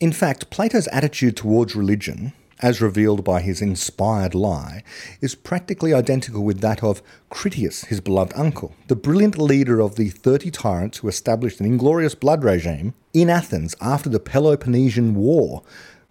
In 0.01 0.11
fact, 0.11 0.49
Plato's 0.49 0.87
attitude 0.87 1.37
towards 1.37 1.75
religion, 1.75 2.33
as 2.59 2.81
revealed 2.81 3.23
by 3.23 3.39
his 3.39 3.61
inspired 3.61 4.33
lie, 4.33 4.81
is 5.21 5.35
practically 5.35 5.93
identical 5.93 6.43
with 6.43 6.59
that 6.61 6.83
of 6.83 7.03
Critias, 7.29 7.83
his 7.83 8.01
beloved 8.01 8.33
uncle, 8.35 8.73
the 8.87 8.95
brilliant 8.95 9.37
leader 9.37 9.79
of 9.79 9.95
the 9.95 10.09
thirty 10.09 10.49
tyrants 10.49 10.97
who 10.97 11.07
established 11.07 11.59
an 11.59 11.67
inglorious 11.67 12.15
blood 12.15 12.43
regime 12.43 12.95
in 13.13 13.29
Athens 13.29 13.75
after 13.79 14.09
the 14.09 14.19
Peloponnesian 14.19 15.13
War, 15.13 15.61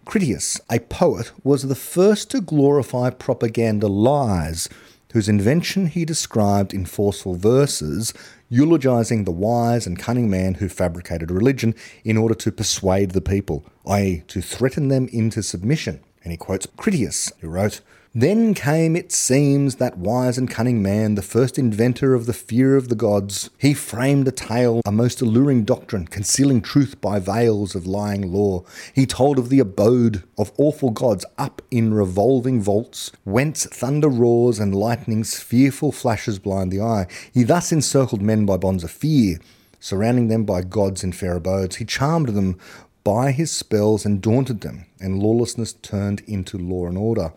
Critias, 0.05 0.61
a 0.69 0.79
poet, 0.79 1.33
was 1.43 1.63
the 1.63 1.75
first 1.75 2.31
to 2.31 2.39
glorify 2.39 3.09
propaganda 3.09 3.87
lies, 3.87 4.69
whose 5.13 5.29
invention 5.29 5.85
he 5.85 6.05
described 6.05 6.73
in 6.73 6.85
forceful 6.85 7.35
verses, 7.35 8.13
eulogizing 8.49 9.23
the 9.23 9.31
wise 9.31 9.85
and 9.85 9.97
cunning 9.97 10.27
man 10.27 10.55
who 10.55 10.67
fabricated 10.67 11.29
religion 11.29 11.75
in 12.03 12.17
order 12.17 12.33
to 12.33 12.51
persuade 12.51 13.11
the 13.11 13.21
people, 13.21 13.63
i.e., 13.85 14.23
to 14.27 14.41
threaten 14.41 14.87
them 14.87 15.07
into 15.13 15.43
submission. 15.43 15.99
And 16.23 16.31
he 16.31 16.37
quotes 16.37 16.65
Critias, 16.77 17.31
who 17.41 17.47
wrote, 17.47 17.81
then 18.15 18.53
came, 18.53 18.95
it 18.95 19.11
seems, 19.11 19.75
that 19.75 19.97
wise 19.97 20.37
and 20.37 20.49
cunning 20.49 20.83
man, 20.83 21.15
the 21.15 21.23
first 21.23 21.57
inventor 21.57 22.13
of 22.13 22.27
the 22.27 22.33
fear 22.33 22.75
of 22.75 22.87
the 22.87 22.95
gods. 22.95 23.49
He 23.57 23.73
framed 23.73 24.27
a 24.27 24.31
tale, 24.31 24.81
a 24.85 24.91
most 24.91 25.19
alluring 25.19 25.63
doctrine, 25.63 26.05
concealing 26.05 26.61
truth 26.61 27.01
by 27.01 27.17
veils 27.17 27.73
of 27.73 27.87
lying 27.87 28.31
law. 28.31 28.63
He 28.93 29.07
told 29.07 29.39
of 29.39 29.49
the 29.49 29.59
abode 29.59 30.23
of 30.37 30.51
awful 30.57 30.91
gods 30.91 31.25
up 31.39 31.63
in 31.71 31.93
revolving 31.93 32.61
vaults, 32.61 33.11
whence 33.23 33.65
thunder 33.65 34.09
roars 34.09 34.59
and 34.59 34.75
lightning's 34.75 35.39
fearful 35.39 35.91
flashes 35.91 36.37
blind 36.37 36.71
the 36.71 36.81
eye. 36.81 37.07
He 37.33 37.41
thus 37.41 37.71
encircled 37.71 38.21
men 38.21 38.45
by 38.45 38.57
bonds 38.57 38.83
of 38.83 38.91
fear, 38.91 39.39
surrounding 39.79 40.27
them 40.27 40.43
by 40.43 40.61
gods 40.61 41.03
in 41.03 41.13
fair 41.13 41.37
abodes. 41.37 41.77
He 41.77 41.85
charmed 41.85 42.29
them 42.29 42.59
by 43.03 43.31
his 43.31 43.51
spells 43.51 44.05
and 44.05 44.21
daunted 44.21 44.61
them, 44.61 44.85
and 44.99 45.21
lawlessness 45.21 45.73
turned 45.73 46.21
into 46.27 46.59
law 46.59 46.85
and 46.85 46.97
order. 46.97 47.33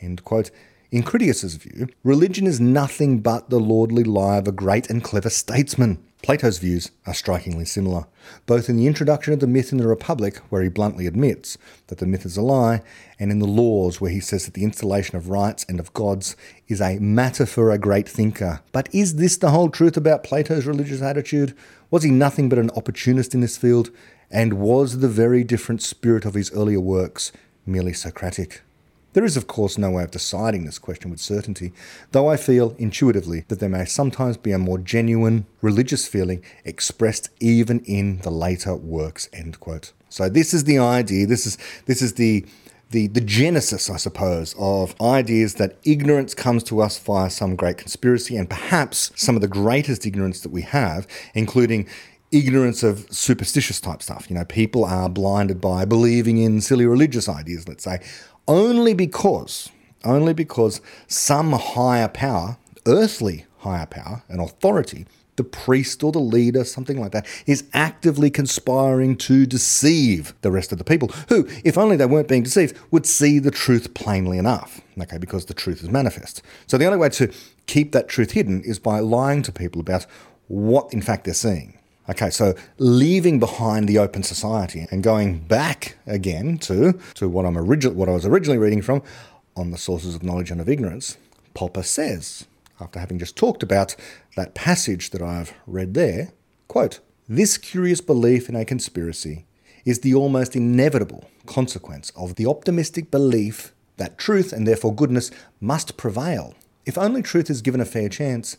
End 0.00 0.24
quote. 0.24 0.50
In 0.90 1.04
Critias's 1.04 1.54
view, 1.54 1.88
religion 2.02 2.46
is 2.48 2.60
nothing 2.60 3.20
but 3.20 3.48
the 3.48 3.60
lordly 3.60 4.02
lie 4.02 4.38
of 4.38 4.48
a 4.48 4.52
great 4.52 4.90
and 4.90 5.04
clever 5.04 5.30
statesman. 5.30 6.02
Plato's 6.22 6.58
views 6.58 6.90
are 7.06 7.14
strikingly 7.14 7.64
similar, 7.64 8.06
both 8.44 8.68
in 8.68 8.76
the 8.76 8.86
introduction 8.86 9.32
of 9.32 9.40
the 9.40 9.46
myth 9.46 9.72
in 9.72 9.78
the 9.78 9.86
Republic, 9.86 10.38
where 10.50 10.62
he 10.62 10.68
bluntly 10.68 11.06
admits 11.06 11.56
that 11.86 11.98
the 11.98 12.06
myth 12.06 12.26
is 12.26 12.36
a 12.36 12.42
lie, 12.42 12.82
and 13.18 13.30
in 13.30 13.38
the 13.38 13.46
Laws, 13.46 14.00
where 14.00 14.10
he 14.10 14.20
says 14.20 14.44
that 14.44 14.54
the 14.54 14.64
installation 14.64 15.16
of 15.16 15.30
rites 15.30 15.64
and 15.68 15.80
of 15.80 15.94
gods 15.94 16.36
is 16.68 16.80
a 16.80 16.98
matter 16.98 17.46
for 17.46 17.70
a 17.70 17.78
great 17.78 18.08
thinker. 18.08 18.60
But 18.72 18.92
is 18.92 19.14
this 19.14 19.36
the 19.36 19.50
whole 19.50 19.70
truth 19.70 19.96
about 19.96 20.24
Plato's 20.24 20.66
religious 20.66 21.00
attitude? 21.00 21.56
Was 21.90 22.02
he 22.02 22.10
nothing 22.10 22.48
but 22.48 22.58
an 22.58 22.70
opportunist 22.72 23.32
in 23.32 23.40
this 23.40 23.56
field? 23.56 23.90
And 24.30 24.54
was 24.54 24.98
the 24.98 25.08
very 25.08 25.42
different 25.42 25.82
spirit 25.82 26.24
of 26.24 26.34
his 26.34 26.52
earlier 26.52 26.80
works 26.80 27.32
merely 27.64 27.92
Socratic? 27.92 28.62
There 29.12 29.24
is, 29.24 29.36
of 29.36 29.46
course, 29.46 29.76
no 29.76 29.90
way 29.90 30.04
of 30.04 30.10
deciding 30.10 30.64
this 30.64 30.78
question 30.78 31.10
with 31.10 31.20
certainty, 31.20 31.72
though 32.12 32.28
I 32.28 32.36
feel 32.36 32.76
intuitively 32.78 33.44
that 33.48 33.58
there 33.58 33.68
may 33.68 33.84
sometimes 33.84 34.36
be 34.36 34.52
a 34.52 34.58
more 34.58 34.78
genuine 34.78 35.46
religious 35.62 36.06
feeling 36.06 36.44
expressed 36.64 37.28
even 37.40 37.80
in 37.80 38.18
the 38.18 38.30
later 38.30 38.76
works. 38.76 39.28
End 39.32 39.58
quote. 39.58 39.92
So 40.08 40.28
this 40.28 40.54
is 40.54 40.64
the 40.64 40.78
idea. 40.78 41.26
This 41.26 41.46
is 41.46 41.58
this 41.86 42.02
is 42.02 42.14
the 42.14 42.46
the, 42.90 43.06
the 43.06 43.20
genesis, 43.20 43.88
I 43.88 43.96
suppose, 43.96 44.54
of 44.58 45.00
ideas 45.00 45.54
that 45.54 45.76
ignorance 45.84 46.34
comes 46.34 46.64
to 46.64 46.80
us 46.80 46.98
via 46.98 47.30
some 47.30 47.54
great 47.54 47.78
conspiracy, 47.78 48.36
and 48.36 48.50
perhaps 48.50 49.12
some 49.14 49.36
of 49.36 49.42
the 49.42 49.48
greatest 49.48 50.06
ignorance 50.06 50.40
that 50.40 50.50
we 50.50 50.62
have, 50.62 51.06
including 51.34 51.86
ignorance 52.32 52.82
of 52.82 53.06
superstitious 53.10 53.80
type 53.80 54.02
stuff. 54.02 54.28
You 54.28 54.36
know, 54.36 54.44
people 54.44 54.84
are 54.84 55.08
blinded 55.08 55.60
by 55.60 55.84
believing 55.84 56.38
in 56.38 56.60
silly 56.60 56.86
religious 56.86 57.28
ideas, 57.28 57.68
let's 57.68 57.84
say, 57.84 58.00
only 58.50 58.94
because, 58.94 59.70
only 60.04 60.34
because 60.34 60.80
some 61.06 61.52
higher 61.52 62.08
power, 62.08 62.58
earthly 62.86 63.46
higher 63.58 63.86
power, 63.86 64.24
an 64.28 64.40
authority, 64.40 65.06
the 65.36 65.44
priest 65.44 66.02
or 66.02 66.10
the 66.10 66.18
leader, 66.18 66.64
something 66.64 67.00
like 67.00 67.12
that, 67.12 67.26
is 67.46 67.64
actively 67.72 68.28
conspiring 68.28 69.16
to 69.16 69.46
deceive 69.46 70.34
the 70.42 70.50
rest 70.50 70.72
of 70.72 70.78
the 70.78 70.84
people, 70.84 71.08
who, 71.28 71.48
if 71.64 71.78
only 71.78 71.96
they 71.96 72.06
weren't 72.06 72.26
being 72.26 72.42
deceived, 72.42 72.76
would 72.90 73.06
see 73.06 73.38
the 73.38 73.52
truth 73.52 73.94
plainly 73.94 74.36
enough, 74.36 74.80
okay, 75.00 75.16
because 75.16 75.46
the 75.46 75.54
truth 75.54 75.80
is 75.82 75.88
manifest. 75.88 76.42
So 76.66 76.76
the 76.76 76.86
only 76.86 76.98
way 76.98 77.08
to 77.10 77.32
keep 77.66 77.92
that 77.92 78.08
truth 78.08 78.32
hidden 78.32 78.62
is 78.64 78.80
by 78.80 78.98
lying 78.98 79.42
to 79.42 79.52
people 79.52 79.80
about 79.80 80.06
what, 80.48 80.92
in 80.92 81.00
fact, 81.00 81.24
they're 81.24 81.34
seeing. 81.34 81.78
Okay, 82.08 82.30
so 82.30 82.54
leaving 82.78 83.38
behind 83.38 83.88
the 83.88 83.98
open 83.98 84.22
society 84.22 84.86
and 84.90 85.02
going 85.02 85.38
back 85.40 85.96
again 86.06 86.58
to, 86.58 86.98
to 87.14 87.28
what, 87.28 87.44
I'm 87.46 87.54
origi- 87.54 87.94
what 87.94 88.08
I 88.08 88.12
was 88.12 88.26
originally 88.26 88.58
reading 88.58 88.82
from 88.82 89.02
on 89.56 89.70
the 89.70 89.78
sources 89.78 90.14
of 90.14 90.22
knowledge 90.22 90.50
and 90.50 90.60
of 90.60 90.68
ignorance, 90.68 91.18
Popper 91.54 91.82
says, 91.82 92.46
after 92.80 92.98
having 92.98 93.18
just 93.18 93.36
talked 93.36 93.62
about 93.62 93.94
that 94.36 94.54
passage 94.54 95.10
that 95.10 95.22
I've 95.22 95.52
read 95.66 95.94
there, 95.94 96.32
quote, 96.68 97.00
This 97.28 97.58
curious 97.58 98.00
belief 98.00 98.48
in 98.48 98.56
a 98.56 98.64
conspiracy 98.64 99.44
is 99.84 100.00
the 100.00 100.14
almost 100.14 100.56
inevitable 100.56 101.28
consequence 101.46 102.10
of 102.16 102.36
the 102.36 102.46
optimistic 102.46 103.10
belief 103.10 103.72
that 103.98 104.18
truth 104.18 104.52
and 104.52 104.66
therefore 104.66 104.94
goodness 104.94 105.30
must 105.60 105.96
prevail. 105.96 106.54
If 106.86 106.96
only 106.96 107.22
truth 107.22 107.50
is 107.50 107.62
given 107.62 107.80
a 107.80 107.84
fair 107.84 108.08
chance, 108.08 108.56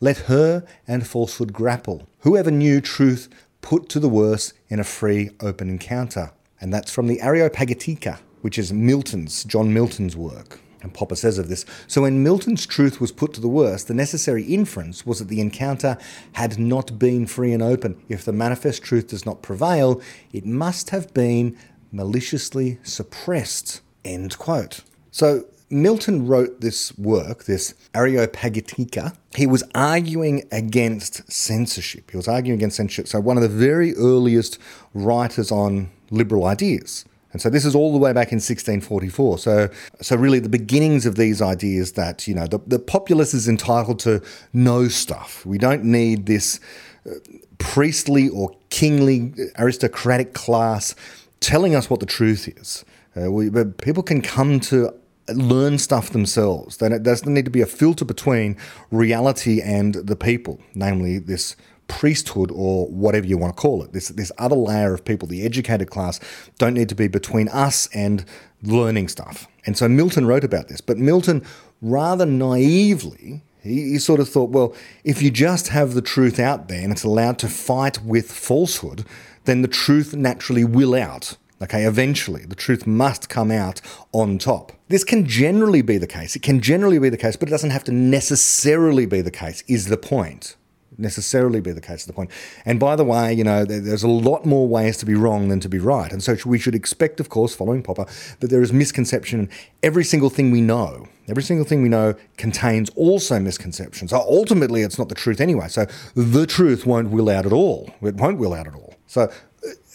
let 0.00 0.18
her 0.18 0.64
and 0.88 1.06
falsehood 1.06 1.52
grapple. 1.52 2.08
Whoever 2.20 2.50
knew 2.50 2.80
truth 2.80 3.28
put 3.60 3.88
to 3.90 4.00
the 4.00 4.08
worse 4.08 4.52
in 4.68 4.80
a 4.80 4.84
free, 4.84 5.30
open 5.40 5.68
encounter. 5.68 6.32
And 6.60 6.72
that's 6.72 6.92
from 6.92 7.06
the 7.06 7.18
Areopagitica, 7.18 8.18
which 8.40 8.58
is 8.58 8.72
Milton's, 8.72 9.44
John 9.44 9.72
Milton's 9.72 10.16
work. 10.16 10.60
And 10.82 10.94
Popper 10.94 11.14
says 11.14 11.38
of 11.38 11.48
this 11.48 11.66
So 11.86 12.02
when 12.02 12.22
Milton's 12.22 12.66
truth 12.66 13.00
was 13.00 13.12
put 13.12 13.34
to 13.34 13.40
the 13.40 13.48
worst, 13.48 13.88
the 13.88 13.94
necessary 13.94 14.44
inference 14.44 15.04
was 15.04 15.18
that 15.18 15.28
the 15.28 15.40
encounter 15.40 15.98
had 16.32 16.58
not 16.58 16.98
been 16.98 17.26
free 17.26 17.52
and 17.52 17.62
open. 17.62 18.00
If 18.08 18.24
the 18.24 18.32
manifest 18.32 18.82
truth 18.82 19.08
does 19.08 19.26
not 19.26 19.42
prevail, 19.42 20.00
it 20.32 20.46
must 20.46 20.90
have 20.90 21.12
been 21.12 21.56
maliciously 21.92 22.78
suppressed. 22.82 23.82
End 24.04 24.38
quote. 24.38 24.80
So 25.10 25.44
Milton 25.70 26.26
wrote 26.26 26.60
this 26.60 26.96
work, 26.98 27.44
this 27.44 27.74
Areopagitica. 27.94 29.16
He 29.36 29.46
was 29.46 29.62
arguing 29.74 30.48
against 30.50 31.30
censorship. 31.32 32.10
He 32.10 32.16
was 32.16 32.26
arguing 32.26 32.58
against 32.58 32.76
censorship. 32.76 33.06
So, 33.06 33.20
one 33.20 33.36
of 33.36 33.42
the 33.42 33.48
very 33.48 33.94
earliest 33.94 34.58
writers 34.94 35.52
on 35.52 35.90
liberal 36.10 36.44
ideas. 36.44 37.04
And 37.32 37.40
so 37.40 37.48
this 37.48 37.64
is 37.64 37.74
all 37.74 37.92
the 37.92 37.98
way 37.98 38.12
back 38.12 38.32
in 38.32 38.36
1644. 38.36 39.38
So, 39.38 39.68
so 40.00 40.16
really 40.16 40.40
the 40.40 40.48
beginnings 40.48 41.06
of 41.06 41.14
these 41.14 41.40
ideas 41.40 41.92
that, 41.92 42.26
you 42.26 42.34
know, 42.34 42.46
the, 42.46 42.58
the 42.66 42.78
populace 42.78 43.34
is 43.34 43.48
entitled 43.48 44.00
to 44.00 44.20
know 44.52 44.88
stuff. 44.88 45.46
We 45.46 45.56
don't 45.56 45.84
need 45.84 46.26
this 46.26 46.58
uh, 47.06 47.12
priestly 47.58 48.28
or 48.28 48.56
kingly 48.70 49.32
aristocratic 49.58 50.34
class 50.34 50.96
telling 51.38 51.76
us 51.76 51.88
what 51.88 52.00
the 52.00 52.06
truth 52.06 52.48
is. 52.48 52.84
Uh, 53.16 53.30
we, 53.30 53.48
but 53.48 53.78
people 53.78 54.02
can 54.02 54.22
come 54.22 54.58
to 54.60 54.92
learn 55.34 55.78
stuff 55.78 56.10
themselves. 56.10 56.78
Then 56.78 56.92
it 56.92 57.02
doesn't 57.02 57.32
need 57.32 57.44
to 57.44 57.50
be 57.50 57.60
a 57.60 57.66
filter 57.66 58.04
between 58.04 58.56
reality 58.90 59.60
and 59.60 59.94
the 59.94 60.16
people, 60.16 60.60
namely 60.74 61.18
this 61.18 61.56
priesthood 61.88 62.52
or 62.54 62.86
whatever 62.86 63.26
you 63.26 63.36
want 63.36 63.56
to 63.56 63.60
call 63.60 63.82
it. 63.82 63.92
This 63.92 64.08
this 64.08 64.32
other 64.38 64.56
layer 64.56 64.94
of 64.94 65.04
people, 65.04 65.26
the 65.26 65.44
educated 65.44 65.90
class, 65.90 66.20
don't 66.58 66.74
need 66.74 66.88
to 66.88 66.94
be 66.94 67.08
between 67.08 67.48
us 67.48 67.88
and 67.94 68.24
learning 68.62 69.08
stuff. 69.08 69.48
And 69.66 69.76
so 69.76 69.88
Milton 69.88 70.26
wrote 70.26 70.44
about 70.44 70.68
this, 70.68 70.80
but 70.80 70.98
Milton 70.98 71.44
rather 71.82 72.26
naively 72.26 73.42
he, 73.62 73.90
he 73.90 73.98
sort 73.98 74.20
of 74.20 74.28
thought, 74.28 74.50
well, 74.50 74.74
if 75.04 75.22
you 75.22 75.30
just 75.30 75.68
have 75.68 75.94
the 75.94 76.02
truth 76.02 76.38
out 76.38 76.68
there 76.68 76.82
and 76.82 76.92
it's 76.92 77.04
allowed 77.04 77.38
to 77.40 77.48
fight 77.48 78.02
with 78.02 78.30
falsehood, 78.30 79.04
then 79.44 79.62
the 79.62 79.68
truth 79.68 80.14
naturally 80.14 80.64
will 80.64 80.94
out. 80.94 81.36
Okay, 81.62 81.84
eventually 81.84 82.44
the 82.46 82.54
truth 82.54 82.86
must 82.86 83.28
come 83.28 83.50
out 83.50 83.80
on 84.12 84.38
top. 84.38 84.72
This 84.88 85.04
can 85.04 85.26
generally 85.26 85.82
be 85.82 85.98
the 85.98 86.06
case. 86.06 86.34
It 86.34 86.42
can 86.42 86.60
generally 86.60 86.98
be 86.98 87.10
the 87.10 87.18
case, 87.18 87.36
but 87.36 87.48
it 87.48 87.50
doesn't 87.50 87.70
have 87.70 87.84
to 87.84 87.92
necessarily 87.92 89.06
be 89.06 89.20
the 89.20 89.30
case, 89.30 89.62
is 89.68 89.86
the 89.86 89.98
point. 89.98 90.56
Necessarily 90.98 91.60
be 91.60 91.70
the 91.70 91.80
case, 91.80 92.00
is 92.00 92.06
the 92.06 92.12
point. 92.12 92.30
And 92.64 92.80
by 92.80 92.96
the 92.96 93.04
way, 93.04 93.32
you 93.32 93.44
know, 93.44 93.64
there's 93.64 94.02
a 94.02 94.08
lot 94.08 94.44
more 94.44 94.66
ways 94.66 94.96
to 94.98 95.06
be 95.06 95.14
wrong 95.14 95.48
than 95.48 95.60
to 95.60 95.68
be 95.68 95.78
right. 95.78 96.12
And 96.12 96.22
so 96.22 96.36
we 96.44 96.58
should 96.58 96.74
expect, 96.74 97.20
of 97.20 97.28
course, 97.28 97.54
following 97.54 97.82
Popper, 97.82 98.06
that 98.40 98.48
there 98.48 98.62
is 98.62 98.72
misconception 98.72 99.40
in 99.40 99.50
every 99.82 100.04
single 100.04 100.30
thing 100.30 100.50
we 100.50 100.60
know. 100.60 101.06
Every 101.28 101.42
single 101.42 101.64
thing 101.64 101.82
we 101.82 101.88
know 101.88 102.14
contains 102.36 102.90
also 102.96 103.38
misconceptions. 103.38 104.10
So 104.10 104.18
ultimately, 104.18 104.82
it's 104.82 104.98
not 104.98 105.08
the 105.08 105.14
truth 105.14 105.40
anyway. 105.40 105.68
So 105.68 105.86
the 106.14 106.46
truth 106.46 106.86
won't 106.86 107.10
will 107.10 107.30
out 107.30 107.46
at 107.46 107.52
all. 107.52 107.94
It 108.02 108.16
won't 108.16 108.38
will 108.38 108.52
out 108.52 108.66
at 108.66 108.74
all. 108.74 108.94
So 109.06 109.32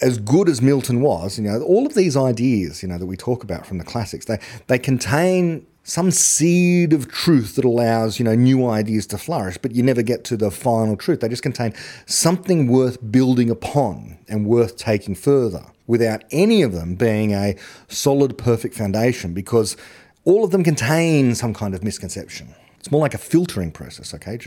as 0.01 0.17
good 0.19 0.49
as 0.49 0.61
Milton 0.61 1.01
was, 1.01 1.39
you 1.39 1.43
know, 1.43 1.61
all 1.61 1.85
of 1.85 1.93
these 1.93 2.15
ideas, 2.15 2.83
you 2.83 2.89
know, 2.89 2.97
that 2.97 3.05
we 3.05 3.17
talk 3.17 3.43
about 3.43 3.65
from 3.65 3.77
the 3.77 3.83
classics, 3.83 4.25
they, 4.25 4.39
they 4.67 4.77
contain 4.77 5.65
some 5.83 6.09
seed 6.09 6.93
of 6.93 7.07
truth 7.07 7.55
that 7.55 7.65
allows, 7.65 8.17
you 8.17 8.25
know, 8.25 8.33
new 8.33 8.67
ideas 8.67 9.05
to 9.05 9.17
flourish, 9.17 9.57
but 9.59 9.71
you 9.71 9.83
never 9.83 10.01
get 10.01 10.23
to 10.23 10.35
the 10.35 10.49
final 10.49 10.97
truth. 10.97 11.19
They 11.19 11.29
just 11.29 11.43
contain 11.43 11.73
something 12.07 12.67
worth 12.67 13.11
building 13.11 13.51
upon 13.51 14.17
and 14.27 14.47
worth 14.47 14.77
taking 14.77 15.13
further 15.13 15.63
without 15.85 16.23
any 16.31 16.63
of 16.63 16.71
them 16.71 16.95
being 16.95 17.33
a 17.33 17.55
solid, 17.87 18.35
perfect 18.37 18.73
foundation 18.73 19.35
because 19.35 19.77
all 20.23 20.43
of 20.43 20.49
them 20.49 20.63
contain 20.63 21.35
some 21.35 21.53
kind 21.53 21.75
of 21.75 21.83
misconception. 21.83 22.55
It's 22.79 22.91
more 22.91 23.01
like 23.01 23.13
a 23.13 23.19
filtering 23.19 23.71
process, 23.71 24.13
okay? 24.15 24.39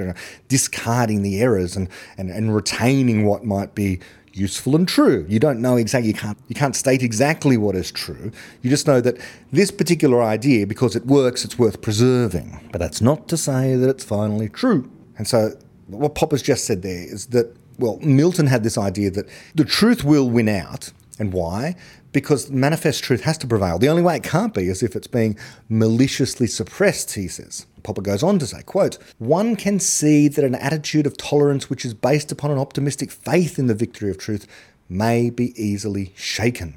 Discarding 0.49 1.23
the 1.23 1.41
errors 1.41 1.77
and, 1.77 1.89
and, 2.17 2.31
and 2.31 2.55
retaining 2.55 3.25
what 3.25 3.45
might 3.45 3.75
be 3.75 4.01
useful 4.39 4.77
and 4.77 4.87
true. 4.87 5.27
You 5.29 5.39
don't 5.39 5.61
know 5.61 5.77
exactly, 5.77 6.09
you 6.09 6.15
can't, 6.15 6.39
you 6.49 6.55
can't 6.55 6.77
state 6.77 7.03
exactly 7.03 7.57
what 7.57 7.75
is 7.75 7.91
true. 7.91 8.31
You 8.63 8.71
just 8.71 8.87
know 8.87 9.01
that 9.01 9.19
this 9.53 9.71
particular 9.71 10.23
idea, 10.23 10.67
because 10.67 10.95
it 10.97 11.07
works, 11.07 11.45
it's 11.45 11.59
worth 11.59 11.81
preserving. 11.83 12.69
But 12.73 12.79
that's 12.79 13.01
not 13.01 13.29
to 13.29 13.37
say 13.37 13.77
that 13.77 13.89
it's 13.89 14.05
finally 14.05 14.49
true. 14.49 14.91
And 15.17 15.27
so, 15.27 15.59
what 15.89 16.15
Popper's 16.15 16.43
just 16.43 16.65
said 16.65 16.83
there 16.83 17.05
is 17.13 17.27
that, 17.27 17.57
well, 17.79 17.99
Milton 18.01 18.47
had 18.47 18.63
this 18.63 18.79
idea 18.79 19.11
that 19.11 19.29
the 19.55 19.65
truth 19.65 20.05
will 20.05 20.29
win 20.29 20.49
out. 20.49 20.93
And 21.19 21.33
why? 21.33 21.75
Because 22.13 22.51
manifest 22.51 23.03
truth 23.03 23.23
has 23.23 23.39
to 23.39 23.47
prevail. 23.47 23.79
The 23.79 23.89
only 23.89 24.03
way 24.03 24.17
it 24.17 24.23
can't 24.23 24.55
be 24.55 24.69
is 24.69 24.83
if 24.83 24.95
it's 24.95 25.07
being 25.07 25.37
maliciously 25.69 26.47
suppressed, 26.47 27.15
he 27.15 27.27
says. 27.27 27.67
Popper 27.89 28.03
goes 28.03 28.23
on 28.23 28.39
to 28.39 28.47
say, 28.47 28.61
quote, 28.65 28.99
one 29.17 29.57
can 29.57 29.81
see 29.81 30.29
that 30.29 30.45
an 30.45 30.55
attitude 30.55 31.07
of 31.07 31.17
tolerance 31.17 31.71
which 31.71 31.87
is 31.87 31.95
based 31.95 32.31
upon 32.31 32.51
an 32.51 32.59
optimistic 32.59 33.11
faith 33.11 33.59
in 33.59 33.67
the 33.67 33.75
victory 33.75 34.11
of 34.11 34.19
truth 34.19 34.47
may 34.91 35.31
be 35.31 35.55
easily 35.57 36.13
shaken. 36.15 36.75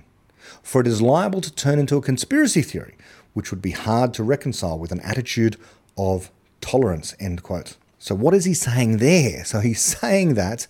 For 0.64 0.80
it 0.80 0.88
is 0.88 1.02
liable 1.02 1.42
to 1.42 1.54
turn 1.54 1.80
into 1.80 1.98
a 1.98 2.02
conspiracy 2.02 2.62
theory, 2.62 2.96
which 3.34 3.52
would 3.52 3.62
be 3.62 3.72
hard 3.72 4.14
to 4.14 4.24
reconcile 4.24 4.80
with 4.80 4.94
an 4.94 5.02
attitude 5.02 5.58
of 5.98 6.32
tolerance, 6.62 7.14
end 7.20 7.44
quote. 7.44 7.76
So 8.00 8.16
what 8.16 8.34
is 8.34 8.46
he 8.46 8.54
saying 8.54 9.00
there? 9.00 9.44
So 9.44 9.60
he's 9.60 9.82
saying 9.82 10.36
that 10.36 10.66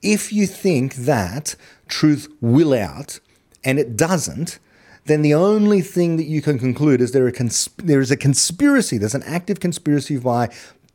if 0.00 0.32
you 0.32 0.46
think 0.46 0.94
that 0.94 1.56
truth 1.88 2.32
will 2.40 2.72
out 2.72 3.20
and 3.62 3.78
it 3.78 3.98
doesn't, 3.98 4.58
then 5.06 5.22
the 5.22 5.34
only 5.34 5.80
thing 5.80 6.16
that 6.16 6.24
you 6.24 6.40
can 6.40 6.58
conclude 6.58 7.00
is 7.00 7.12
there, 7.12 7.30
cons- 7.30 7.68
there 7.76 8.00
is 8.00 8.10
a 8.10 8.16
conspiracy, 8.16 8.98
there's 8.98 9.14
an 9.14 9.22
active 9.24 9.60
conspiracy 9.60 10.16
by 10.16 10.50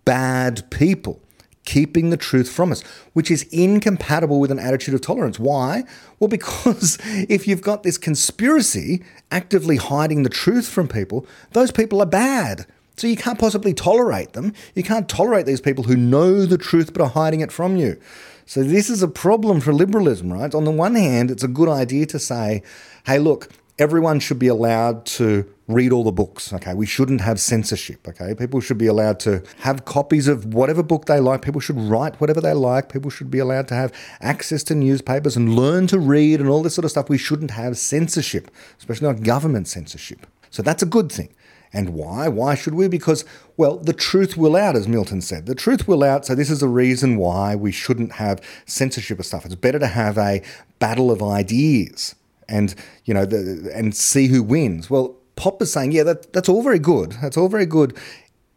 bad 0.06 0.70
people 0.72 1.22
keeping 1.66 2.10
the 2.10 2.18
truth 2.18 2.50
from 2.50 2.72
us, 2.72 2.82
which 3.14 3.30
is 3.30 3.44
incompatible 3.52 4.40
with 4.40 4.50
an 4.50 4.58
attitude 4.58 4.96
of 4.96 5.02
tolerance. 5.02 5.38
Why? 5.38 5.84
Well, 6.20 6.28
because 6.40 6.98
if 7.06 7.48
you've 7.48 7.62
got 7.62 7.84
this 7.84 7.98
conspiracy 7.98 9.04
actively 9.32 9.78
hiding 9.78 10.24
the 10.24 10.30
truth 10.30 10.68
from 10.68 10.88
people, 10.88 11.28
those 11.52 11.72
people 11.72 12.02
are 12.02 12.08
bad. 12.08 12.66
So 12.98 13.08
you 13.08 13.16
can't 13.16 13.40
possibly 13.40 13.74
tolerate 13.74 14.34
them. 14.34 14.54
You 14.76 14.84
can't 14.84 15.08
tolerate 15.08 15.46
these 15.46 15.62
people 15.62 15.86
who 15.86 15.96
know 15.96 16.46
the 16.46 16.58
truth 16.58 16.92
but 16.92 17.02
are 17.02 17.10
hiding 17.10 17.40
it 17.42 17.52
from 17.52 17.78
you. 17.78 18.00
So 18.46 18.64
this 18.64 18.90
is 18.90 19.04
a 19.04 19.08
problem 19.08 19.62
for 19.62 19.72
liberalism, 19.72 20.34
right? 20.34 20.54
On 20.56 20.66
the 20.66 20.72
one 20.72 20.96
hand, 20.96 21.30
it's 21.30 21.44
a 21.44 21.48
good 21.48 21.70
idea 21.70 22.08
to 22.08 22.18
say, 22.18 22.64
hey, 23.06 23.20
look, 23.20 23.50
everyone 23.80 24.20
should 24.20 24.38
be 24.38 24.48
allowed 24.48 25.06
to 25.06 25.50
read 25.68 25.92
all 25.92 26.04
the 26.04 26.12
books. 26.12 26.52
Okay, 26.52 26.74
we 26.74 26.86
shouldn't 26.86 27.22
have 27.22 27.40
censorship. 27.40 28.08
Okay, 28.08 28.36
people 28.36 28.60
should 28.60 28.78
be 28.78 28.88
allowed 28.88 29.20
to 29.22 29.42
have 29.60 29.86
copies 29.86 30.28
of 30.28 30.54
whatever 30.54 30.84
book 30.84 31.06
they 31.06 31.20
like. 31.20 31.42
People 31.42 31.62
should 31.62 31.80
write 31.80 32.20
whatever 32.20 32.42
they 32.42 32.54
like. 32.54 32.92
People 32.92 33.10
should 33.10 33.32
be 33.32 33.40
allowed 33.40 33.68
to 33.70 33.76
have 33.76 33.94
access 34.20 34.64
to 34.64 34.76
newspapers 34.76 35.38
and 35.38 35.56
learn 35.56 35.88
to 35.88 35.98
read 35.98 36.40
and 36.42 36.50
all 36.50 36.62
this 36.62 36.76
sort 36.76 36.86
of 36.86 36.92
stuff. 36.92 37.10
We 37.10 37.18
shouldn't 37.18 37.52
have 37.52 37.78
censorship, 37.78 38.52
especially 38.78 39.08
not 39.08 39.24
government 39.24 39.68
censorship. 39.68 40.28
So 40.50 40.62
that's 40.62 40.84
a 40.84 40.88
good 40.88 41.12
thing. 41.12 41.34
And 41.72 41.92
why? 41.92 42.28
Why 42.28 42.56
should 42.56 42.74
we? 42.74 42.88
Because, 42.88 43.24
well, 43.56 43.78
the 43.78 43.94
truth 43.94 44.36
will 44.36 44.56
out, 44.56 44.76
as 44.76 44.88
Milton 44.88 45.22
said. 45.22 45.46
The 45.46 45.54
truth 45.54 45.88
will 45.88 46.04
out, 46.04 46.26
so 46.26 46.34
this 46.34 46.50
is 46.50 46.64
a 46.64 46.68
reason 46.68 47.18
why 47.18 47.56
we 47.56 47.72
shouldn't 47.72 48.14
have 48.14 48.42
censorship 48.66 49.20
of 49.20 49.28
stuff. 49.28 49.46
It's 49.46 49.54
better 49.54 49.78
to 49.78 49.86
have 49.86 50.18
a 50.18 50.42
battle 50.80 51.12
of 51.12 51.22
ideas 51.22 52.16
and 52.50 52.76
you 53.06 53.14
know 53.14 53.26
the, 53.26 53.72
and 53.74 53.96
see 53.96 54.28
who 54.28 54.44
wins. 54.44 54.90
Well, 54.90 55.16
Popper's 55.36 55.72
saying, 55.72 55.94
yeah, 55.94 56.04
that, 56.04 56.34
that's 56.34 56.50
all 56.50 56.62
very 56.62 56.80
good. 56.80 57.14
That's 57.22 57.38
all 57.38 57.48
very 57.48 57.66
good 57.66 57.98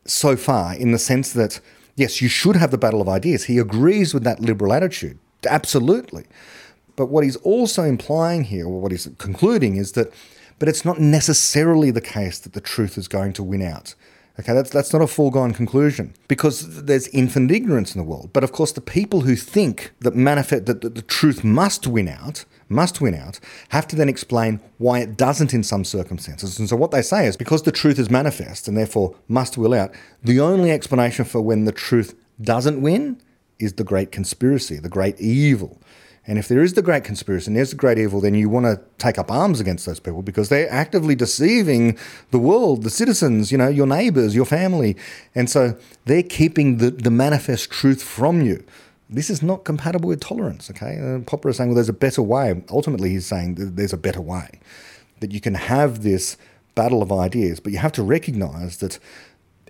so 0.05 0.37
far 0.37 0.75
in 0.75 0.91
the 0.91 0.99
sense 0.99 1.33
that 1.33 1.61
yes, 1.97 2.21
you 2.21 2.29
should 2.29 2.57
have 2.57 2.71
the 2.71 2.79
battle 2.79 3.01
of 3.01 3.09
ideas. 3.09 3.45
He 3.45 3.59
agrees 3.59 4.15
with 4.15 4.25
that 4.25 4.41
liberal 4.41 4.73
attitude, 4.73 5.19
absolutely. 5.49 6.25
But 6.97 7.07
what 7.07 7.25
he's 7.25 7.37
also 7.37 7.85
implying 7.85 8.45
here, 8.45 8.67
or 8.67 8.81
what 8.81 8.93
he's 8.93 9.09
concluding, 9.19 9.77
is 9.77 9.93
that, 9.93 10.13
but 10.59 10.69
it's 10.69 10.85
not 10.85 11.01
necessarily 11.01 11.91
the 11.91 12.01
case 12.01 12.39
that 12.41 12.53
the 12.53 12.61
truth 12.61 12.99
is 12.99 13.09
going 13.09 13.33
to 13.35 13.43
win 13.43 13.63
out. 13.63 13.95
Okay, 14.41 14.55
that's 14.55 14.71
that's 14.71 14.93
not 14.93 15.03
a 15.03 15.07
foregone 15.07 15.53
conclusion 15.53 16.15
because 16.27 16.85
there's 16.85 17.07
infinite 17.09 17.51
ignorance 17.55 17.95
in 17.95 18.01
the 18.01 18.05
world. 18.05 18.31
But 18.33 18.45
of 18.45 18.53
course, 18.53 18.73
the 18.73 18.81
people 18.81 19.23
who 19.23 19.37
think 19.37 19.93
that 20.01 20.17
manifest 20.17 20.65
that, 20.67 20.81
that 20.81 20.95
the 20.95 21.03
truth 21.03 21.45
must 21.45 21.87
win 21.87 22.09
out 22.09 22.47
must 22.73 23.01
win 23.01 23.15
out, 23.15 23.39
have 23.69 23.87
to 23.87 23.97
then 23.97 24.09
explain 24.09 24.61
why 24.79 25.01
it 25.01 25.17
doesn't 25.17 25.55
in 25.55 25.63
some 25.63 25.85
circumstances. 25.85 26.59
And 26.59 26.69
so 26.69 26.77
what 26.77 26.91
they 26.91 27.03
say 27.03 27.27
is 27.27 27.37
because 27.37 27.63
the 27.63 27.73
truth 27.73 27.99
is 27.99 28.11
manifest 28.11 28.67
and 28.67 28.77
therefore 28.77 29.15
must 29.29 29.57
will 29.57 29.75
out, 29.75 29.95
the 30.23 30.41
only 30.41 30.71
explanation 30.71 31.25
for 31.25 31.41
when 31.41 31.65
the 31.65 31.73
truth 31.73 32.15
doesn't 32.41 32.81
win 32.81 33.21
is 33.59 33.75
the 33.75 33.85
great 33.85 34.11
conspiracy, 34.11 34.79
the 34.79 34.89
great 34.89 35.21
evil. 35.21 35.81
And 36.27 36.39
if 36.39 36.47
there 36.47 36.63
is 36.63 36.75
the 36.75 36.83
great 36.83 37.03
conspiracy 37.03 37.49
and 37.49 37.57
there's 37.57 37.71
the 37.71 37.77
great 37.77 37.99
evil, 37.99 38.21
then 38.21 38.35
you 38.35 38.49
want 38.49 38.67
to 38.67 38.81
take 38.99 39.19
up 39.19 39.31
arms 39.31 39.59
against 39.59 39.87
those 39.87 39.99
people 39.99 40.23
because 40.23 40.49
they're 40.51 40.71
actively 40.71 41.17
deceiving 41.17 41.99
the 42.31 42.39
world, 42.39 42.85
the 42.85 42.91
citizens, 42.91 43.51
you 43.51 43.59
know, 43.59 43.69
your 43.69 43.89
neighbors, 43.89 44.35
your 44.35 44.45
family. 44.45 44.97
And 45.35 45.51
so 45.51 45.77
they're 46.05 46.23
keeping 46.23 46.77
the, 46.77 46.91
the 46.91 47.11
manifest 47.11 47.71
truth 47.71 48.03
from 48.03 48.41
you. 48.41 48.65
This 49.11 49.31
is 49.31 49.43
not 49.43 49.65
compatible 49.65 50.09
with 50.09 50.21
tolerance, 50.21 50.71
okay? 50.71 50.99
Uh, 50.99 51.19
Popper 51.25 51.49
is 51.49 51.57
saying, 51.57 51.71
well, 51.71 51.75
there's 51.75 51.89
a 51.89 51.93
better 51.93 52.23
way. 52.23 52.63
Ultimately, 52.71 53.11
he's 53.11 53.27
saying 53.27 53.57
there's 53.59 53.93
a 53.93 53.99
better 53.99 54.21
way. 54.21 54.61
That 55.21 55.33
you 55.33 55.41
can 55.41 55.55
have 55.55 56.03
this 56.03 56.37
battle 56.75 57.03
of 57.03 57.13
ideas, 57.13 57.59
but 57.59 57.73
you 57.73 57.79
have 57.79 57.93
to 57.93 58.03
recognize 58.03 58.79
that 58.79 58.99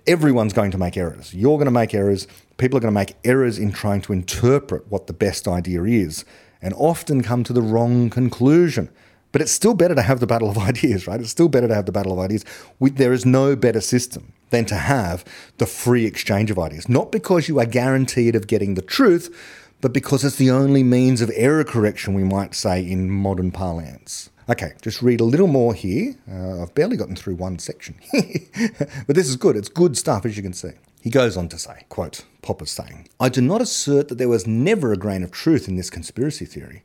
everyone's 0.05 0.53
going 0.53 0.71
to 0.71 0.77
make 0.77 0.97
errors. 0.97 1.33
You're 1.33 1.57
going 1.57 1.65
to 1.65 1.71
make 1.71 1.93
errors. 1.93 2.27
People 2.57 2.77
are 2.77 2.81
going 2.81 2.93
to 2.93 2.99
make 2.99 3.15
errors 3.23 3.57
in 3.57 3.71
trying 3.71 4.01
to 4.01 4.13
interpret 4.13 4.89
what 4.89 5.07
the 5.07 5.13
best 5.13 5.47
idea 5.47 5.83
is 5.83 6.23
and 6.63 6.73
often 6.75 7.21
come 7.21 7.43
to 7.43 7.53
the 7.53 7.61
wrong 7.61 8.09
conclusion. 8.09 8.89
But 9.31 9.41
it's 9.41 9.51
still 9.51 9.73
better 9.73 9.95
to 9.95 10.01
have 10.01 10.19
the 10.19 10.27
battle 10.27 10.49
of 10.49 10.57
ideas, 10.71 11.05
right? 11.05 11.19
It's 11.19 11.29
still 11.29 11.49
better 11.49 11.67
to 11.67 11.75
have 11.75 11.85
the 11.85 11.91
battle 11.91 12.13
of 12.13 12.19
ideas. 12.19 12.45
We, 12.79 12.89
there 12.89 13.13
is 13.13 13.25
no 13.25 13.55
better 13.55 13.81
system 13.81 14.33
than 14.49 14.65
to 14.65 14.75
have 14.75 15.25
the 15.57 15.65
free 15.65 16.05
exchange 16.05 16.49
of 16.49 16.57
ideas. 16.57 16.87
Not 16.87 17.11
because 17.11 17.47
you 17.47 17.59
are 17.59 17.65
guaranteed 17.65 18.35
of 18.35 18.47
getting 18.47 18.75
the 18.75 18.81
truth, 18.81 19.35
but 19.81 19.91
because 19.91 20.23
it's 20.23 20.37
the 20.37 20.51
only 20.51 20.83
means 20.83 21.19
of 21.19 21.29
error 21.35 21.65
correction, 21.65 22.13
we 22.13 22.23
might 22.23 22.55
say 22.55 22.79
in 22.81 23.09
modern 23.09 23.51
parlance. 23.51 24.29
Okay, 24.49 24.73
just 24.81 25.01
read 25.01 25.19
a 25.19 25.25
little 25.25 25.47
more 25.47 25.73
here. 25.73 26.15
Uh, 26.29 26.61
I've 26.61 26.75
barely 26.75 26.97
gotten 26.97 27.15
through 27.15 27.35
one 27.35 27.59
section, 27.59 27.95
but 28.13 29.15
this 29.15 29.27
is 29.27 29.35
good. 29.35 29.55
It's 29.55 29.69
good 29.69 29.97
stuff, 29.97 30.25
as 30.25 30.37
you 30.37 30.43
can 30.43 30.53
see. 30.53 30.71
He 31.03 31.09
goes 31.09 31.35
on 31.35 31.49
to 31.49 31.59
say, 31.59 31.83
quote, 31.89 32.23
Popper's 32.41 32.71
saying, 32.71 33.09
I 33.19 33.27
do 33.27 33.41
not 33.41 33.61
assert 33.61 34.07
that 34.07 34.17
there 34.17 34.29
was 34.29 34.47
never 34.47 34.93
a 34.93 34.97
grain 34.97 35.21
of 35.21 35.31
truth 35.31 35.67
in 35.67 35.75
this 35.75 35.89
conspiracy 35.89 36.45
theory, 36.45 36.83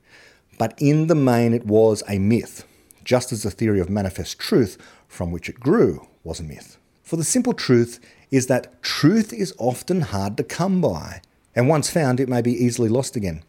but 0.59 0.75
in 0.79 1.07
the 1.07 1.15
main 1.15 1.55
it 1.55 1.65
was 1.65 2.03
a 2.09 2.19
myth, 2.19 2.65
just 3.05 3.31
as 3.31 3.45
the 3.45 3.51
theory 3.53 3.79
of 3.79 3.89
manifest 3.89 4.37
truth 4.41 4.77
from 5.07 5.31
which 5.31 5.49
it 5.49 5.61
grew 5.61 6.09
was 6.25 6.41
a 6.41 6.43
myth. 6.43 6.79
For 7.05 7.15
the 7.15 7.23
simple 7.23 7.53
truth 7.53 8.01
is 8.33 8.49
that 8.49 8.83
truth 8.83 9.33
is 9.33 9.55
often 9.57 10.01
hard 10.01 10.37
to 10.39 10.43
come 10.43 10.81
by, 10.81 11.21
and 11.55 11.69
once 11.69 11.89
found, 11.89 12.19
it 12.19 12.29
may 12.29 12.43
be 12.43 12.51
easily 12.53 12.89
lost 12.89 13.15
again. 13.15 13.45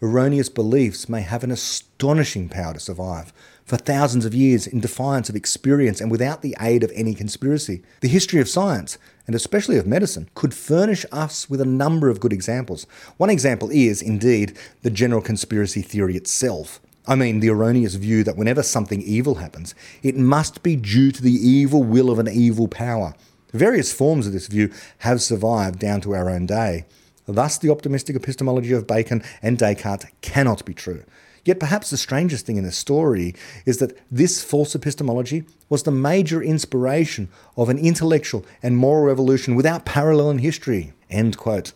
Erroneous 0.00 0.48
beliefs 0.48 1.06
may 1.06 1.20
have 1.20 1.44
an 1.44 1.50
astonishing 1.50 2.48
power 2.48 2.72
to 2.72 2.80
survive 2.80 3.30
for 3.64 3.76
thousands 3.76 4.24
of 4.24 4.34
years 4.34 4.66
in 4.66 4.80
defiance 4.80 5.28
of 5.28 5.36
experience 5.36 6.00
and 6.00 6.10
without 6.10 6.42
the 6.42 6.56
aid 6.60 6.82
of 6.82 6.92
any 6.94 7.14
conspiracy. 7.14 7.82
The 8.00 8.08
history 8.08 8.40
of 8.40 8.48
science, 8.48 8.98
and 9.26 9.34
especially 9.34 9.78
of 9.78 9.86
medicine, 9.86 10.28
could 10.34 10.52
furnish 10.52 11.06
us 11.10 11.48
with 11.48 11.60
a 11.60 11.66
number 11.66 12.08
of 12.08 12.20
good 12.20 12.32
examples. 12.32 12.86
One 13.16 13.30
example 13.30 13.70
is, 13.70 14.02
indeed, 14.02 14.56
the 14.82 14.90
general 14.90 15.22
conspiracy 15.22 15.82
theory 15.82 16.16
itself. 16.16 16.80
I 17.06 17.14
mean, 17.14 17.40
the 17.40 17.50
erroneous 17.50 17.94
view 17.94 18.24
that 18.24 18.36
whenever 18.36 18.62
something 18.62 19.02
evil 19.02 19.36
happens, 19.36 19.74
it 20.02 20.16
must 20.16 20.62
be 20.62 20.76
due 20.76 21.10
to 21.12 21.22
the 21.22 21.32
evil 21.32 21.82
will 21.82 22.10
of 22.10 22.18
an 22.18 22.28
evil 22.28 22.68
power. 22.68 23.14
Various 23.52 23.92
forms 23.92 24.26
of 24.26 24.32
this 24.32 24.46
view 24.46 24.72
have 24.98 25.22
survived 25.22 25.78
down 25.78 26.00
to 26.02 26.14
our 26.14 26.28
own 26.28 26.46
day. 26.46 26.86
Thus, 27.26 27.56
the 27.56 27.70
optimistic 27.70 28.16
epistemology 28.16 28.72
of 28.72 28.86
Bacon 28.86 29.22
and 29.42 29.56
Descartes 29.56 30.06
cannot 30.20 30.64
be 30.64 30.74
true. 30.74 31.04
Yet, 31.44 31.60
perhaps 31.60 31.90
the 31.90 31.96
strangest 31.96 32.46
thing 32.46 32.56
in 32.56 32.64
the 32.64 32.72
story 32.72 33.34
is 33.66 33.78
that 33.78 33.98
this 34.10 34.42
false 34.42 34.74
epistemology 34.74 35.44
was 35.68 35.82
the 35.82 35.90
major 35.90 36.42
inspiration 36.42 37.28
of 37.56 37.68
an 37.68 37.78
intellectual 37.78 38.44
and 38.62 38.76
moral 38.76 39.04
revolution 39.04 39.54
without 39.54 39.84
parallel 39.84 40.30
in 40.30 40.38
history. 40.38 40.92
End 41.10 41.36
quote. 41.36 41.72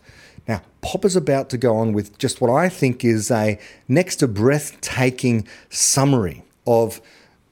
Now, 0.47 0.63
Popper's 0.81 1.15
about 1.15 1.49
to 1.51 1.57
go 1.57 1.75
on 1.75 1.93
with 1.93 2.17
just 2.17 2.41
what 2.41 2.49
I 2.49 2.69
think 2.69 3.05
is 3.05 3.29
a 3.29 3.59
next 3.87 4.15
to 4.17 4.27
breathtaking 4.27 5.47
summary 5.69 6.43
of 6.65 6.99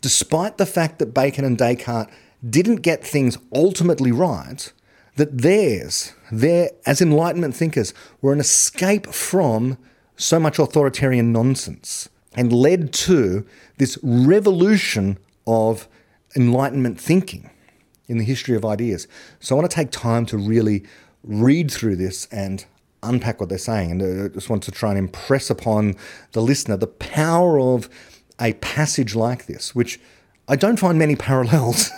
despite 0.02 0.58
the 0.58 0.66
fact 0.66 0.98
that 1.00 1.14
Bacon 1.14 1.46
and 1.46 1.58
Descartes 1.58 2.12
didn't 2.48 2.78
get 2.78 3.04
things 3.04 3.38
ultimately 3.54 4.12
right, 4.12 4.72
that 5.16 5.40
theirs, 5.40 6.14
their 6.32 6.72
as 6.86 7.02
Enlightenment 7.02 7.56
thinkers, 7.56 7.94
were 8.22 8.34
an 8.34 8.40
escape 8.40 9.08
from 9.08 9.78
so 10.18 10.40
much 10.40 10.60
authoritarian 10.60 11.32
nonsense 11.32 12.10
and 12.36 12.52
led 12.52 12.92
to 12.94 13.46
this 13.78 13.98
revolution 14.04 15.18
of 15.46 15.88
Enlightenment 16.36 17.00
thinking 17.00 17.50
in 18.08 18.18
the 18.18 18.24
history 18.24 18.56
of 18.56 18.66
ideas. 18.66 19.08
So 19.40 19.56
I 19.56 19.60
want 19.60 19.70
to 19.70 19.76
take 19.76 19.92
time 19.92 20.26
to 20.28 20.38
really 20.38 20.84
read 21.24 21.72
through 21.72 21.96
this 21.96 22.28
and 22.32 22.66
unpack 23.04 23.40
what 23.40 23.50
they're 23.50 23.58
saying, 23.58 23.92
and 23.92 24.02
uh, 24.02 24.26
I 24.26 24.28
just 24.30 24.50
want 24.50 24.64
to 24.64 24.72
try 24.72 24.90
and 24.90 25.00
impress 25.00 25.50
upon 25.50 25.96
the 26.32 26.42
listener 26.42 26.78
the 26.78 26.88
power 26.88 27.60
of 27.60 27.90
a 28.40 28.54
passage 28.54 29.16
like 29.16 29.46
this, 29.46 29.74
which 29.74 30.00
I 30.48 30.56
don't 30.56 30.78
find 30.78 30.98
many 30.98 31.16
parallels 31.30 31.92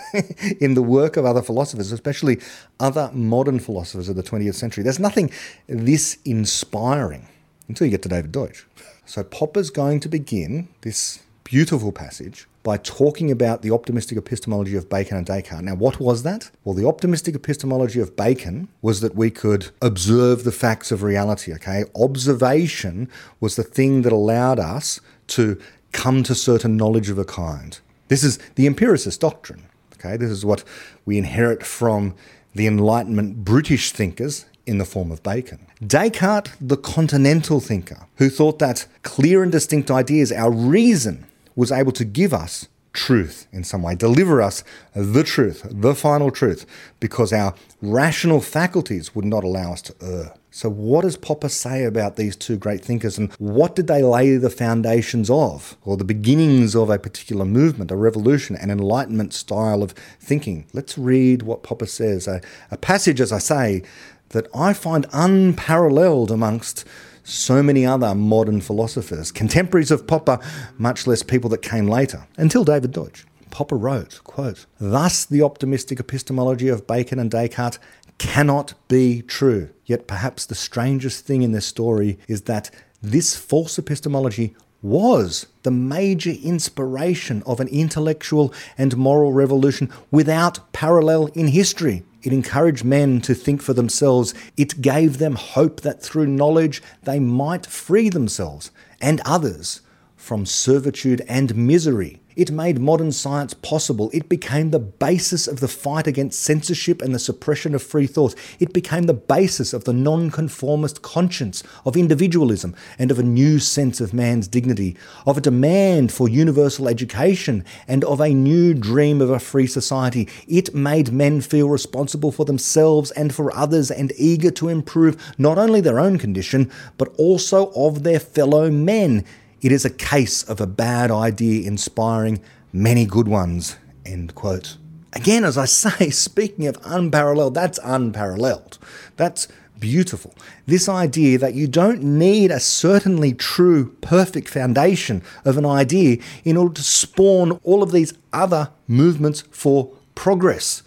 in 0.60 0.74
the 0.74 0.82
work 0.82 1.16
of 1.16 1.24
other 1.24 1.42
philosophers, 1.42 1.92
especially 1.92 2.40
other 2.78 3.10
modern 3.12 3.58
philosophers 3.58 4.08
of 4.08 4.16
the 4.16 4.22
20th 4.22 4.54
century. 4.54 4.82
There's 4.82 4.98
nothing 4.98 5.30
this 5.66 6.18
inspiring 6.24 7.28
until 7.70 7.86
you 7.86 7.90
get 7.92 8.02
to 8.02 8.08
David 8.08 8.32
Deutsch. 8.32 8.66
So 9.06 9.24
Popper's 9.24 9.70
going 9.70 10.00
to 10.00 10.08
begin 10.08 10.68
this 10.82 11.20
beautiful 11.44 11.92
passage 11.92 12.46
by 12.62 12.76
talking 12.76 13.30
about 13.30 13.62
the 13.62 13.70
optimistic 13.70 14.18
epistemology 14.18 14.76
of 14.76 14.90
Bacon 14.90 15.16
and 15.16 15.26
Descartes. 15.26 15.64
Now, 15.64 15.74
what 15.74 15.98
was 15.98 16.22
that? 16.24 16.50
Well, 16.64 16.74
the 16.74 16.86
optimistic 16.86 17.34
epistemology 17.34 18.00
of 18.00 18.16
Bacon 18.16 18.68
was 18.82 19.00
that 19.00 19.14
we 19.14 19.30
could 19.30 19.70
observe 19.80 20.44
the 20.44 20.52
facts 20.52 20.92
of 20.92 21.02
reality, 21.02 21.54
okay? 21.54 21.84
Observation 21.94 23.08
was 23.40 23.56
the 23.56 23.62
thing 23.62 24.02
that 24.02 24.12
allowed 24.12 24.58
us 24.58 25.00
to 25.28 25.58
come 25.92 26.22
to 26.24 26.34
certain 26.34 26.76
knowledge 26.76 27.08
of 27.08 27.18
a 27.18 27.24
kind. 27.24 27.78
This 28.08 28.22
is 28.22 28.38
the 28.56 28.66
empiricist 28.66 29.20
doctrine, 29.20 29.62
okay? 29.94 30.16
This 30.16 30.30
is 30.30 30.44
what 30.44 30.64
we 31.06 31.18
inherit 31.18 31.64
from 31.64 32.14
the 32.54 32.66
Enlightenment 32.66 33.44
British 33.44 33.92
thinkers 33.92 34.44
in 34.70 34.78
the 34.78 34.84
form 34.84 35.10
of 35.10 35.20
Bacon. 35.24 35.66
Descartes, 35.84 36.52
the 36.60 36.76
continental 36.76 37.58
thinker, 37.58 38.06
who 38.18 38.30
thought 38.30 38.60
that 38.60 38.86
clear 39.02 39.42
and 39.42 39.50
distinct 39.50 39.90
ideas, 39.90 40.30
our 40.30 40.50
reason, 40.50 41.26
was 41.56 41.72
able 41.72 41.92
to 41.92 42.04
give 42.04 42.32
us 42.32 42.68
truth 42.92 43.46
in 43.52 43.64
some 43.64 43.82
way, 43.82 43.94
deliver 43.96 44.40
us 44.40 44.62
the 44.94 45.24
truth, 45.24 45.66
the 45.68 45.94
final 45.94 46.30
truth, 46.30 46.66
because 47.00 47.32
our 47.32 47.54
rational 47.82 48.40
faculties 48.40 49.14
would 49.14 49.24
not 49.24 49.44
allow 49.44 49.72
us 49.72 49.82
to 49.82 49.94
err. 50.00 50.34
So, 50.52 50.68
what 50.68 51.02
does 51.02 51.16
Popper 51.16 51.48
say 51.48 51.84
about 51.84 52.16
these 52.16 52.34
two 52.34 52.56
great 52.56 52.84
thinkers 52.84 53.16
and 53.18 53.32
what 53.34 53.76
did 53.76 53.86
they 53.86 54.02
lay 54.02 54.36
the 54.36 54.50
foundations 54.50 55.30
of, 55.30 55.76
or 55.84 55.96
the 55.96 56.04
beginnings 56.04 56.74
of 56.74 56.90
a 56.90 56.98
particular 56.98 57.44
movement, 57.44 57.92
a 57.92 57.96
revolution, 57.96 58.56
an 58.56 58.70
enlightenment 58.70 59.32
style 59.32 59.80
of 59.82 59.92
thinking? 60.18 60.66
Let's 60.72 60.98
read 60.98 61.42
what 61.42 61.62
Popper 61.62 61.86
says. 61.86 62.26
A, 62.26 62.40
a 62.72 62.76
passage, 62.76 63.20
as 63.20 63.30
I 63.30 63.38
say, 63.38 63.82
that 64.30 64.48
I 64.54 64.72
find 64.72 65.06
unparalleled 65.12 66.30
amongst 66.30 66.84
so 67.22 67.62
many 67.62 67.86
other 67.86 68.14
modern 68.14 68.60
philosophers, 68.60 69.30
contemporaries 69.30 69.90
of 69.90 70.06
Popper, 70.06 70.38
much 70.78 71.06
less 71.06 71.22
people 71.22 71.50
that 71.50 71.62
came 71.62 71.86
later, 71.86 72.26
until 72.36 72.64
David 72.64 72.92
Deutsch. 72.92 73.24
Popper 73.50 73.76
wrote, 73.76 74.20
quote, 74.24 74.66
Thus 74.78 75.24
the 75.26 75.42
optimistic 75.42 76.00
epistemology 76.00 76.68
of 76.68 76.86
Bacon 76.86 77.18
and 77.18 77.30
Descartes 77.30 77.78
cannot 78.18 78.74
be 78.88 79.22
true. 79.22 79.70
Yet 79.86 80.06
perhaps 80.06 80.46
the 80.46 80.54
strangest 80.54 81.26
thing 81.26 81.42
in 81.42 81.52
this 81.52 81.66
story 81.66 82.18
is 82.28 82.42
that 82.42 82.70
this 83.02 83.34
false 83.34 83.78
epistemology 83.78 84.54
was 84.82 85.46
the 85.62 85.70
major 85.70 86.30
inspiration 86.30 87.42
of 87.44 87.60
an 87.60 87.68
intellectual 87.68 88.52
and 88.78 88.96
moral 88.96 89.32
revolution 89.32 89.90
without 90.10 90.72
parallel 90.72 91.26
in 91.28 91.48
history. 91.48 92.02
It 92.22 92.32
encouraged 92.32 92.84
men 92.84 93.20
to 93.22 93.34
think 93.34 93.62
for 93.62 93.72
themselves. 93.72 94.34
It 94.56 94.82
gave 94.82 95.18
them 95.18 95.36
hope 95.36 95.80
that 95.80 96.02
through 96.02 96.26
knowledge 96.26 96.82
they 97.02 97.18
might 97.18 97.66
free 97.66 98.08
themselves 98.08 98.70
and 99.00 99.20
others 99.24 99.80
from 100.16 100.44
servitude 100.44 101.22
and 101.28 101.56
misery. 101.56 102.19
It 102.36 102.50
made 102.50 102.78
modern 102.78 103.12
science 103.12 103.54
possible. 103.54 104.10
It 104.12 104.28
became 104.28 104.70
the 104.70 104.78
basis 104.78 105.48
of 105.48 105.60
the 105.60 105.68
fight 105.68 106.06
against 106.06 106.40
censorship 106.40 107.02
and 107.02 107.14
the 107.14 107.18
suppression 107.18 107.74
of 107.74 107.82
free 107.82 108.06
thought. 108.06 108.34
It 108.58 108.72
became 108.72 109.04
the 109.04 109.14
basis 109.14 109.72
of 109.72 109.84
the 109.84 109.92
nonconformist 109.92 111.02
conscience, 111.02 111.62
of 111.84 111.96
individualism, 111.96 112.74
and 112.98 113.10
of 113.10 113.18
a 113.18 113.24
new 113.24 113.58
sense 113.58 114.00
of 114.00 114.14
man's 114.14 114.46
dignity, 114.46 114.96
of 115.26 115.38
a 115.38 115.40
demand 115.40 116.12
for 116.12 116.28
universal 116.28 116.88
education, 116.88 117.64
and 117.88 118.04
of 118.04 118.20
a 118.20 118.34
new 118.34 118.74
dream 118.74 119.20
of 119.20 119.30
a 119.30 119.40
free 119.40 119.66
society. 119.66 120.28
It 120.46 120.74
made 120.74 121.12
men 121.12 121.40
feel 121.40 121.68
responsible 121.68 122.30
for 122.30 122.44
themselves 122.44 123.10
and 123.12 123.34
for 123.34 123.54
others 123.56 123.90
and 123.90 124.12
eager 124.16 124.50
to 124.52 124.68
improve 124.68 125.20
not 125.36 125.58
only 125.58 125.80
their 125.80 125.98
own 125.98 126.18
condition, 126.18 126.70
but 126.96 127.08
also 127.16 127.72
of 127.74 128.02
their 128.02 128.20
fellow 128.20 128.70
men. 128.70 129.24
It 129.62 129.72
is 129.72 129.84
a 129.84 129.90
case 129.90 130.42
of 130.42 130.60
a 130.60 130.66
bad 130.66 131.10
idea 131.10 131.66
inspiring 131.66 132.40
many 132.72 133.04
good 133.04 133.28
ones. 133.28 133.76
End 134.06 134.34
quote. 134.34 134.78
Again, 135.12 135.44
as 135.44 135.58
I 135.58 135.66
say, 135.66 136.10
speaking 136.10 136.66
of 136.66 136.78
unparalleled, 136.84 137.54
that's 137.54 137.78
unparalleled. 137.84 138.78
That's 139.16 139.48
beautiful. 139.78 140.34
This 140.66 140.88
idea 140.88 141.38
that 141.38 141.54
you 141.54 141.66
don't 141.66 142.02
need 142.02 142.50
a 142.50 142.60
certainly 142.60 143.34
true, 143.34 143.96
perfect 144.00 144.48
foundation 144.48 145.22
of 145.44 145.58
an 145.58 145.66
idea 145.66 146.18
in 146.44 146.56
order 146.56 146.74
to 146.74 146.82
spawn 146.82 147.52
all 147.62 147.82
of 147.82 147.92
these 147.92 148.14
other 148.32 148.70
movements 148.86 149.42
for 149.50 149.90
progress. 150.14 150.82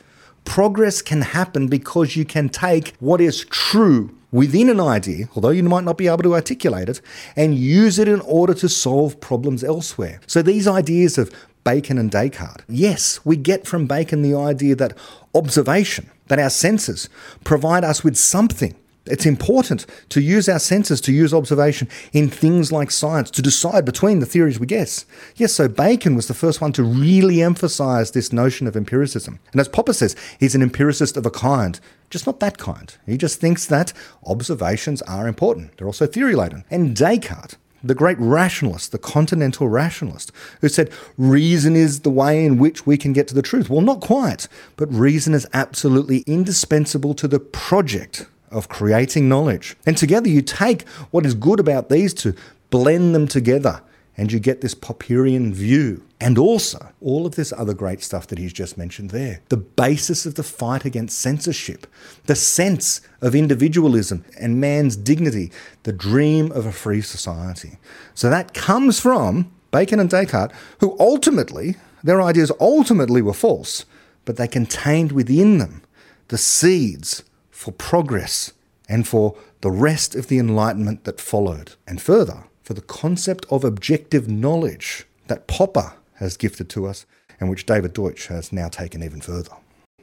Progress 0.46 1.02
can 1.02 1.22
happen 1.22 1.68
because 1.68 2.16
you 2.16 2.26
can 2.26 2.50
take 2.50 2.96
what 3.00 3.22
is 3.22 3.46
true 3.46 4.16
within 4.34 4.68
an 4.68 4.82
idea, 4.82 5.30
although 5.36 5.50
you 5.50 5.64
might 5.64 5.86
not 5.86 5.98
be 5.98 6.08
able 6.08 6.24
to 6.24 6.34
articulate 6.34 6.90
it, 6.90 7.00
and 7.38 7.56
use 7.56 8.00
it 8.00 8.10
in 8.10 8.20
order 8.22 8.54
to 8.56 8.68
solve 8.68 9.22
problems 9.22 9.64
elsewhere. 9.64 10.20
So 10.28 10.42
these 10.42 10.68
ideas 10.68 11.18
of 11.18 11.32
Bacon 11.64 11.98
and 11.98 12.12
Descartes. 12.12 12.66
Yes, 12.68 13.22
we 13.24 13.38
get 13.38 13.66
from 13.66 13.88
Bacon 13.88 14.22
the 14.22 14.36
idea 14.36 14.76
that 14.76 14.98
observation, 15.34 16.10
that 16.28 16.40
our 16.40 16.50
senses 16.50 17.08
provide 17.46 17.86
us 17.86 18.04
with 18.04 18.18
something 18.18 18.76
it's 19.06 19.26
important 19.26 19.86
to 20.10 20.22
use 20.22 20.48
our 20.48 20.60
senses, 20.60 21.02
to 21.02 21.12
use 21.12 21.34
observation 21.34 21.90
in 22.14 22.30
things 22.30 22.72
like 22.72 22.90
science, 22.90 23.30
to 23.32 23.42
decide 23.42 23.84
between 23.84 24.20
the 24.20 24.26
theories 24.26 24.60
we 24.60 24.66
guess. 24.66 25.06
Yes, 25.36 25.54
so 25.54 25.68
Bacon 25.68 26.16
was 26.16 26.28
the 26.28 26.34
first 26.34 26.62
one 26.62 26.72
to 26.74 26.84
really 26.84 27.42
emphasize 27.42 28.12
this 28.12 28.32
notion 28.32 28.66
of 28.66 28.78
empiricism. 28.78 29.40
And 29.52 29.60
as 29.60 29.68
Popper 29.68 29.94
says, 29.94 30.16
he's 30.40 30.56
an 30.56 30.62
empiricist 30.62 31.18
of 31.18 31.26
a 31.26 31.32
kind, 31.32 31.80
just 32.10 32.26
not 32.26 32.40
that 32.40 32.58
kind. 32.58 32.96
He 33.06 33.18
just 33.18 33.42
thinks 33.42 33.66
that 33.66 33.92
observations 34.26 35.02
are 35.02 35.28
important. 35.28 35.78
They're 35.78 35.88
also 35.88 36.08
theory 36.08 36.36
laden. 36.36 36.64
And 36.72 36.96
Descartes, 36.96 37.58
the 37.84 37.96
great 37.96 38.18
rationalist, 38.20 38.94
the 38.94 38.98
continental 38.98 39.68
rationalist, 39.68 40.32
who 40.62 40.70
said 40.70 40.90
reason 41.18 41.76
is 41.76 42.02
the 42.02 42.10
way 42.10 42.46
in 42.46 42.58
which 42.58 42.86
we 42.86 42.98
can 42.98 43.12
get 43.12 43.28
to 43.28 43.36
the 43.36 43.42
truth. 43.42 43.70
Well, 43.70 43.82
not 43.82 44.00
quite, 44.00 44.48
but 44.78 44.94
reason 44.94 45.34
is 45.34 45.48
absolutely 45.54 46.20
indispensable 46.20 47.14
to 47.16 47.28
the 47.28 47.40
project 47.40 48.28
of 48.54 48.70
creating 48.70 49.28
knowledge. 49.28 49.76
And 49.86 49.98
together 49.98 50.30
you 50.30 50.42
take 50.42 50.88
what 51.12 51.26
is 51.26 51.34
good 51.34 51.60
about 51.60 51.90
these 51.90 52.14
two, 52.14 52.34
blend 52.70 53.14
them 53.14 53.28
together, 53.28 53.82
and 54.16 54.32
you 54.32 54.40
get 54.40 54.62
this 54.62 54.76
Popperian 54.76 55.54
view. 55.54 56.04
And 56.22 56.38
also 56.38 56.94
all 57.02 57.26
of 57.26 57.36
this 57.36 57.52
other 57.52 57.74
great 57.74 58.02
stuff 58.02 58.28
that 58.28 58.38
he's 58.38 58.54
just 58.54 58.78
mentioned 58.78 59.10
there. 59.10 59.42
The 59.50 59.58
basis 59.58 60.26
of 60.26 60.36
the 60.36 60.44
fight 60.44 60.86
against 60.86 61.20
censorship, 61.20 61.86
the 62.28 62.36
sense 62.36 63.02
of 63.22 63.36
individualism 63.36 64.24
and 64.40 64.62
man's 64.62 64.96
dignity, 64.96 65.52
the 65.84 65.92
dream 65.92 66.52
of 66.52 66.66
a 66.66 66.72
free 66.72 67.02
society. 67.02 67.78
So 68.14 68.30
that 68.30 68.54
comes 68.54 69.00
from 69.00 69.52
Bacon 69.72 70.00
and 70.00 70.10
Descartes, 70.10 70.56
who 70.80 70.96
ultimately, 71.00 71.76
their 72.04 72.22
ideas 72.22 72.52
ultimately 72.60 73.22
were 73.22 73.34
false, 73.34 73.86
but 74.24 74.38
they 74.38 74.48
contained 74.48 75.12
within 75.12 75.58
them 75.58 75.82
the 76.30 76.38
seeds 76.38 77.24
for 77.64 77.72
progress 77.72 78.52
and 78.90 79.08
for 79.08 79.38
the 79.62 79.72
rest 79.72 80.16
of 80.16 80.28
the 80.28 80.38
Enlightenment 80.38 81.06
that 81.06 81.22
followed, 81.22 81.76
and 81.88 82.02
further, 82.02 82.44
for 82.62 82.74
the 82.74 82.82
concept 82.82 83.46
of 83.50 83.64
objective 83.64 84.28
knowledge 84.28 85.06
that 85.28 85.48
Popper 85.48 85.94
has 86.16 86.36
gifted 86.36 86.70
to 86.72 86.86
us 86.86 87.06
and 87.40 87.50
which 87.50 87.66
David 87.66 87.94
Deutsch 87.94 88.28
has 88.28 88.52
now 88.52 88.68
taken 88.68 89.02
even 89.02 89.22
further. 89.22 89.54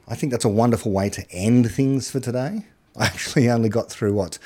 I 0.07 0.15
think 0.15 0.31
that's 0.31 0.43
a 0.43 0.49
wonderful 0.49 0.91
way 0.91 1.11
to 1.11 1.31
end 1.31 1.71
things 1.71 2.09
for 2.09 2.19
today. 2.19 2.65
I 2.97 3.05
actually 3.05 3.47
only 3.47 3.69
got 3.69 3.91
through 3.91 4.13
what? 4.13 4.39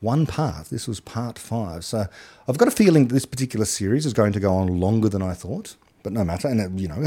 One 0.00 0.26
part. 0.26 0.66
This 0.66 0.86
was 0.86 1.00
part 1.00 1.38
five. 1.38 1.86
So 1.86 2.06
I've 2.46 2.58
got 2.58 2.68
a 2.68 2.70
feeling 2.70 3.08
that 3.08 3.14
this 3.14 3.24
particular 3.24 3.64
series 3.64 4.04
is 4.04 4.12
going 4.12 4.34
to 4.34 4.40
go 4.40 4.54
on 4.54 4.78
longer 4.78 5.08
than 5.08 5.22
I 5.22 5.32
thought 5.32 5.74
but 6.02 6.12
no 6.12 6.24
matter. 6.24 6.48
And, 6.48 6.60
uh, 6.60 6.68
you 6.74 6.88
know, 6.88 6.96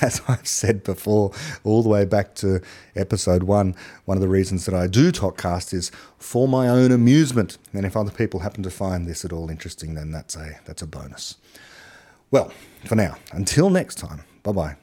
as 0.00 0.20
I've 0.28 0.46
said 0.46 0.84
before, 0.84 1.32
all 1.64 1.82
the 1.82 1.88
way 1.88 2.04
back 2.04 2.34
to 2.36 2.60
episode 2.96 3.44
one, 3.44 3.74
one 4.04 4.16
of 4.16 4.20
the 4.20 4.28
reasons 4.28 4.66
that 4.66 4.74
I 4.74 4.86
do 4.86 5.12
ToKCast 5.12 5.72
is 5.72 5.90
for 6.18 6.48
my 6.48 6.68
own 6.68 6.92
amusement. 6.92 7.58
And 7.72 7.86
if 7.86 7.96
other 7.96 8.10
people 8.10 8.40
happen 8.40 8.62
to 8.62 8.70
find 8.70 9.06
this 9.06 9.24
at 9.24 9.32
all 9.32 9.50
interesting, 9.50 9.94
then 9.94 10.10
that's 10.10 10.36
a, 10.36 10.60
that's 10.64 10.82
a 10.82 10.86
bonus. 10.86 11.36
Well, 12.30 12.52
for 12.86 12.96
now, 12.96 13.16
until 13.32 13.70
next 13.70 13.96
time, 13.96 14.24
bye 14.42 14.52
bye. 14.52 14.76